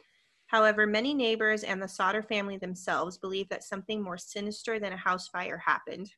However, 0.47 0.89
many 0.89 1.15
neighbors 1.15 1.63
and 1.63 1.81
the 1.81 1.87
Sodder 1.87 2.23
family 2.23 2.57
themselves 2.57 3.17
believe 3.17 3.49
that 3.51 3.63
something 3.63 4.03
more 4.03 4.19
sinister 4.19 4.81
than 4.81 4.93
a 4.93 4.97
house 4.97 5.29
fire 5.29 5.59
happened. 5.59 6.11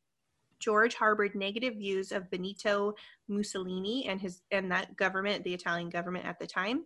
George 0.61 0.95
harbored 0.95 1.35
negative 1.35 1.75
views 1.75 2.13
of 2.13 2.31
Benito 2.31 2.95
Mussolini 3.29 4.07
and 4.07 4.21
his 4.21 4.41
and 4.51 4.71
that 4.71 4.97
government, 4.97 5.45
the 5.45 5.55
Italian 5.55 5.91
government 5.91 6.27
at 6.27 6.39
the 6.39 6.47
time. 6.47 6.85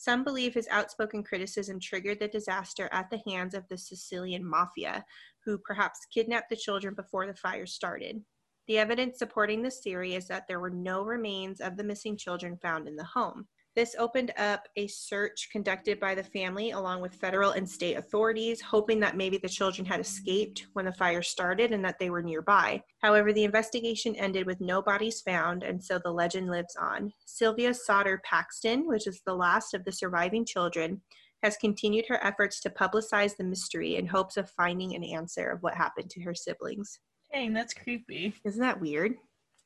Some 0.00 0.24
believe 0.24 0.54
his 0.54 0.66
outspoken 0.70 1.22
criticism 1.22 1.78
triggered 1.78 2.20
the 2.20 2.28
disaster 2.28 2.88
at 2.90 3.10
the 3.10 3.20
hands 3.26 3.52
of 3.52 3.68
the 3.68 3.76
Sicilian 3.76 4.42
mafia, 4.42 5.04
who 5.44 5.58
perhaps 5.58 6.06
kidnapped 6.10 6.48
the 6.48 6.56
children 6.56 6.94
before 6.94 7.26
the 7.26 7.34
fire 7.34 7.66
started. 7.66 8.24
The 8.66 8.78
evidence 8.78 9.18
supporting 9.18 9.60
this 9.60 9.80
theory 9.80 10.14
is 10.14 10.26
that 10.28 10.48
there 10.48 10.58
were 10.58 10.70
no 10.70 11.02
remains 11.02 11.60
of 11.60 11.76
the 11.76 11.84
missing 11.84 12.16
children 12.16 12.56
found 12.62 12.88
in 12.88 12.96
the 12.96 13.04
home. 13.04 13.46
This 13.76 13.94
opened 13.98 14.32
up 14.36 14.66
a 14.74 14.88
search 14.88 15.48
conducted 15.52 16.00
by 16.00 16.16
the 16.16 16.24
family 16.24 16.72
along 16.72 17.02
with 17.02 17.14
federal 17.14 17.52
and 17.52 17.68
state 17.68 17.96
authorities, 17.96 18.60
hoping 18.60 18.98
that 19.00 19.16
maybe 19.16 19.38
the 19.38 19.48
children 19.48 19.86
had 19.86 20.00
escaped 20.00 20.66
when 20.72 20.84
the 20.84 20.92
fire 20.92 21.22
started 21.22 21.70
and 21.70 21.84
that 21.84 21.96
they 22.00 22.10
were 22.10 22.22
nearby. 22.22 22.82
However, 23.00 23.32
the 23.32 23.44
investigation 23.44 24.16
ended 24.16 24.44
with 24.44 24.60
no 24.60 24.82
bodies 24.82 25.20
found, 25.20 25.62
and 25.62 25.82
so 25.82 26.00
the 26.02 26.10
legend 26.10 26.50
lives 26.50 26.74
on. 26.74 27.12
Sylvia 27.26 27.72
Sodder 27.72 28.20
Paxton, 28.24 28.88
which 28.88 29.06
is 29.06 29.22
the 29.24 29.34
last 29.34 29.72
of 29.72 29.84
the 29.84 29.92
surviving 29.92 30.44
children, 30.44 31.00
has 31.44 31.56
continued 31.56 32.06
her 32.08 32.22
efforts 32.24 32.60
to 32.60 32.70
publicize 32.70 33.36
the 33.36 33.44
mystery 33.44 33.96
in 33.96 34.06
hopes 34.06 34.36
of 34.36 34.50
finding 34.50 34.96
an 34.96 35.04
answer 35.04 35.48
of 35.48 35.62
what 35.62 35.74
happened 35.74 36.10
to 36.10 36.20
her 36.22 36.34
siblings. 36.34 36.98
Dang, 37.32 37.52
that's 37.52 37.72
creepy. 37.72 38.34
Isn't 38.44 38.60
that 38.60 38.80
weird? 38.80 39.14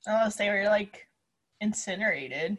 Unless 0.06 0.36
they 0.36 0.50
were 0.50 0.64
like 0.64 1.08
incinerated 1.62 2.58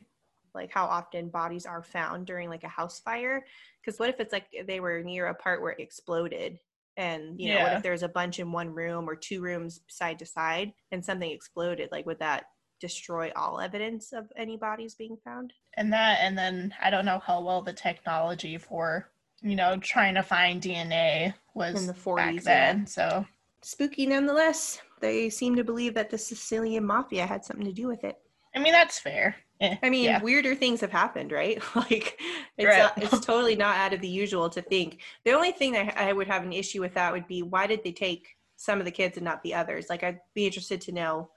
like 0.56 0.72
how 0.72 0.86
often 0.86 1.30
bodies 1.30 1.66
are 1.66 1.84
found 1.84 2.26
during 2.26 2.50
like 2.50 2.64
a 2.64 2.70
house 2.70 3.00
fire? 3.00 3.46
Because 3.82 4.00
what 4.00 4.10
if 4.10 4.20
it's 4.20 4.34
like 4.34 4.48
they 4.68 4.80
were 4.80 5.04
near 5.04 5.28
a 5.28 5.36
part 5.36 5.62
where 5.62 5.72
it 5.72 5.80
exploded 5.80 6.60
and 6.98 7.40
you 7.40 7.54
know 7.54 7.62
what 7.62 7.74
if 7.74 7.84
there's 7.84 8.04
a 8.04 8.10
bunch 8.10 8.40
in 8.40 8.52
one 8.52 8.70
room 8.70 9.10
or 9.10 9.16
two 9.16 9.42
rooms 9.42 9.82
side 9.88 10.18
to 10.20 10.26
side 10.26 10.74
and 10.92 11.04
something 11.04 11.30
exploded? 11.30 11.90
Like 11.92 12.06
would 12.06 12.20
that 12.20 12.46
destroy 12.80 13.32
all 13.36 13.60
evidence 13.60 14.14
of 14.14 14.32
any 14.38 14.58
bodies 14.58 14.96
being 14.96 15.18
found? 15.24 15.54
And 15.76 15.92
that 15.94 16.20
and 16.22 16.38
then 16.38 16.74
i 16.82 16.90
don't 16.90 17.06
know 17.06 17.20
how 17.20 17.42
well 17.42 17.62
the 17.62 17.74
technology 17.74 18.58
for 18.58 19.10
you 19.42 19.56
know 19.56 19.78
trying 19.78 20.16
to 20.16 20.24
find 20.24 20.62
dna 20.62 21.34
was 21.54 21.82
in 21.82 21.88
the 21.88 21.94
40s 21.94 22.44
then 22.44 22.80
yeah. 22.80 22.86
so. 22.86 23.26
Spooky 23.62 24.06
nonetheless. 24.06 24.80
They 25.02 25.28
seem 25.28 25.56
to 25.56 25.64
believe 25.64 25.96
that 25.96 26.12
the 26.12 26.20
sicilian 26.20 26.86
mafia 26.86 27.26
had 27.26 27.44
something 27.44 27.66
to 27.66 27.74
do 27.74 27.88
with 27.88 28.04
it. 28.04 28.16
I 28.56 28.60
mean 28.60 28.74
that's 28.74 29.00
fair 29.00 29.36
Eh, 29.62 29.78
I 29.82 29.90
mean, 29.90 30.06
yeah. 30.06 30.22
weirder 30.22 30.54
things 30.56 30.82
have 30.82 30.92
happened, 30.92 31.32
right? 31.32 31.62
like, 31.76 32.20
it's 32.58 32.68
right. 32.68 32.80
not, 32.80 32.94
it's 32.98 33.26
totally 33.26 33.56
not 33.56 33.78
out 33.78 33.94
of 33.94 34.02
the 34.02 34.08
usual 34.08 34.50
to 34.50 34.62
think. 34.62 35.02
The 35.24 35.32
only 35.32 35.52
thing 35.52 35.74
that 35.74 35.98
I 35.98 36.14
would 36.14 36.28
have 36.28 36.44
an 36.44 36.54
issue 36.54 36.82
with 36.82 36.94
that 36.96 37.12
would 37.12 37.28
be 37.28 37.42
why 37.42 37.68
did 37.68 37.84
they 37.84 37.92
take 37.92 38.36
some 38.58 38.80
of 38.80 38.86
the 38.86 38.92
kids 38.92 39.18
and 39.18 39.26
not 39.26 39.42
the 39.44 39.54
others? 39.54 39.88
Like, 39.90 40.04
I'd 40.04 40.20
be 40.34 40.46
interested 40.46 40.82
to 40.82 40.92
know 40.92 41.30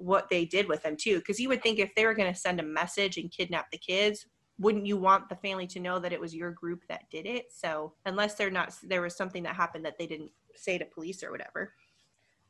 what 0.00 0.28
they 0.30 0.44
did 0.44 0.68
with 0.68 0.82
them 0.82 0.96
too 0.96 1.18
because 1.18 1.40
you 1.40 1.48
would 1.48 1.62
think 1.62 1.78
if 1.78 1.94
they 1.94 2.06
were 2.06 2.14
going 2.14 2.32
to 2.32 2.38
send 2.38 2.60
a 2.60 2.62
message 2.62 3.16
and 3.16 3.30
kidnap 3.30 3.70
the 3.70 3.78
kids 3.78 4.26
wouldn't 4.60 4.86
you 4.86 4.96
want 4.96 5.28
the 5.28 5.36
family 5.36 5.66
to 5.66 5.80
know 5.80 5.98
that 5.98 6.12
it 6.12 6.20
was 6.20 6.34
your 6.34 6.50
group 6.52 6.82
that 6.88 7.02
did 7.10 7.26
it 7.26 7.46
so 7.50 7.92
unless 8.06 8.34
they're 8.34 8.50
not 8.50 8.74
there 8.82 9.02
was 9.02 9.16
something 9.16 9.42
that 9.42 9.54
happened 9.54 9.84
that 9.84 9.98
they 9.98 10.06
didn't 10.06 10.30
say 10.54 10.78
to 10.78 10.84
police 10.84 11.22
or 11.22 11.30
whatever 11.30 11.74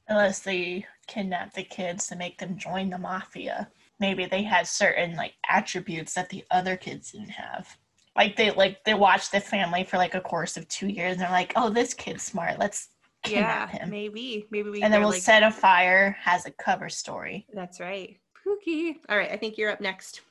unless 0.09 0.41
they 0.41 0.85
kidnapped 1.07 1.55
the 1.55 1.63
kids 1.63 2.07
to 2.07 2.17
make 2.17 2.39
them 2.39 2.57
join 2.57 2.91
the 2.91 2.99
mafia 2.99 3.69
maybe 4.01 4.27
they 4.27 4.43
had 4.43 4.67
certain 4.67 5.15
like 5.17 5.35
attributes 5.49 6.15
that 6.15 6.29
the 6.29 6.45
other 6.51 6.77
kids 6.77 7.13
didn't 7.13 7.31
have. 7.31 7.77
Like 8.17 8.37
they 8.37 8.51
like 8.51 8.83
they 8.85 8.95
watched 8.95 9.33
the 9.33 9.41
family 9.41 9.85
for 9.85 9.97
like 9.97 10.15
a 10.15 10.21
course 10.21 10.57
of 10.57 10.67
two 10.69 10.89
years 10.89 11.13
and 11.13 11.21
they're 11.21 11.31
like 11.31 11.53
oh 11.57 11.71
this 11.71 11.95
kid's 11.95 12.23
smart. 12.23 12.59
Let's 12.59 12.89
kidnap 13.23 13.73
yeah 13.73 13.79
him. 13.81 13.91
maybe. 13.91 14.47
Maybe 14.51 14.71
we 14.71 14.83
and 14.83 14.93
then 14.93 15.01
we'll 15.01 15.11
like- 15.11 15.23
set 15.23 15.43
a 15.43 15.51
fire 15.51 16.17
has 16.21 16.47
a 16.47 16.51
cover 16.51 16.89
story. 16.89 17.47
That's 17.53 17.81
right. 17.81 18.19
Pookie. 18.47 18.97
All 19.09 19.17
right 19.17 19.31
i 19.31 19.37
think 19.37 19.57
you're 19.59 19.71
up 19.71 19.81
next. 19.81 20.23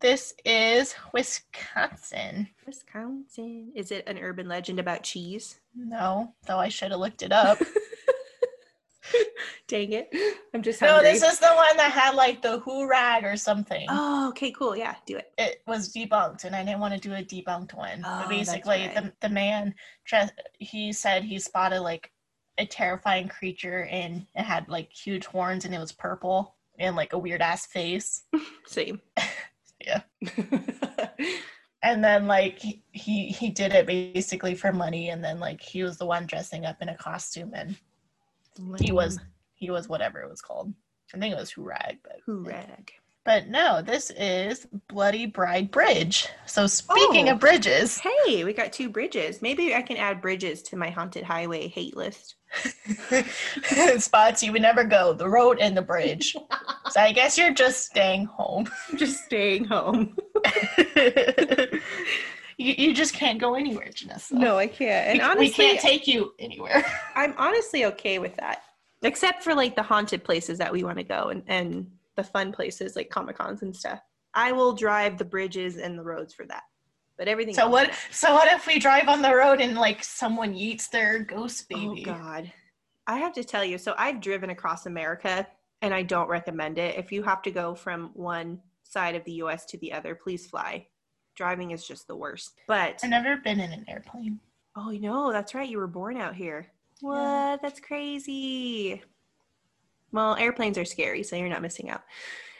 This 0.00 0.34
is 0.46 0.94
wisconsin. 1.12 2.48
Wisconsin. 2.66 3.72
Is 3.74 3.90
it 3.92 4.04
an 4.06 4.18
urban 4.18 4.48
legend 4.48 4.78
about 4.80 5.02
cheese? 5.02 5.60
No 5.74 6.32
though 6.46 6.58
i 6.58 6.68
should 6.68 6.90
have 6.90 7.00
looked 7.00 7.22
it 7.22 7.32
up 7.32 7.58
dang 9.70 9.92
it. 9.92 10.12
I'm 10.52 10.62
just 10.62 10.82
no 10.82 11.00
this 11.00 11.22
is 11.22 11.38
the 11.38 11.52
one 11.54 11.76
that 11.76 11.92
had 11.92 12.14
like 12.14 12.42
the 12.42 12.58
who 12.58 12.88
rag 12.88 13.24
or 13.24 13.36
something. 13.36 13.86
Oh 13.88 14.28
okay 14.30 14.50
cool. 14.50 14.76
Yeah 14.76 14.96
do 15.06 15.16
it. 15.16 15.32
It 15.38 15.62
was 15.66 15.92
debunked 15.92 16.44
and 16.44 16.54
i 16.56 16.64
didn't 16.64 16.80
want 16.80 16.94
to 16.94 17.00
do 17.00 17.14
a 17.14 17.22
debunked 17.22 17.74
one. 17.74 18.02
Oh, 18.04 18.18
but 18.20 18.28
basically 18.28 18.88
right. 18.88 18.94
the, 18.94 19.12
the 19.20 19.28
man 19.28 19.74
he 20.58 20.92
said 20.92 21.22
he 21.22 21.38
spotted 21.38 21.80
like 21.80 22.10
a 22.58 22.66
terrifying 22.66 23.28
creature 23.28 23.84
and 23.84 24.26
it 24.34 24.42
had 24.42 24.68
like 24.68 24.92
huge 24.92 25.24
horns 25.24 25.64
and 25.64 25.74
it 25.74 25.78
was 25.78 25.92
purple 25.92 26.56
and 26.78 26.96
like 26.96 27.12
a 27.12 27.18
weird 27.18 27.40
ass 27.40 27.66
face. 27.66 28.24
Same. 28.66 29.00
Yeah. 29.82 30.02
and 31.82 32.04
then 32.04 32.26
like 32.26 32.58
he, 32.58 32.82
he 32.92 33.28
he 33.28 33.48
did 33.48 33.72
it 33.72 33.86
basically 33.86 34.54
for 34.54 34.74
money 34.74 35.08
and 35.08 35.24
then 35.24 35.40
like 35.40 35.62
he 35.62 35.82
was 35.82 35.96
the 35.96 36.04
one 36.04 36.26
dressing 36.26 36.66
up 36.66 36.82
in 36.82 36.90
a 36.90 36.94
costume 36.94 37.52
and 37.54 37.78
he 38.78 38.92
was 38.92 39.18
he 39.60 39.70
was 39.70 39.88
whatever 39.88 40.20
it 40.20 40.28
was 40.30 40.40
called. 40.40 40.72
I 41.14 41.18
think 41.18 41.32
it 41.34 41.38
was 41.38 41.50
who 41.50 41.62
rag 41.62 41.98
but 42.02 42.16
who 42.24 42.42
rag. 42.44 42.92
but 43.24 43.48
no 43.48 43.82
this 43.82 44.10
is 44.16 44.66
bloody 44.88 45.26
bride 45.26 45.70
bridge. 45.70 46.26
So 46.46 46.66
speaking 46.66 47.28
Oh. 47.28 47.32
of 47.32 47.40
bridges. 47.40 47.98
Hey 48.00 48.42
we 48.44 48.52
got 48.52 48.72
two 48.72 48.88
bridges. 48.88 49.42
Maybe 49.42 49.74
i 49.74 49.82
can 49.82 49.96
add 49.98 50.20
bridges 50.22 50.62
to 50.64 50.76
my 50.76 50.88
haunted 50.90 51.24
highway 51.24 51.68
hate 51.68 51.96
list. 51.96 52.36
Spots 53.98 54.42
you 54.42 54.50
would 54.52 54.62
never 54.62 54.82
go 54.82 55.12
the 55.12 55.28
road 55.28 55.58
and 55.60 55.76
the 55.76 55.82
bridge. 55.82 56.34
So 56.90 57.00
i 57.00 57.12
guess 57.12 57.38
you're 57.38 57.54
just 57.54 57.84
staying 57.86 58.24
home. 58.24 58.68
Just 58.96 59.24
staying 59.24 59.64
home. 59.66 60.16
You, 62.56 62.74
you 62.76 62.94
just 62.94 63.14
can't 63.14 63.38
go 63.40 63.54
anywhere 63.54 63.86
janessa. 63.86 64.32
No 64.32 64.58
i 64.58 64.66
can't. 64.66 65.08
And 65.08 65.18
we, 65.18 65.24
honestly 65.24 65.46
we 65.46 65.50
can't 65.50 65.80
take 65.80 66.06
you 66.06 66.34
anywhere. 66.38 66.84
I'm 67.14 67.32
honestly 67.38 67.86
okay 67.86 68.18
with 68.18 68.36
that 68.36 68.62
except 69.02 69.42
for 69.42 69.54
like 69.54 69.76
the 69.76 69.82
haunted 69.82 70.24
places 70.24 70.58
that 70.58 70.72
we 70.72 70.84
want 70.84 70.98
to 70.98 71.04
go 71.04 71.28
and, 71.28 71.42
and 71.46 71.90
the 72.16 72.24
fun 72.24 72.52
places 72.52 72.96
like 72.96 73.10
comic 73.10 73.36
cons 73.36 73.62
and 73.62 73.74
stuff 73.74 74.00
i 74.34 74.52
will 74.52 74.72
drive 74.72 75.18
the 75.18 75.24
bridges 75.24 75.76
and 75.76 75.98
the 75.98 76.02
roads 76.02 76.34
for 76.34 76.44
that 76.46 76.62
but 77.16 77.28
everything 77.28 77.54
so 77.54 77.68
what 77.68 77.92
so 78.10 78.32
what 78.34 78.52
if 78.52 78.66
we 78.66 78.78
drive 78.78 79.08
on 79.08 79.22
the 79.22 79.34
road 79.34 79.60
and 79.60 79.76
like 79.76 80.02
someone 80.02 80.54
yeets 80.54 80.90
their 80.90 81.18
ghost 81.20 81.66
oh, 81.72 81.76
baby 81.76 82.02
Oh 82.02 82.12
God. 82.12 82.52
I 83.06 83.16
have 83.16 83.32
to 83.32 83.42
tell 83.42 83.64
you, 83.64 83.76
so 83.76 83.94
I've 83.98 84.20
driven 84.20 84.50
across 84.50 84.86
America 84.86 85.44
and 85.82 85.92
I 85.92 86.02
don't 86.02 86.28
recommend 86.28 86.78
it. 86.78 86.96
If 86.96 87.10
you 87.10 87.24
have 87.24 87.42
to 87.42 87.50
go 87.50 87.74
from 87.74 88.10
one 88.14 88.60
side 88.84 89.16
of 89.16 89.24
the 89.24 89.32
US 89.42 89.64
to 89.66 89.78
the 89.78 89.92
other, 89.92 90.14
please 90.14 90.46
fly. 90.46 90.86
Driving 91.34 91.72
is 91.72 91.84
just 91.84 92.06
the 92.06 92.14
worst. 92.14 92.60
But 92.68 93.00
i've 93.02 93.10
never 93.10 93.38
been 93.38 93.58
in 93.58 93.72
an 93.72 93.84
airplane 93.88 94.38
oh 94.76 94.90
no, 94.90 95.32
that's 95.32 95.54
right, 95.54 95.68
you 95.68 95.78
were 95.78 95.86
born 95.86 96.16
out 96.16 96.34
here. 96.34 96.68
What? 97.00 97.16
Yeah. 97.16 97.56
That's 97.62 97.80
crazy. 97.80 99.02
Well, 100.12 100.36
airplanes 100.36 100.76
are 100.78 100.84
scary, 100.84 101.22
so 101.22 101.36
you're 101.36 101.48
not 101.48 101.62
missing 101.62 101.90
out. 101.90 102.02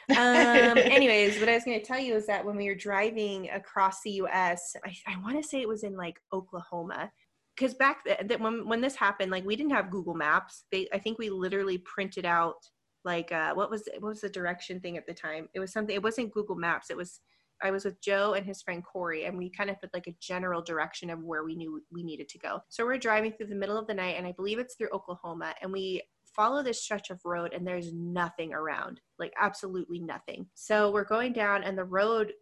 um 0.09 0.17
anyways 0.17 1.39
what 1.39 1.47
i 1.47 1.53
was 1.53 1.63
going 1.63 1.79
to 1.79 1.85
tell 1.85 1.99
you 1.99 2.15
is 2.15 2.25
that 2.25 2.43
when 2.43 2.57
we 2.57 2.67
were 2.67 2.75
driving 2.75 3.49
across 3.51 4.01
the 4.01 4.11
us 4.11 4.75
i, 4.83 4.93
I 5.07 5.17
want 5.21 5.41
to 5.41 5.47
say 5.47 5.61
it 5.61 5.67
was 5.69 5.83
in 5.83 5.95
like 5.95 6.19
oklahoma 6.33 7.09
because 7.55 7.75
back 7.75 8.03
th- 8.03 8.19
that 8.25 8.41
when 8.41 8.67
when 8.67 8.81
this 8.81 8.95
happened 8.95 9.31
like 9.31 9.45
we 9.45 9.55
didn't 9.55 9.71
have 9.71 9.89
google 9.91 10.15
maps 10.15 10.63
they 10.71 10.87
i 10.91 10.97
think 10.97 11.17
we 11.17 11.29
literally 11.29 11.77
printed 11.77 12.25
out 12.25 12.57
like 13.05 13.31
uh 13.31 13.53
what 13.53 13.69
was 13.69 13.87
what 13.99 14.09
was 14.09 14.21
the 14.21 14.29
direction 14.29 14.81
thing 14.81 14.97
at 14.97 15.05
the 15.05 15.13
time 15.13 15.47
it 15.53 15.59
was 15.59 15.71
something 15.71 15.95
it 15.95 16.03
wasn't 16.03 16.33
google 16.33 16.55
maps 16.55 16.89
it 16.89 16.97
was 16.97 17.21
i 17.63 17.71
was 17.71 17.85
with 17.85 18.01
joe 18.01 18.33
and 18.33 18.45
his 18.45 18.61
friend 18.61 18.83
corey 18.83 19.25
and 19.25 19.37
we 19.37 19.49
kind 19.49 19.69
of 19.69 19.79
put 19.79 19.93
like 19.93 20.07
a 20.07 20.15
general 20.19 20.61
direction 20.61 21.09
of 21.09 21.23
where 21.23 21.43
we 21.43 21.55
knew 21.55 21.81
we 21.91 22.03
needed 22.03 22.29
to 22.29 22.39
go. 22.39 22.59
So 22.69 22.85
we're 22.85 22.97
driving 22.97 23.31
through 23.31 23.47
the 23.47 23.55
middle 23.55 23.77
of 23.77 23.87
the 23.87 23.93
night 23.93 24.15
and 24.17 24.27
i 24.27 24.31
believe 24.31 24.59
it's 24.59 24.75
through 24.75 24.89
oklahoma 24.93 25.53
and 25.61 25.71
we 25.71 26.01
follow 26.35 26.63
this 26.63 26.83
stretch 26.83 27.09
of 27.09 27.19
road 27.25 27.53
and 27.53 27.65
there's 27.65 27.93
nothing 27.93 28.53
around 28.53 29.01
like 29.19 29.33
absolutely 29.39 29.99
nothing. 29.99 30.47
So 30.55 30.91
we're 30.91 31.03
going 31.03 31.33
down 31.33 31.63
and 31.63 31.77
the 31.77 31.83
road 31.83 32.33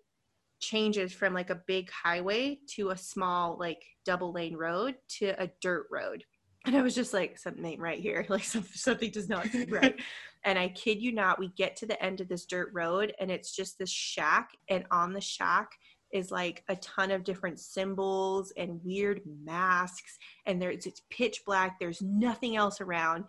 changes 0.61 1.13
from 1.13 1.34
like 1.34 1.49
a 1.49 1.61
big 1.67 1.89
highway 1.91 2.59
to 2.76 2.89
a 2.89 2.97
small 2.97 3.57
like 3.59 3.82
double 4.05 4.34
lane 4.34 4.55
road 4.55 4.95
to 5.20 5.30
a 5.41 5.49
dirt 5.61 5.88
road 5.91 6.24
and 6.66 6.76
i 6.76 6.82
was 6.82 6.95
just 6.95 7.14
like 7.14 7.38
something 7.38 7.66
ain't 7.66 7.82
right 7.82 7.99
here. 7.99 8.26
Like 8.30 8.43
some, 8.43 8.66
something 8.74 9.12
does 9.12 9.30
not 9.30 9.47
seem 9.47 9.70
right. 9.70 9.99
And 10.45 10.57
i 10.57 10.70
kid 10.70 11.01
you 11.01 11.12
not 11.12 11.38
we 11.39 11.49
get 11.49 11.76
to 11.78 11.86
the 11.86 12.01
end 12.01 12.22
of 12.22 12.30
this 12.30 12.45
dirt 12.45 12.70
road 12.74 13.14
and 13.20 13.30
it's 13.30 13.53
just 13.53 13.78
this 13.78 13.91
shack 13.91 14.51
and 14.70 14.86
on 14.89 15.12
the 15.12 15.20
shack 15.20 15.70
is 16.12 16.32
like 16.32 16.64
a 16.70 16.76
ton 16.78 17.12
of 17.12 17.24
different 17.24 17.60
symbols 17.60 18.51
and 18.57 18.80
weird 18.84 19.22
masks 19.43 20.18
and 20.45 20.62
there's 20.62 20.86
it's 20.86 21.01
pitch 21.10 21.41
black 21.45 21.80
there's 21.80 22.01
nothing 22.01 22.55
else 22.55 22.82
around. 22.82 23.26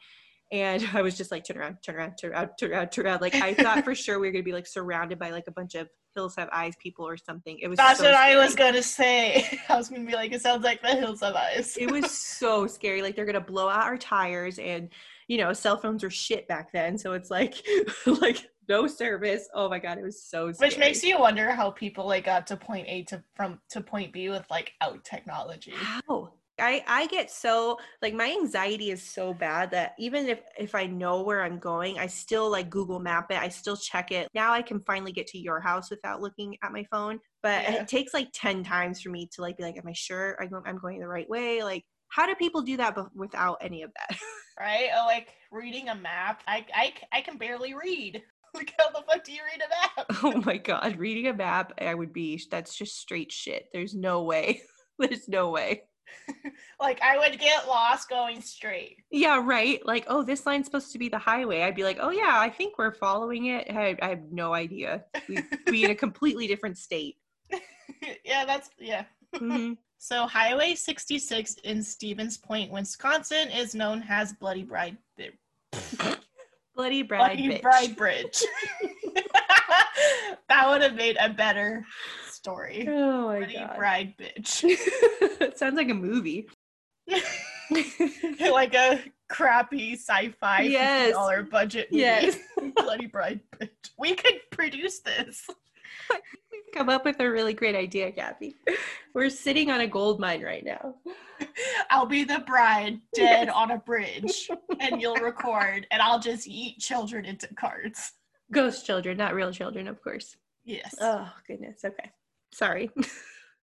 And 0.53 0.85
I 0.95 1.03
was 1.03 1.17
just 1.17 1.31
like, 1.31 1.45
turn 1.45 1.59
around, 1.59 1.79
turn 1.83 1.97
around, 1.97 2.17
turn 2.17 2.33
around, 2.33 2.51
turn 2.59 2.73
around, 2.73 2.89
turn 2.91 3.07
around. 3.07 3.21
Like 3.21 3.35
I 3.37 3.55
thought 3.55 3.85
for 3.85 3.95
sure 3.95 4.19
we 4.19 4.27
were 4.27 4.33
gonna 4.33 4.43
be 4.43 4.53
like 4.53 4.67
surrounded 4.67 5.19
by 5.19 5.31
like 5.31 5.47
a 5.47 5.53
bunch 5.53 5.75
of 5.75 5.89
Hills 6.15 6.37
Have 6.37 6.49
Eyes 6.53 6.75
people 6.79 7.07
or 7.07 7.17
something. 7.17 7.59
It 7.61 7.69
was 7.69 7.77
That's 7.77 8.01
so 8.01 8.07
what 8.07 8.15
I 8.15 8.37
was 8.37 8.55
gonna 8.55 8.83
say. 8.83 9.59
I 9.69 9.77
was 9.77 9.89
gonna 9.89 10.05
be 10.05 10.15
like, 10.15 10.33
it 10.33 10.43
sounds 10.43 10.65
like 10.65 10.83
the 10.83 10.95
Hills 10.95 11.23
of 11.23 11.35
Eyes. 11.35 11.77
It 11.79 11.91
was 11.91 12.11
so 12.11 12.67
scary. 12.67 13.03
Like 13.03 13.17
they're 13.17 13.27
gonna 13.27 13.41
blow 13.41 13.69
out 13.69 13.85
our 13.85 13.99
tires, 13.99 14.59
and 14.59 14.89
you 15.29 15.39
know, 15.39 15.53
cell 15.53 15.77
phones 15.77 16.03
were 16.03 16.11
shit 16.11 16.49
back 16.49 16.73
then, 16.73 16.99
so 16.99 17.13
it's 17.13 17.31
like, 17.31 17.55
like 18.07 18.49
no 18.69 18.87
service. 18.87 19.49
Oh 19.55 19.69
my 19.69 19.79
god, 19.79 19.99
it 19.99 20.05
was 20.05 20.23
so 20.23 20.53
scary. 20.53 20.69
Which 20.69 20.79
makes 20.79 21.03
you 21.03 21.19
wonder 21.19 21.51
how 21.51 21.71
people 21.71 22.07
like 22.07 22.25
got 22.25 22.47
to 22.49 22.57
point 22.57 22.87
A 22.89 23.03
to 23.05 23.23
from 23.35 23.61
to 23.71 23.81
point 23.81 24.13
B 24.13 24.29
with 24.29 24.45
like 24.51 24.73
out 24.81 25.05
technology. 25.05 25.73
how 25.75 26.33
I 26.61 26.85
I 26.87 27.07
get 27.07 27.31
so 27.31 27.79
like 28.03 28.15
my 28.15 28.31
anxiety 28.31 28.91
is 28.91 29.03
so 29.03 29.35
bad 29.35 29.71
that 29.73 29.95
even 29.99 30.27
if 30.27 30.41
if 30.59 30.75
I 30.75 30.87
know 30.87 31.23
where 31.23 31.43
I'm 31.43 31.59
going, 31.59 31.99
I 31.99 32.07
still 32.07 32.51
like 32.51 32.71
Google 32.71 33.01
Map 33.01 33.31
it. 33.31 33.39
I 33.39 33.49
still 33.49 33.77
check 33.77 34.13
it. 34.13 34.29
Now 34.35 34.53
I 34.53 34.63
can 34.63 34.81
finally 34.81 35.13
get 35.13 35.27
to 35.29 35.39
your 35.39 35.61
house 35.61 35.91
without 35.91 36.21
looking 36.21 36.57
at 36.63 36.73
my 36.73 36.85
phone, 36.91 37.21
but 37.43 37.65
Yeah. 37.65 37.83
it 37.83 37.89
takes 37.89 38.15
like 38.15 38.29
10 38.35 38.65
times 38.65 39.01
for 39.01 39.11
me 39.11 39.29
to 39.33 39.41
like 39.43 39.57
be 39.57 39.63
like 39.65 39.77
am 39.77 39.89
I 39.89 39.93
sure 39.93 40.37
I'm 40.41 40.51
I'm 40.67 40.79
going 40.79 41.01
the 41.01 41.09
right 41.09 41.29
way? 41.29 41.63
Like 41.63 41.85
how 42.09 42.27
do 42.27 42.35
people 42.35 42.63
do 42.63 42.77
that 42.79 42.97
without 43.15 43.59
any 43.61 43.83
of 43.83 43.93
that? 43.97 44.19
Right? 44.59 44.91
Or 44.95 45.07
like 45.07 45.29
reading 45.51 45.89
a 45.89 45.95
map. 45.95 46.43
I 46.47 46.67
I, 46.75 46.95
I 47.13 47.21
can 47.23 47.39
barely 47.39 47.75
read. 47.75 48.23
Like 48.53 48.75
how 48.77 48.91
the 48.91 49.05
fuck 49.09 49.23
do 49.23 49.33
you 49.33 49.43
read 49.45 49.63
a 49.63 49.69
map? 49.69 50.09
oh 50.25 50.43
my 50.45 50.57
god, 50.59 50.97
reading 50.99 51.29
a 51.29 51.33
map 51.35 51.73
I 51.81 51.95
would 51.95 52.13
be 52.13 52.43
that's 52.51 52.75
just 52.75 52.99
straight 52.99 53.31
shit. 53.33 53.69
There's 53.73 53.95
no 53.95 54.25
way. 54.25 54.63
There's 54.99 55.29
no 55.29 55.51
way. 55.51 55.85
like 56.81 57.01
I 57.03 57.19
would 57.19 57.39
get 57.39 57.67
lost 57.67 58.09
going 58.09 58.41
straight. 58.41 58.99
Yeah, 59.11 59.41
right. 59.45 59.85
Like, 59.87 60.05
oh, 60.09 60.23
this 60.23 60.47
line's 60.47 60.67
supposed 60.67 60.93
to 60.93 60.99
be 60.99 61.09
the 61.09 61.19
highway. 61.19 61.63
I'd 61.63 61.75
be 61.75 61.85
like, 61.85 61.99
oh 62.01 62.11
yeah, 62.11 62.39
I 62.39 62.51
think 62.51 62.79
we're 62.79 62.95
following 62.95 63.47
it. 63.47 63.67
I, 63.71 63.97
I 64.03 64.09
have 64.09 64.31
no 64.31 64.55
idea. 64.55 65.05
We'd 65.29 65.45
be 65.67 65.85
in 65.85 65.91
a 65.91 65.95
completely 66.07 66.47
different 66.47 66.79
state. 66.79 67.17
yeah, 68.25 68.45
that's 68.45 68.71
yeah. 68.79 69.05
Mhm. 69.35 69.77
So 69.99 70.27
Highway 70.27 70.75
66 70.75 71.57
in 71.65 71.83
Stevens 71.83 72.39
Point, 72.39 72.73
Wisconsin 72.73 73.51
is 73.51 73.75
known 73.75 74.03
as 74.09 74.33
Bloody 74.33 74.63
Bride 74.63 74.97
Bloody 76.81 77.03
bride 77.03 77.37
Bloody 77.37 77.49
bitch. 77.49 77.63
Bride 77.63 77.97
Bridge. 77.97 78.43
that 80.49 80.69
would 80.69 80.81
have 80.81 80.95
made 80.95 81.19
a 81.21 81.29
better 81.29 81.85
story. 82.45 82.87
Oh 82.89 83.27
my 83.27 83.39
Bloody 83.39 83.55
god. 83.55 83.77
Bride 83.77 84.15
Bitch. 84.19 84.65
it 84.65 85.59
sounds 85.59 85.77
like 85.77 85.91
a 85.91 85.95
movie. 85.95 86.49
like 88.41 88.75
a 88.75 89.01
crappy 89.29 89.93
sci-fi 89.95 90.63
Yes. 90.63 91.13
dollar 91.13 91.43
budget 91.43 91.89
movie. 91.91 92.03
Yes. 92.03 92.39
Bloody 92.77 93.07
Bride 93.07 93.41
Bitch. 93.59 93.69
We 93.99 94.15
could 94.15 94.41
produce 94.51 95.01
this. 95.01 95.47
We've 96.11 96.73
come 96.75 96.89
up 96.89 97.05
with 97.05 97.21
a 97.21 97.31
really 97.31 97.53
great 97.53 97.75
idea, 97.77 98.11
Kathy. 98.11 98.57
We're 99.15 99.29
sitting 99.31 99.71
on 99.71 99.81
a 99.83 99.87
gold 99.87 100.19
mine 100.19 100.43
right 100.43 100.65
now. 100.65 100.95
I'll 101.91 102.07
be 102.07 102.25
the 102.25 102.41
bride 102.41 103.01
dead 103.15 103.47
Yes. 103.49 103.55
on 103.55 103.71
a 103.73 103.79
bridge 103.79 104.49
and 104.81 105.01
you'll 105.01 105.17
record 105.17 105.87
and 105.91 106.01
I'll 106.03 106.21
just 106.21 106.47
eat 106.49 106.79
children 106.79 107.25
into 107.25 107.53
cards. 107.55 108.13
Ghost 108.53 108.87
children, 108.87 109.17
not 109.19 109.35
real 109.35 109.53
children, 109.53 109.89
of 109.89 110.03
course. 110.03 110.37
Yes. 110.65 110.95
Oh, 111.01 111.31
goodness. 111.47 111.81
Okay. 111.85 112.11
Sorry. 112.53 112.91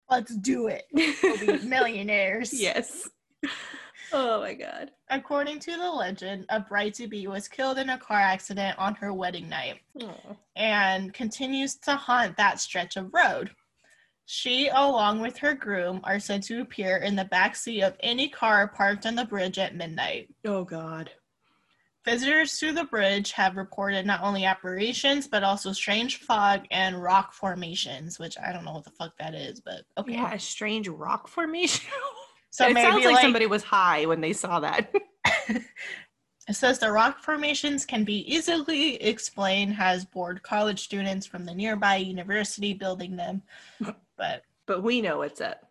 Let's 0.10 0.36
do 0.36 0.68
it. 0.68 0.84
We'll 0.94 1.60
be 1.60 1.66
millionaires. 1.66 2.54
yes. 2.54 3.10
Oh 4.12 4.42
my 4.42 4.54
god. 4.54 4.92
According 5.10 5.60
to 5.60 5.72
the 5.78 5.90
legend, 5.90 6.46
a 6.50 6.60
bride 6.60 6.94
to 6.96 7.08
be 7.08 7.26
was 7.28 7.48
killed 7.48 7.78
in 7.78 7.90
a 7.90 7.98
car 7.98 8.20
accident 8.20 8.78
on 8.78 8.96
her 8.96 9.14
wedding 9.14 9.50
night 9.50 9.80
Aw. 10.02 10.36
and 10.56 11.14
continues 11.14 11.76
to 11.78 11.96
haunt 11.96 12.38
that 12.38 12.60
stretch 12.60 12.96
of 12.96 13.12
road. 13.14 13.52
She, 14.26 14.68
along 14.70 15.20
with 15.22 15.38
her 15.40 15.54
groom, 15.54 16.00
are 16.04 16.20
said 16.20 16.44
to 16.44 16.62
appear 16.62 16.98
in 16.98 17.16
the 17.16 17.26
back 17.26 17.56
seat 17.56 17.82
of 17.82 17.98
any 18.02 18.30
car 18.30 18.68
parked 18.68 19.06
on 19.06 19.16
the 19.16 19.26
bridge 19.26 19.58
at 19.58 19.76
midnight. 19.76 20.30
Oh 20.46 20.64
god. 20.64 21.10
Visitors 22.06 22.60
to 22.60 22.74
the 22.74 22.84
bridge 22.84 23.32
have 23.32 23.56
reported 23.56 24.06
not 24.06 24.22
only 24.22 24.44
apparitions, 24.44 25.28
but 25.28 25.44
also 25.44 25.72
strange 25.72 26.18
fog 26.18 26.66
and 26.70 27.02
rock 27.02 27.32
formations, 27.32 28.20
which 28.20 28.38
I 28.38 28.52
don't 28.52 28.66
know 28.66 28.74
what 28.74 28.84
the 28.84 28.90
fuck 28.92 29.18
that 29.20 29.34
is, 29.34 29.62
but 29.62 29.84
okay. 29.98 30.14
Yeah, 30.14 30.34
a 30.34 30.40
strange 30.40 30.88
rock 30.88 31.28
formation. 31.28 31.90
So 32.54 32.68
it 32.68 32.78
sounds 32.78 33.04
like, 33.04 33.16
like, 33.16 33.22
somebody 33.24 33.48
was 33.48 33.64
high 33.64 34.06
when 34.06 34.22
they 34.22 34.32
saw 34.32 34.60
that. 34.60 34.94
it 35.50 35.64
says 36.52 36.78
the 36.78 36.92
rock 36.92 37.24
formations 37.24 37.84
can 37.84 38.04
be 38.04 38.32
easily 38.32 39.02
explained 39.02 39.76
as 39.80 40.06
bored 40.06 40.44
college 40.44 40.84
students 40.84 41.26
from 41.26 41.46
the 41.46 41.56
nearby 41.56 41.96
university 41.96 42.76
building 42.76 43.16
them. 43.16 43.42
But 44.16 44.44
but 44.68 44.84
we 44.84 45.02
know 45.02 45.18
what's 45.18 45.42
up. 45.42 45.68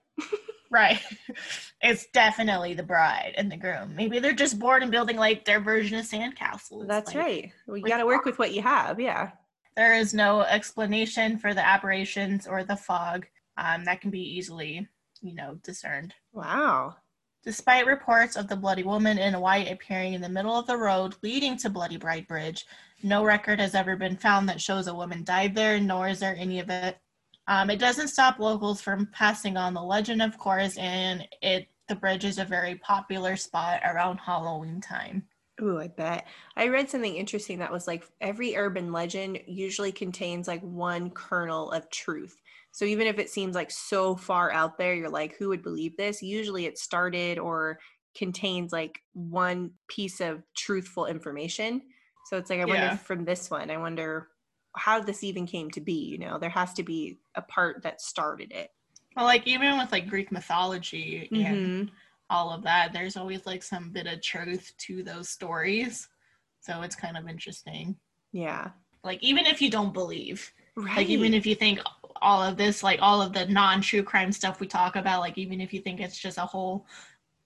Right, 0.73 1.01
it's 1.83 2.07
definitely 2.07 2.75
the 2.75 2.83
bride 2.83 3.35
and 3.37 3.53
the 3.53 3.57
groom. 3.57 3.95
Maybe 3.95 4.19
they're 4.19 4.33
just 4.33 4.59
bored 4.59 4.83
and 4.83 4.91
building 4.91 5.17
like 5.17 5.45
their 5.45 5.61
version 5.61 5.99
of 5.99 6.07
sandcastles. 6.07 6.89
That's 6.89 7.15
like- 7.15 7.25
right. 7.25 7.53
We 7.69 7.83
got 7.83 7.99
to 7.99 8.07
work 8.07 8.25
with 8.25 8.39
what 8.39 8.53
you 8.53 8.63
have. 8.63 8.99
Yeah. 8.99 9.31
There 9.77 9.95
is 9.95 10.13
no 10.13 10.41
explanation 10.43 11.39
for 11.39 11.55
the 11.55 11.67
aberrations 11.67 12.47
or 12.47 12.65
the 12.65 12.77
fog 12.77 13.27
um, 13.57 13.85
that 13.85 14.01
can 14.01 14.11
be 14.11 14.21
easily, 14.21 14.89
you 15.21 15.35
know, 15.35 15.59
discerned. 15.63 16.15
Wow. 16.33 16.97
Despite 17.45 17.87
reports 17.87 18.37
of 18.37 18.49
the 18.49 18.57
bloody 18.57 18.85
woman 18.85 19.19
in 19.19 19.41
white 19.41 19.71
appearing 19.71 20.15
in 20.15 20.21
the 20.21 20.29
middle 20.29 20.57
of 20.57 20.67
the 20.67 20.77
road 20.77 21.17
leading 21.23 21.57
to 21.59 21.71
Bloody 21.71 21.97
Bride 21.97 22.29
Bridge, 22.29 22.67
no 23.03 23.25
record 23.25 23.59
has 23.59 23.75
ever 23.75 23.97
been 23.97 24.17
found 24.17 24.49
that 24.49 24.61
shows 24.61 24.87
a 24.87 24.95
woman 24.95 25.25
died 25.25 25.55
there, 25.55 25.81
nor 25.81 26.07
is 26.07 26.21
there 26.21 26.37
any 26.39 26.61
of 26.61 26.71
it. 26.71 26.99
Um, 27.47 27.71
it 27.71 27.79
doesn't 27.79 28.09
stop 28.09 28.39
locals 28.39 28.81
from 28.81 29.07
passing 29.07 29.57
on 29.57 29.75
the 29.75 29.83
legend, 29.83 30.23
of 30.23 30.39
course, 30.39 30.77
and 30.79 31.29
it 31.43 31.69
the 31.89 31.97
bridge 31.97 32.25
is 32.25 32.39
a 32.39 32.45
very 32.45 32.77
popular 32.77 33.37
spot 33.37 33.81
around 33.85 34.19
Halloween 34.19 34.81
time. 34.81 35.29
Ooh, 35.61 35.79
I 35.79 35.89
bet. 35.89 36.27
I 36.57 36.69
read 36.69 36.89
something 36.91 37.15
interesting 37.15 37.59
that 37.59 37.71
was 37.71 37.87
like 37.87 38.05
every 38.21 38.57
urban 38.57 38.91
legend 38.91 39.43
usually 39.47 39.93
contains 39.93 40.49
like 40.49 40.63
one 40.63 41.11
kernel 41.11 41.71
of 41.71 41.91
truth. 41.91 42.41
So 42.73 42.85
even 42.87 43.07
if 43.07 43.19
it 43.19 43.31
seems 43.31 43.55
like 43.55 43.71
so 43.71 44.17
far 44.17 44.51
out 44.51 44.79
there, 44.79 44.95
you're 44.95 45.11
like, 45.11 45.37
who 45.37 45.49
would 45.51 45.63
believe 45.63 45.97
this? 45.97 46.23
Usually 46.23 46.65
it 46.65 46.79
started 46.79 47.39
or 47.39 47.79
contains 48.15 48.73
like 48.73 49.03
one 49.13 49.73
piece 49.89 50.21
of 50.21 50.43
truthful 50.57 51.07
information. 51.07 51.83
So 52.25 52.39
it's 52.39 52.49
like, 52.51 52.61
I 52.61 52.65
wonder 52.65 52.87
Yeah. 52.87 52.97
if 52.97 53.03
from 53.03 53.25
this 53.25 53.51
one, 53.51 53.71
I 53.71 53.77
wonder 53.77 54.29
how 54.75 55.01
this 55.01 55.23
even 55.23 55.47
came 55.47 55.71
to 55.73 55.81
be. 55.81 55.93
You 55.93 56.19
know, 56.19 56.39
there 56.39 56.51
has 56.51 56.73
to 56.75 56.83
be 56.83 57.19
a 57.35 57.43
part 57.43 57.83
that 57.83 58.01
started 58.01 58.53
it. 58.53 58.71
Well, 59.17 59.27
like 59.27 59.47
even 59.47 59.77
with 59.79 59.93
like 59.93 60.09
Greek 60.09 60.33
mythology 60.33 61.29
and 61.33 61.89
Mhm. 61.89 61.91
all 62.31 62.51
of 62.51 62.63
that, 62.63 62.93
there's 62.93 63.17
always 63.17 63.45
like 63.45 63.63
some 63.63 63.91
bit 63.91 64.07
of 64.07 64.23
truth 64.23 64.73
to 64.79 65.03
those 65.03 65.29
stories. 65.29 66.09
So 66.61 66.83
it's 66.83 66.97
kind 66.97 67.17
of 67.17 67.29
interesting. 67.29 67.97
Yeah. 68.33 68.71
Like 69.05 69.23
even 69.23 69.47
if 69.47 69.61
you 69.61 69.71
don't 69.71 69.93
believe, 69.93 70.53
Right. 70.75 70.97
like 70.97 71.09
even 71.09 71.35
if 71.35 71.45
you 71.45 71.55
think 71.55 71.81
all 72.23 72.43
of 72.43 72.57
this, 72.57 72.83
like 72.83 73.01
all 73.03 73.21
of 73.21 73.33
the 73.35 73.45
non-true 73.47 74.03
crime 74.03 74.33
stuff 74.33 74.61
we 74.61 74.67
talk 74.67 74.97
about, 74.97 75.21
like 75.21 75.37
even 75.37 75.61
if 75.61 75.75
you 75.75 75.81
think 75.83 76.01
it's 76.01 76.19
just 76.19 76.39
a 76.39 76.47
whole 76.47 76.87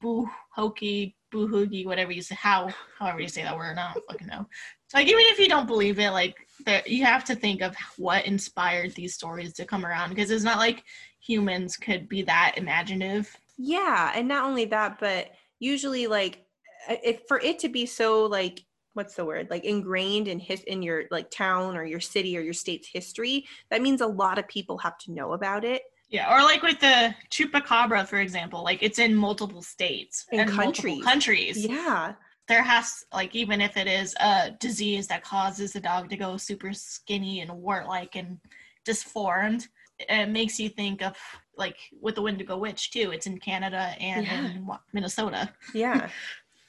boo 0.01 0.31
hokey, 0.51 1.16
boo 1.31 1.49
hoogie, 1.49 1.87
whatever 1.87 2.12
you 2.12 2.22
say, 2.22 2.37
how 2.37 2.68
however 2.99 3.20
you 3.20 3.29
say 3.29 3.43
that 3.43 3.57
word, 3.57 3.79
I 3.79 3.95
don't 3.95 4.07
fucking 4.07 4.29
know. 4.29 4.47
Like 4.95 5.09
even 5.09 5.24
if 5.26 5.39
you 5.39 5.49
don't 5.49 5.66
believe 5.66 5.99
it, 5.99 6.11
like 6.11 6.37
there 6.64 6.82
you 6.87 7.05
have 7.05 7.24
to 7.24 7.34
think 7.34 7.61
of 7.61 7.74
what 7.97 8.24
inspired 8.26 8.95
these 8.95 9.14
stories 9.14 9.53
to 9.55 9.64
come 9.64 9.84
around 9.84 10.11
because 10.11 10.30
it's 10.30 10.45
not 10.45 10.59
like 10.59 10.84
humans 11.20 11.76
could 11.76 12.09
be 12.09 12.22
that 12.22 12.55
imaginative. 12.57 13.37
Yeah, 13.59 14.12
and 14.14 14.28
not 14.28 14.45
only 14.45 14.66
that, 14.66 14.99
but 15.01 15.30
usually 15.59 16.07
like 16.07 16.45
if 16.89 17.22
for 17.26 17.41
it 17.41 17.59
to 17.61 17.68
be 17.68 17.87
so 17.87 18.26
like 18.26 18.64
what's 18.95 19.14
the 19.14 19.24
word 19.24 19.49
like 19.51 19.64
ingrained 19.64 20.28
in 20.28 20.39
his 20.39 20.62
in 20.62 20.82
your 20.82 21.05
like 21.11 21.30
town 21.30 21.76
or 21.76 21.84
your 21.84 22.01
city 22.01 22.37
or 22.39 22.41
your 22.41 22.55
state's 22.55 22.89
history, 22.89 23.45
that 23.70 23.82
means 23.82 24.01
a 24.01 24.07
lot 24.07 24.39
of 24.39 24.49
people 24.49 24.78
have 24.78 24.97
to 24.99 25.12
know 25.12 25.32
about 25.32 25.64
it. 25.64 25.82
Yeah, 26.09 26.32
or 26.32 26.43
like 26.43 26.62
with 26.62 26.78
the 26.78 27.14
chupacabra, 27.30 28.07
for 28.07 28.20
example, 28.20 28.62
like 28.62 28.82
it's 28.82 28.99
in 28.99 29.14
multiple 29.14 29.62
states 29.62 30.24
And 30.30 30.55
multiple 30.55 31.03
countries. 31.03 31.05
countries. 31.05 31.66
Yeah. 31.66 32.14
There 32.49 32.62
has 32.62 33.05
like 33.12 33.34
even 33.34 33.61
if 33.61 33.76
it 33.76 33.86
is 33.88 34.14
a 34.20 34.53
disease 34.61 35.07
that 35.09 35.24
causes 35.24 35.72
the 35.72 35.80
dog 35.80 36.09
to 36.11 36.16
go 36.16 36.36
super 36.36 36.72
skinny 36.72 37.40
and 37.40 37.51
wart-like 37.51 38.14
and 38.16 38.38
disformed 38.84 39.66
it 39.99 40.28
makes 40.28 40.61
you 40.61 40.68
think 40.68 41.03
of 41.03 41.16
like 41.57 41.76
with 42.03 42.14
the 42.16 42.22
Wendigo 42.22 42.59
Witch 42.59 42.90
too. 42.90 43.12
It's 43.12 43.26
in 43.26 43.38
Canada 43.38 43.94
and 43.99 44.26
Yeah. 44.26 44.44
in 44.51 44.68
Minnesota. 44.92 45.51
Yeah. 45.74 46.09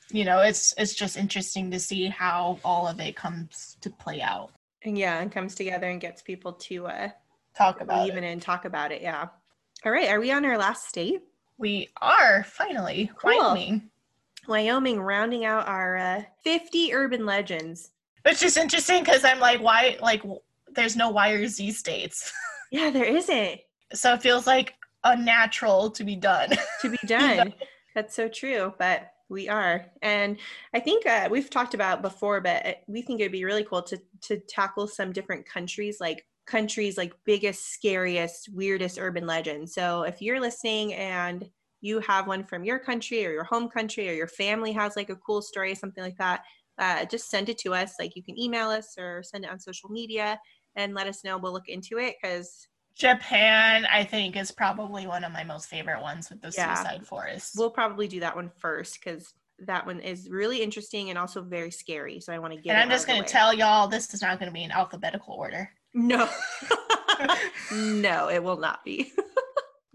You 0.09 0.23
know, 0.23 0.39
it's 0.39 0.73
it's 0.78 0.95
just 0.95 1.17
interesting 1.17 1.69
to 1.71 1.80
see 1.82 2.05
how 2.07 2.59
all 2.63 2.88
of 2.88 2.97
it 3.01 3.17
comes 3.17 3.75
to 3.82 3.89
play 3.89 4.21
out. 4.21 4.51
and 4.86 4.97
yeah, 4.97 5.19
and 5.19 5.30
comes 5.30 5.53
together 5.53 5.89
and 5.89 5.99
gets 5.99 6.21
people 6.21 6.53
to 6.53 6.88
uh 6.88 7.09
Talk 7.57 7.82
about 7.82 7.97
believe 8.05 8.15
in 8.15 8.23
it. 8.23 8.30
it 8.30 8.32
and 8.32 8.41
talk 8.41 8.63
about 8.63 8.93
it. 8.93 9.01
Yeah. 9.01 9.28
All 9.84 9.91
right, 9.91 10.07
are 10.09 10.21
we 10.21 10.32
on 10.32 10.45
our 10.45 10.57
last 10.57 10.88
state? 10.88 11.23
We 11.57 11.89
are 12.01 12.45
finally 12.45 13.11
Cool. 13.17 13.38
Wyoming, 13.38 13.89
Wyoming 14.47 14.99
rounding 15.01 15.45
out 15.45 15.67
our 15.67 15.97
uh, 15.97 16.23
50 16.43 16.93
urban 16.93 17.25
legends. 17.25 17.91
which 18.23 18.43
is 18.43 18.57
interesting 18.57 19.03
because 19.03 19.23
I'm 19.23 19.39
like, 19.39 19.61
why? 19.61 19.97
Like, 20.01 20.23
there's 20.73 20.95
no 20.95 21.09
Y 21.09 21.31
or 21.31 21.47
Z 21.47 21.71
states, 21.71 22.31
Yeah, 22.71 22.89
there 22.89 23.05
isn't 23.05 23.61
so 23.93 24.13
it 24.13 24.21
feels 24.21 24.45
like 24.45 24.73
unnatural 25.05 25.89
to 25.91 26.03
be 26.03 26.15
done. 26.15 26.49
to 26.81 26.89
be 26.89 26.97
done. 27.07 27.53
That's 27.95 28.13
so 28.13 28.27
true, 28.27 28.73
but 28.77 29.11
we 29.29 29.47
are. 29.49 29.85
And 30.01 30.37
I 30.73 30.79
think 30.81 31.05
uh, 31.05 31.29
we've 31.31 31.49
talked 31.49 31.73
about 31.73 32.01
before, 32.01 32.41
but 32.41 32.65
uh, 32.65 32.73
we 32.87 33.01
think 33.01 33.19
it'd 33.21 33.31
be 33.31 33.45
really 33.45 33.63
cool 33.63 33.81
to 33.83 33.97
to 34.23 34.37
tackle 34.39 34.87
some 34.87 35.13
different 35.13 35.45
countries, 35.47 35.97
like 36.01 36.25
countries 36.45 36.97
like 36.97 37.13
biggest, 37.25 37.71
scariest, 37.73 38.49
weirdest 38.53 38.99
urban 38.99 39.25
legends. 39.25 39.73
So 39.73 40.03
if 40.03 40.21
you're 40.21 40.39
listening 40.39 40.93
and 40.93 41.49
you 41.82 41.99
have 41.99 42.28
one 42.28 42.43
from 42.43 42.63
your 42.63 42.80
country 42.80 43.25
or 43.25 43.32
your 43.32 43.43
home 43.43 43.69
country 43.69 44.09
or 44.09 44.13
your 44.13 44.28
family 44.28 44.71
has 44.73 44.95
like 44.95 45.09
a 45.09 45.15
cool 45.15 45.41
story, 45.41 45.75
something 45.75 46.03
like 46.03 46.17
that, 46.17 46.43
uh, 46.80 47.05
just 47.05 47.30
send 47.30 47.49
it 47.49 47.57
to 47.59 47.73
us. 47.73 47.93
Like 47.99 48.15
you 48.15 48.23
can 48.23 48.39
email 48.39 48.69
us 48.69 48.95
or 48.97 49.21
send 49.23 49.45
it 49.45 49.51
on 49.51 49.59
social 49.59 49.89
media 49.89 50.39
and 50.75 50.93
let 50.93 51.07
us 51.07 51.23
know. 51.23 51.38
We'll 51.38 51.53
look 51.53 51.69
into 51.69 51.97
it 51.99 52.15
because 52.21 52.67
Japan, 52.95 53.86
I 53.91 54.03
think, 54.03 54.36
is 54.36 54.51
probably 54.51 55.05
one 55.05 55.23
of 55.23 55.32
my 55.32 55.43
most 55.43 55.69
favorite 55.69 56.01
ones 56.01 56.30
with 56.32 56.41
the 56.41 56.51
Yeah. 56.55 56.73
suicide 56.75 57.05
forest. 57.05 57.53
we'll 57.55 57.69
probably 57.69 58.07
do 58.07 58.19
that 58.21 58.36
one 58.36 58.49
first 58.57 58.99
because 58.99 59.34
that 59.59 59.86
one 59.86 59.99
is 59.99 60.30
really 60.30 60.61
interesting 60.61 61.09
and 61.09 61.17
also 61.17 61.41
very 61.43 61.71
scary. 61.71 62.19
So 62.19 62.34
I 62.34 62.39
want 62.39 62.53
to 62.53 62.59
get. 62.61 62.71
and 62.71 62.80
it 62.80 62.84
I'm 62.84 62.89
just 62.89 63.07
going 63.07 63.21
to 63.23 63.28
tell 63.28 63.53
y'all 63.53 63.88
this 63.88 64.13
is 64.13 64.21
not 64.21 64.39
going 64.39 64.49
to 64.49 64.53
be 64.53 64.63
in 64.63 64.71
alphabetical 64.71 65.34
order. 65.36 65.69
No, 65.93 66.28
no, 67.71 68.30
it 68.30 68.43
will 68.43 68.57
not 68.59 68.84
be. 68.84 69.11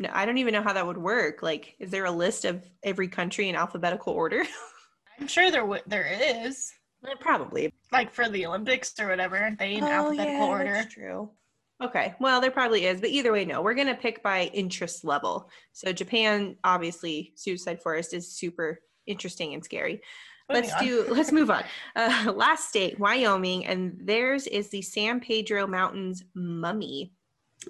no, 0.02 0.10
I 0.12 0.26
don't 0.26 0.38
even 0.38 0.52
know 0.52 0.62
how 0.62 0.72
that 0.72 0.86
would 0.86 0.98
work. 0.98 1.42
Like, 1.42 1.74
is 1.78 1.90
there 1.90 2.04
a 2.04 2.10
list 2.10 2.44
of 2.44 2.64
every 2.82 3.08
country 3.08 3.48
in 3.48 3.54
alphabetical 3.56 4.12
order? 4.12 4.44
I'm 5.20 5.26
sure 5.26 5.50
there 5.50 5.62
w- 5.62 5.82
there 5.86 6.06
is. 6.06 6.72
Probably. 7.20 7.72
Like 7.90 8.12
for 8.12 8.28
the 8.28 8.46
Olympics 8.46 8.92
or 9.00 9.08
whatever, 9.08 9.54
they 9.58 9.74
in 9.74 9.84
Oh, 9.84 9.88
alphabetical 9.88 10.46
yeah, 10.46 10.50
order? 10.50 10.72
That's 10.72 10.94
true. 10.94 11.30
Okay. 11.82 12.14
Well, 12.20 12.40
there 12.40 12.50
probably 12.52 12.84
is, 12.86 13.00
but 13.00 13.10
either 13.10 13.32
way, 13.32 13.44
no. 13.44 13.60
We're 13.60 13.74
gonna 13.74 13.96
pick 13.96 14.22
by 14.22 14.50
interest 14.52 15.04
level. 15.04 15.50
So 15.72 15.92
Japan, 15.92 16.56
obviously, 16.62 17.32
Suicide 17.34 17.82
Forest 17.82 18.14
is 18.14 18.30
super 18.30 18.80
interesting 19.06 19.54
and 19.54 19.64
scary. 19.64 20.00
Moving 20.48 20.62
let's 20.64 20.74
on. 20.74 20.84
do 20.84 21.06
let's 21.08 21.32
move 21.32 21.50
on 21.50 21.62
uh, 21.96 22.32
last 22.34 22.68
state 22.68 22.98
wyoming 22.98 23.64
and 23.64 23.96
theirs 24.02 24.46
is 24.48 24.68
the 24.70 24.82
san 24.82 25.20
pedro 25.20 25.68
mountains 25.68 26.24
mummy 26.34 27.12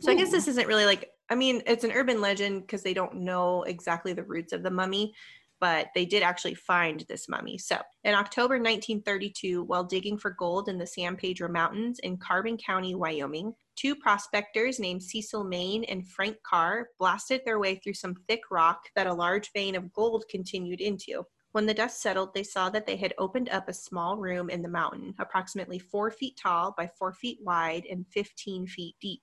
so 0.00 0.10
i 0.10 0.14
guess 0.14 0.30
this 0.30 0.48
isn't 0.48 0.66
really 0.66 0.86
like 0.86 1.10
i 1.32 1.34
mean 1.34 1.62
it's 1.66 1.84
an 1.84 1.92
urban 1.92 2.20
legend 2.20 2.60
because 2.60 2.82
they 2.82 2.92
don't 2.92 3.14
know 3.14 3.62
exactly 3.62 4.12
the 4.12 4.22
roots 4.22 4.52
of 4.52 4.62
the 4.62 4.70
mummy 4.70 5.14
but 5.60 5.86
they 5.94 6.04
did 6.04 6.22
actually 6.22 6.54
find 6.54 7.06
this 7.08 7.28
mummy 7.28 7.56
so 7.56 7.78
in 8.04 8.14
october 8.14 8.54
1932 8.54 9.62
while 9.64 9.82
digging 9.82 10.18
for 10.18 10.32
gold 10.32 10.68
in 10.68 10.76
the 10.76 10.86
san 10.86 11.16
pedro 11.16 11.48
mountains 11.48 11.98
in 12.00 12.18
carbon 12.18 12.58
county 12.58 12.94
wyoming 12.94 13.54
two 13.76 13.96
prospectors 13.96 14.78
named 14.78 15.02
cecil 15.02 15.42
Mayne 15.42 15.84
and 15.84 16.06
frank 16.06 16.36
carr 16.44 16.88
blasted 16.98 17.40
their 17.46 17.58
way 17.58 17.76
through 17.76 17.94
some 17.94 18.14
thick 18.28 18.42
rock 18.50 18.82
that 18.94 19.06
a 19.06 19.14
large 19.14 19.50
vein 19.52 19.74
of 19.74 19.90
gold 19.92 20.24
continued 20.28 20.80
into 20.80 21.24
When 21.52 21.66
the 21.66 21.74
dust 21.74 22.00
settled, 22.00 22.32
they 22.32 22.44
saw 22.44 22.70
that 22.70 22.86
they 22.86 22.96
had 22.96 23.12
opened 23.18 23.50
up 23.50 23.68
a 23.68 23.74
small 23.74 24.16
room 24.16 24.48
in 24.48 24.62
the 24.62 24.70
mountain, 24.70 25.14
approximately 25.18 25.78
four 25.78 26.10
feet 26.10 26.38
tall 26.42 26.74
by 26.78 26.90
four 26.98 27.12
feet 27.12 27.38
wide 27.42 27.84
and 27.90 28.06
15 28.08 28.66
feet 28.66 28.96
deep. 29.02 29.20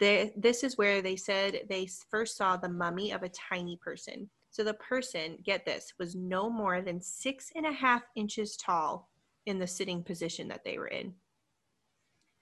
The, 0.00 0.32
this 0.36 0.64
is 0.64 0.78
where 0.78 1.02
they 1.02 1.16
said 1.16 1.60
they 1.68 1.86
first 2.10 2.36
saw 2.36 2.56
the 2.56 2.68
mummy 2.68 3.12
of 3.12 3.22
a 3.22 3.28
tiny 3.28 3.76
person. 3.76 4.28
So 4.50 4.64
the 4.64 4.74
person, 4.74 5.38
get 5.44 5.64
this, 5.64 5.92
was 5.98 6.16
no 6.16 6.50
more 6.50 6.80
than 6.80 7.00
six 7.00 7.52
and 7.54 7.66
a 7.66 7.72
half 7.72 8.02
inches 8.16 8.56
tall 8.56 9.10
in 9.46 9.58
the 9.58 9.66
sitting 9.66 10.02
position 10.02 10.48
that 10.48 10.64
they 10.64 10.78
were 10.78 10.88
in. 10.88 11.14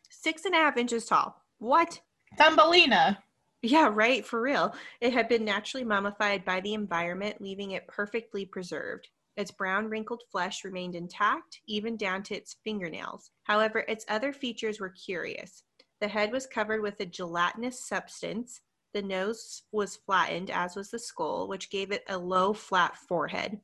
Six 0.08 0.44
and 0.44 0.54
a 0.54 0.58
half 0.58 0.76
inches 0.76 1.04
tall. 1.04 1.42
What? 1.58 2.00
Thumbelina. 2.38 3.18
Yeah, 3.60 3.90
right, 3.92 4.24
for 4.24 4.40
real. 4.40 4.74
It 5.00 5.12
had 5.12 5.28
been 5.28 5.44
naturally 5.44 5.84
mummified 5.84 6.44
by 6.44 6.60
the 6.60 6.74
environment, 6.74 7.40
leaving 7.40 7.72
it 7.72 7.88
perfectly 7.88 8.46
preserved. 8.46 9.08
Its 9.36 9.50
brown, 9.50 9.88
wrinkled 9.88 10.22
flesh 10.30 10.64
remained 10.64 10.94
intact, 10.94 11.60
even 11.66 11.96
down 11.96 12.22
to 12.24 12.36
its 12.36 12.56
fingernails. 12.64 13.32
However, 13.42 13.80
its 13.88 14.04
other 14.08 14.32
features 14.32 14.80
were 14.80 14.90
curious. 14.90 15.64
The 16.00 16.08
head 16.08 16.32
was 16.32 16.46
covered 16.46 16.82
with 16.82 17.00
a 17.00 17.06
gelatinous 17.06 17.86
substance. 17.86 18.60
The 18.94 19.02
nose 19.02 19.62
was 19.72 19.96
flattened, 19.96 20.50
as 20.50 20.76
was 20.76 20.90
the 20.90 20.98
skull, 20.98 21.48
which 21.48 21.70
gave 21.70 21.90
it 21.90 22.04
a 22.08 22.16
low, 22.16 22.52
flat 22.52 22.96
forehead. 22.96 23.58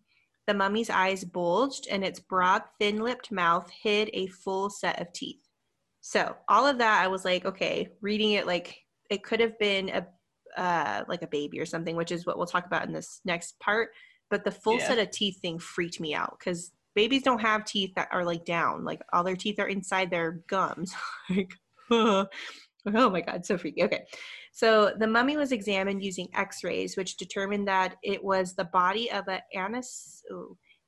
The 0.47 0.55
mummy's 0.55 0.91
eyes 0.91 1.24
bulged, 1.24 1.87
and 1.91 2.05
its 2.05 2.20
broad, 2.20 2.62
thin 2.78 3.01
lipped 3.01 3.32
mouth 3.32 3.70
hid 3.70 4.11
a 4.12 4.26
full 4.26 4.68
set 4.68 5.01
of 5.01 5.12
teeth. 5.12 5.41
So, 6.03 6.37
all 6.49 6.66
of 6.66 6.78
that, 6.78 7.03
I 7.03 7.09
was 7.09 7.24
like, 7.24 7.47
okay, 7.47 7.89
reading 8.03 8.32
it 8.32 8.47
like 8.47 8.76
it 9.11 9.22
could 9.22 9.41
have 9.41 9.59
been 9.59 9.89
a 9.89 10.07
uh, 10.61 11.05
like 11.09 11.22
a 11.22 11.26
baby 11.26 11.59
or 11.59 11.66
something, 11.66 11.97
which 11.97 12.12
is 12.12 12.26
what 12.26 12.37
we'll 12.37 12.47
talk 12.47 12.66
about 12.66 12.87
in 12.87 12.93
this 12.93 13.20
next 13.24 13.59
part 13.59 13.91
but 14.30 14.45
the 14.45 14.51
full 14.51 14.78
yeah. 14.78 14.89
set 14.89 14.99
of 14.99 15.11
teeth 15.11 15.39
thing 15.41 15.59
freaked 15.59 16.01
me 16.01 16.14
out 16.14 16.37
because 16.39 16.72
babies 16.95 17.22
don't 17.22 17.41
have 17.41 17.64
teeth 17.64 17.93
that 17.95 18.09
are 18.11 18.24
like 18.24 18.45
down 18.45 18.85
like 18.85 19.01
all 19.12 19.24
their 19.24 19.37
teeth 19.37 19.59
are 19.59 19.68
inside 19.68 20.11
their 20.11 20.43
gums 20.49 20.95
like 21.30 21.55
oh 21.91 22.26
my 22.87 23.20
god 23.20 23.45
so 23.45 23.57
freaky 23.59 23.82
okay. 23.82 24.05
So 24.53 24.93
the 24.99 25.07
mummy 25.09 25.37
was 25.37 25.51
examined 25.51 26.03
using 26.03 26.28
x-rays 26.35 26.97
which 26.97 27.16
determined 27.16 27.66
that 27.68 27.97
it 28.03 28.22
was 28.22 28.55
the 28.55 28.64
body 28.64 29.11
of 29.11 29.26
an 29.28 29.41
anis- 29.55 30.22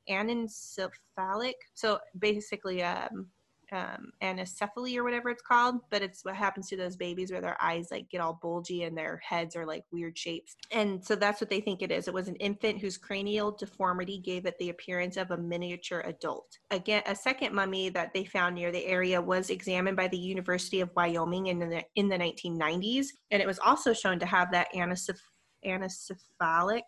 anencephalic 0.08 1.54
so 1.74 1.98
basically 2.18 2.82
um, 2.82 3.28
um, 3.72 4.12
anencephaly 4.22 4.96
or 4.96 5.04
whatever 5.04 5.30
it's 5.30 5.42
called, 5.42 5.76
but 5.90 6.02
it's 6.02 6.24
what 6.24 6.36
happens 6.36 6.68
to 6.68 6.76
those 6.76 6.96
babies 6.96 7.30
where 7.30 7.40
their 7.40 7.62
eyes 7.62 7.88
like 7.90 8.08
get 8.10 8.20
all 8.20 8.38
bulgy 8.40 8.84
and 8.84 8.96
their 8.96 9.20
heads 9.24 9.56
are 9.56 9.66
like 9.66 9.84
weird 9.92 10.16
shapes. 10.16 10.56
And 10.70 11.04
so 11.04 11.16
that's 11.16 11.40
what 11.40 11.50
they 11.50 11.60
think 11.60 11.82
it 11.82 11.90
is. 11.90 12.08
It 12.08 12.14
was 12.14 12.28
an 12.28 12.36
infant 12.36 12.80
whose 12.80 12.96
cranial 12.96 13.52
deformity 13.52 14.18
gave 14.18 14.46
it 14.46 14.56
the 14.58 14.70
appearance 14.70 15.16
of 15.16 15.30
a 15.30 15.36
miniature 15.36 16.00
adult. 16.00 16.58
Again, 16.70 17.02
a 17.06 17.14
second 17.14 17.54
mummy 17.54 17.88
that 17.90 18.12
they 18.14 18.24
found 18.24 18.54
near 18.54 18.72
the 18.72 18.86
area 18.86 19.20
was 19.20 19.50
examined 19.50 19.96
by 19.96 20.08
the 20.08 20.18
University 20.18 20.80
of 20.80 20.90
Wyoming 20.94 21.48
in 21.48 21.58
the 21.58 21.82
in 21.96 22.08
the 22.08 22.18
1990s, 22.18 23.06
and 23.30 23.42
it 23.42 23.46
was 23.46 23.58
also 23.58 23.92
shown 23.92 24.18
to 24.18 24.26
have 24.26 24.50
that 24.52 24.68
anencephalic 24.74 26.82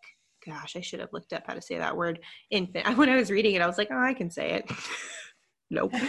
gosh, 0.46 0.76
I 0.76 0.80
should 0.80 1.00
have 1.00 1.12
looked 1.12 1.32
up 1.32 1.44
how 1.46 1.54
to 1.54 1.62
say 1.62 1.78
that 1.78 1.96
word 1.96 2.20
infant. 2.50 2.86
When 2.96 3.08
I 3.08 3.16
was 3.16 3.30
reading 3.30 3.54
it, 3.54 3.62
I 3.62 3.66
was 3.66 3.78
like, 3.78 3.88
oh, 3.90 3.98
I 3.98 4.14
can 4.14 4.30
say 4.30 4.52
it. 4.52 4.70
nope. 5.70 5.92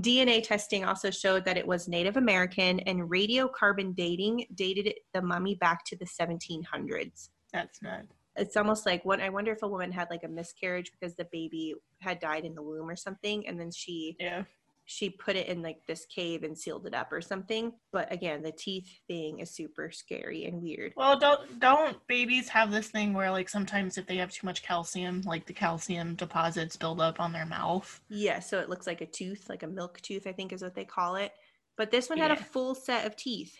DNA 0.00 0.42
testing 0.42 0.84
also 0.84 1.10
showed 1.10 1.44
that 1.44 1.56
it 1.56 1.66
was 1.66 1.88
Native 1.88 2.16
American, 2.16 2.80
and 2.80 3.10
radiocarbon 3.10 3.96
dating 3.96 4.46
dated 4.54 4.94
the 5.12 5.22
mummy 5.22 5.56
back 5.56 5.84
to 5.86 5.96
the 5.96 6.04
1700s. 6.04 7.30
That's 7.52 7.82
not. 7.82 8.02
It's 8.36 8.56
almost 8.56 8.86
like 8.86 9.04
what 9.04 9.20
I 9.20 9.28
wonder 9.30 9.50
if 9.50 9.62
a 9.62 9.68
woman 9.68 9.90
had 9.90 10.08
like 10.10 10.22
a 10.22 10.28
miscarriage 10.28 10.92
because 10.92 11.16
the 11.16 11.26
baby 11.32 11.74
had 12.00 12.20
died 12.20 12.44
in 12.44 12.54
the 12.54 12.62
womb 12.62 12.88
or 12.88 12.96
something, 12.96 13.46
and 13.48 13.58
then 13.58 13.72
she 13.72 14.16
yeah 14.20 14.44
she 14.90 15.10
put 15.10 15.36
it 15.36 15.48
in 15.48 15.60
like 15.60 15.84
this 15.86 16.06
cave 16.06 16.42
and 16.42 16.56
sealed 16.56 16.86
it 16.86 16.94
up 16.94 17.12
or 17.12 17.20
something. 17.20 17.74
But 17.92 18.10
again, 18.10 18.42
the 18.42 18.52
teeth 18.52 18.88
thing 19.06 19.40
is 19.40 19.50
super 19.50 19.90
scary 19.90 20.46
and 20.46 20.62
weird. 20.62 20.94
Well, 20.96 21.18
don't 21.18 21.60
don't 21.60 21.98
babies 22.06 22.48
have 22.48 22.70
this 22.70 22.88
thing 22.88 23.12
where 23.12 23.30
like 23.30 23.50
sometimes 23.50 23.98
if 23.98 24.06
they 24.06 24.16
have 24.16 24.32
too 24.32 24.46
much 24.46 24.62
calcium, 24.62 25.20
like 25.26 25.44
the 25.44 25.52
calcium 25.52 26.14
deposits 26.14 26.78
build 26.78 27.02
up 27.02 27.20
on 27.20 27.34
their 27.34 27.44
mouth? 27.44 28.00
Yeah, 28.08 28.40
so 28.40 28.60
it 28.60 28.70
looks 28.70 28.86
like 28.86 29.02
a 29.02 29.06
tooth, 29.06 29.50
like 29.50 29.62
a 29.62 29.66
milk 29.66 30.00
tooth, 30.00 30.26
I 30.26 30.32
think 30.32 30.54
is 30.54 30.62
what 30.62 30.74
they 30.74 30.86
call 30.86 31.16
it. 31.16 31.32
But 31.76 31.90
this 31.90 32.08
one 32.08 32.16
had 32.16 32.30
a 32.30 32.36
full 32.36 32.74
set 32.74 33.06
of 33.06 33.14
teeth. 33.14 33.58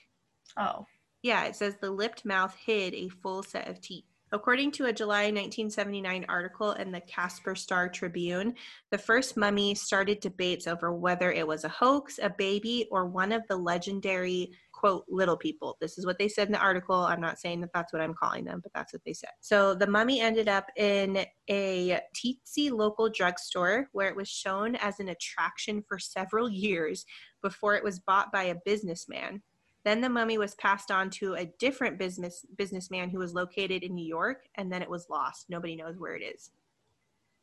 Oh. 0.57 0.87
Yeah, 1.23 1.45
it 1.45 1.57
says 1.57 1.77
the 1.77 1.91
lipped 1.91 2.25
mouth 2.25 2.55
hid 2.55 2.95
a 2.95 3.11
full 3.11 3.43
set 3.43 3.69
of 3.69 3.83
teeth. 3.83 4.07
According 4.31 4.73
to 4.73 4.87
a 4.87 4.93
July 4.93 5.25
1979 5.25 6.27
article 6.29 6.73
in 6.73 6.93
the 6.93 7.01
Casper 7.01 7.55
Star 7.55 7.89
Tribune, 7.89 8.55
the 8.91 8.99
first 8.99 9.39
mummy 9.39 9.75
started 9.75 10.21
debates 10.21 10.67
over 10.67 10.93
whether 10.93 11.33
it 11.33 11.47
was 11.47 11.65
a 11.65 11.69
hoax, 11.71 12.19
a 12.23 12.29
baby, 12.29 12.87
or 12.91 13.07
one 13.07 13.33
of 13.33 13.43
the 13.49 13.57
legendary, 13.57 14.53
quote, 14.73 15.05
little 15.09 15.37
people. 15.37 15.79
This 15.81 15.97
is 15.97 16.05
what 16.05 16.19
they 16.19 16.29
said 16.29 16.47
in 16.49 16.53
the 16.53 16.59
article. 16.59 16.95
I'm 16.95 17.23
not 17.23 17.39
saying 17.39 17.63
that 17.63 17.71
that's 17.73 17.93
what 17.93 18.03
I'm 18.03 18.15
calling 18.15 18.45
them, 18.45 18.61
but 18.63 18.73
that's 18.75 18.93
what 18.93 19.03
they 19.07 19.15
said. 19.15 19.31
So 19.41 19.75
the 19.75 19.87
mummy 19.87 20.21
ended 20.21 20.49
up 20.49 20.67
in 20.77 21.25
a 21.49 21.99
teensy 22.15 22.71
local 22.71 23.09
drugstore 23.09 23.89
where 23.93 24.09
it 24.09 24.17
was 24.17 24.29
shown 24.29 24.77
as 24.77 25.01
an 25.01 25.09
attraction 25.09 25.83
for 25.89 25.99
several 25.99 26.51
years 26.51 27.07
before 27.43 27.77
it 27.77 27.85
was 27.85 28.01
bought 28.01 28.31
by 28.31 28.45
a 28.45 28.57
businessman. 28.67 29.43
Then 29.89 30.03
the 30.03 30.11
mummy 30.11 30.37
was 30.37 30.55
passed 30.57 30.91
on 30.91 31.09
to 31.13 31.33
a 31.33 31.47
different 31.47 31.99
business 31.99 32.45
businessman 32.59 33.09
who 33.09 33.19
was 33.19 33.33
located 33.33 33.83
in 33.83 33.95
New 33.95 34.05
York, 34.05 34.45
and 34.57 34.71
then 34.71 34.83
it 34.83 34.91
was 34.91 35.09
lost. 35.09 35.47
Nobody 35.49 35.77
knows 35.77 35.97
where 35.97 36.15
it 36.15 36.23
is. 36.23 36.51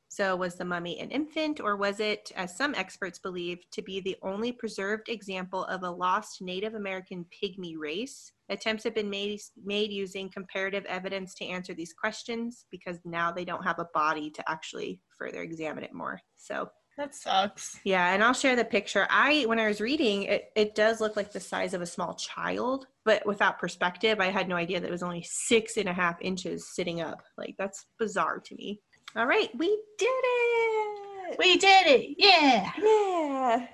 So, 0.09 0.35
was 0.35 0.53
the 0.53 0.63
mummy 0.63 0.99
an 0.99 1.09
infant, 1.09 1.59
or 1.59 1.75
was 1.75 1.99
it, 1.99 2.31
as 2.35 2.55
some 2.55 2.75
experts 2.75 3.17
believe, 3.17 3.67
to 3.71 3.81
be 3.81 3.99
the 3.99 4.15
only 4.21 4.51
preserved 4.51 5.09
example 5.09 5.65
of 5.65 5.81
a 5.81 5.89
lost 5.89 6.39
Native 6.39 6.75
American 6.75 7.25
pygmy 7.33 7.73
race? 7.79 8.31
Attempts 8.49 8.83
have 8.83 8.93
been 8.93 9.09
made, 9.09 9.39
made 9.63 9.91
using 9.91 10.29
comparative 10.29 10.85
evidence 10.85 11.33
to 11.33 11.45
answer 11.45 11.73
these 11.73 11.93
questions 11.93 12.67
because 12.69 12.99
now 13.05 13.31
they 13.31 13.43
don't 13.43 13.65
have 13.65 13.79
a 13.79 13.89
body 13.91 14.29
to 14.29 14.47
actually 14.47 14.99
further 15.17 15.41
examine 15.41 15.83
it 15.83 15.95
more. 15.95 16.21
So, 16.35 16.69
that 16.97 17.13
sucks. 17.15 17.79
Yeah, 17.83 18.13
and 18.13 18.23
I'll 18.23 18.33
share 18.33 18.55
the 18.55 18.65
picture. 18.65 19.07
I 19.09 19.43
when 19.43 19.59
I 19.59 19.67
was 19.67 19.81
reading, 19.81 20.23
it 20.23 20.51
it 20.55 20.75
does 20.75 21.01
look 21.01 21.15
like 21.15 21.31
the 21.31 21.39
size 21.39 21.73
of 21.73 21.81
a 21.81 21.85
small 21.85 22.13
child, 22.15 22.87
but 23.03 23.25
without 23.25 23.59
perspective, 23.59 24.19
I 24.19 24.27
had 24.27 24.47
no 24.47 24.55
idea 24.55 24.79
that 24.79 24.87
it 24.87 24.91
was 24.91 25.03
only 25.03 25.25
six 25.27 25.77
and 25.77 25.89
a 25.89 25.93
half 25.93 26.21
inches 26.21 26.73
sitting 26.73 27.01
up. 27.01 27.21
Like 27.37 27.55
that's 27.57 27.85
bizarre 27.99 28.39
to 28.39 28.55
me. 28.55 28.81
All 29.15 29.25
right, 29.25 29.49
we 29.57 29.67
did 29.97 30.07
it. 30.07 31.37
We 31.39 31.57
did 31.57 31.87
it. 31.87 32.15
Yeah. 32.17 32.71
Yeah. 32.77 33.67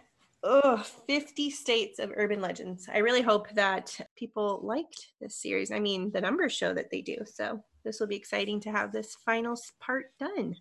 Oh, 0.44 0.84
50 1.08 1.52
states 1.52 2.00
of 2.00 2.12
urban 2.16 2.42
legends. 2.42 2.88
I 2.92 3.00
really 3.00 3.22
hope 3.22 3.50
that 3.52 3.96
people 4.16 4.60
liked 4.64 5.14
this 5.20 5.36
series. 5.36 5.72
I 5.72 5.80
mean, 5.80 6.12
the 6.12 6.22
numbers 6.22 6.54
show 6.54 6.74
that 6.74 6.90
they 6.90 7.02
do. 7.02 7.18
So 7.26 7.64
this 7.84 8.00
will 8.00 8.08
be 8.08 8.16
exciting 8.16 8.60
to 8.62 8.72
have 8.72 8.92
this 8.92 9.16
final 9.24 9.56
part 9.80 10.12
done. 10.20 10.56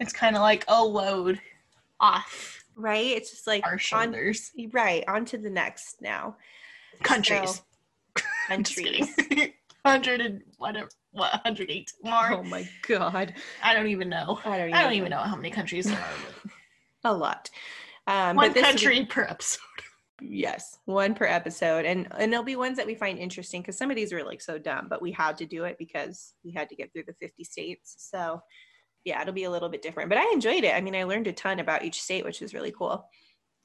It's 0.00 0.12
kind 0.12 0.36
of 0.36 0.42
like 0.42 0.64
a 0.68 0.84
load 0.84 1.40
off. 2.00 2.64
Right? 2.76 3.06
It's 3.06 3.30
just 3.30 3.46
like 3.46 3.64
our 3.66 3.78
shoulders. 3.78 4.50
On, 4.58 4.70
right. 4.72 5.04
On 5.08 5.24
to 5.26 5.38
the 5.38 5.50
next 5.50 6.00
now. 6.00 6.36
Countries. 7.02 7.62
So, 8.16 8.24
countries. 8.48 9.14
Hundred 9.86 10.22
and 10.22 10.40
whatever 10.56 10.88
what 11.14 11.32
108 11.44 11.92
more. 12.02 12.32
Oh 12.32 12.42
my 12.42 12.68
god. 12.88 13.34
I 13.62 13.72
don't 13.74 13.86
even 13.86 14.08
know. 14.08 14.40
I 14.44 14.58
don't 14.58 14.68
even, 14.68 14.74
I 14.74 14.82
don't 14.82 14.94
even 14.94 15.10
know 15.10 15.18
how 15.18 15.36
many 15.36 15.50
countries 15.50 15.86
there 15.86 15.98
are. 15.98 16.50
A 17.04 17.12
lot. 17.12 17.50
Um, 18.06 18.36
one 18.36 18.52
country 18.52 19.04
per 19.06 19.22
episode. 19.22 19.60
Yes, 20.20 20.78
one 20.86 21.14
per 21.14 21.26
episode, 21.26 21.84
and 21.84 22.08
and 22.18 22.32
there'll 22.32 22.44
be 22.44 22.56
ones 22.56 22.76
that 22.78 22.86
we 22.86 22.94
find 22.94 23.18
interesting 23.18 23.60
because 23.60 23.76
some 23.76 23.90
of 23.90 23.96
these 23.96 24.12
are 24.12 24.24
like 24.24 24.40
so 24.40 24.58
dumb, 24.58 24.86
but 24.88 25.02
we 25.02 25.12
had 25.12 25.36
to 25.38 25.46
do 25.46 25.64
it 25.64 25.76
because 25.78 26.34
we 26.44 26.52
had 26.52 26.68
to 26.70 26.76
get 26.76 26.92
through 26.92 27.04
the 27.06 27.14
50 27.20 27.44
states. 27.44 27.94
So 27.98 28.40
yeah, 29.04 29.20
it'll 29.20 29.34
be 29.34 29.44
a 29.44 29.50
little 29.50 29.68
bit 29.68 29.82
different. 29.82 30.08
But 30.08 30.18
I 30.18 30.30
enjoyed 30.32 30.64
it. 30.64 30.74
I 30.74 30.80
mean, 30.80 30.94
I 30.94 31.04
learned 31.04 31.26
a 31.26 31.32
ton 31.32 31.60
about 31.60 31.84
each 31.84 32.00
state, 32.02 32.24
which 32.24 32.40
was 32.40 32.54
really 32.54 32.72
cool. 32.72 33.06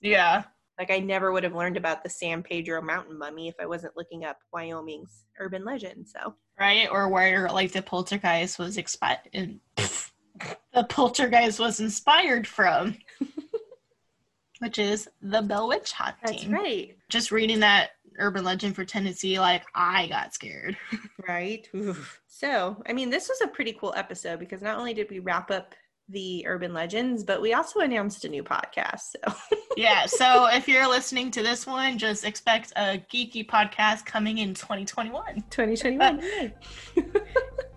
Yeah. 0.02 0.44
Like 0.78 0.92
I 0.92 1.00
never 1.00 1.32
would 1.32 1.44
have 1.44 1.56
learned 1.56 1.78
about 1.78 2.04
the 2.04 2.10
San 2.10 2.42
Pedro 2.42 2.82
mountain 2.82 3.18
mummy 3.18 3.50
if 3.50 3.56
I 3.60 3.66
wasn't 3.66 3.98
looking 3.98 4.24
up 4.24 4.38
Wyoming's 4.54 5.26
urban 5.40 5.66
legend. 5.66 6.08
So 6.08 6.36
right, 6.58 6.88
or 6.90 7.10
where 7.10 7.50
like 7.50 7.74
the 7.74 7.82
poltergeist 7.82 8.58
was 8.58 8.78
expi- 8.78 9.60
the 10.74 10.84
poltergeist 10.86 11.60
was 11.60 11.82
inspired 11.82 12.48
from, 12.48 12.96
which 14.60 14.80
is 14.80 15.10
the 15.22 15.42
Bell 15.42 15.68
Witch 15.68 15.92
haunting. 15.92 16.20
That's 16.24 16.48
right. 16.48 16.96
Just 17.10 17.32
reading 17.32 17.60
that 17.60 17.92
urban 18.20 18.44
legend 18.44 18.76
for 18.76 18.86
Tennessee, 18.86 19.40
like 19.40 19.64
I 19.74 20.08
got 20.08 20.34
scared. 20.34 20.78
right. 21.28 21.68
Oof. 21.76 22.22
So, 22.28 22.82
I 22.88 22.94
mean, 22.94 23.10
this 23.10 23.28
was 23.28 23.42
a 23.42 23.48
pretty 23.48 23.74
cool 23.74 23.94
episode 23.96 24.40
because 24.40 24.62
not 24.62 24.78
only 24.78 24.94
did 24.94 25.10
we 25.10 25.20
wrap 25.20 25.52
up 25.52 25.76
the 26.10 26.44
urban 26.48 26.74
legends, 26.74 27.24
but 27.24 27.42
we 27.42 27.54
also 27.54 27.80
announced 27.82 28.26
a 28.26 28.30
new 28.30 28.44
podcast. 28.44 29.02
So, 29.02 29.58
yeah. 29.78 30.06
So, 30.06 30.48
if 30.48 30.68
you're 30.68 30.88
listening 30.88 31.32
to 31.32 31.44
this 31.44 31.68
one, 31.68 31.98
just 31.98 32.26
expect 32.26 32.74
a 32.76 33.04
geeky 33.14 33.46
podcast 33.46 34.06
coming 34.06 34.40
in 34.40 34.54
2021. 34.54 35.44
2021. 35.50 36.54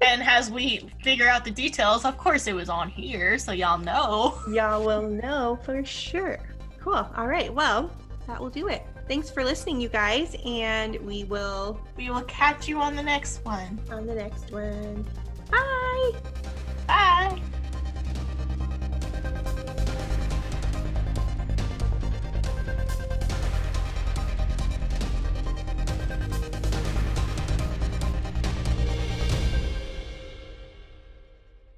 and 0.03 0.23
as 0.23 0.51
we 0.51 0.91
figure 1.03 1.29
out 1.29 1.45
the 1.45 1.51
details, 1.51 2.05
of 2.05 2.17
course 2.17 2.47
it 2.47 2.55
was 2.55 2.69
on 2.69 2.89
here, 2.89 3.39
so 3.39 3.53
y'all 3.53 3.79
know. 3.79 4.41
Y'all 4.51 4.85
will 4.85 5.03
know 5.03 5.59
for 5.65 5.85
sure. 5.85 6.39
Cool. 6.81 7.07
All 7.17 7.27
right. 7.27 7.53
Well, 7.53 7.91
that 8.27 8.41
will 8.41 8.51
do 8.51 8.69
it 8.69 8.87
thanks 9.09 9.31
for 9.31 9.45
listening, 9.45 9.81
you 9.81 9.89
guys, 9.89 10.37
and 10.45 10.97
we 11.07 11.25
will 11.25 11.81
we 11.97 12.11
will 12.11 12.23
catch 12.23 12.69
you 12.69 12.81
on 12.81 12.97
the 12.97 13.03
next 13.03 13.45
one. 13.45 13.81
On 13.91 14.07
the 14.07 14.15
next 14.15 14.51
one. 14.51 15.05
Bye. 15.51 16.13
Bye. 16.87 17.43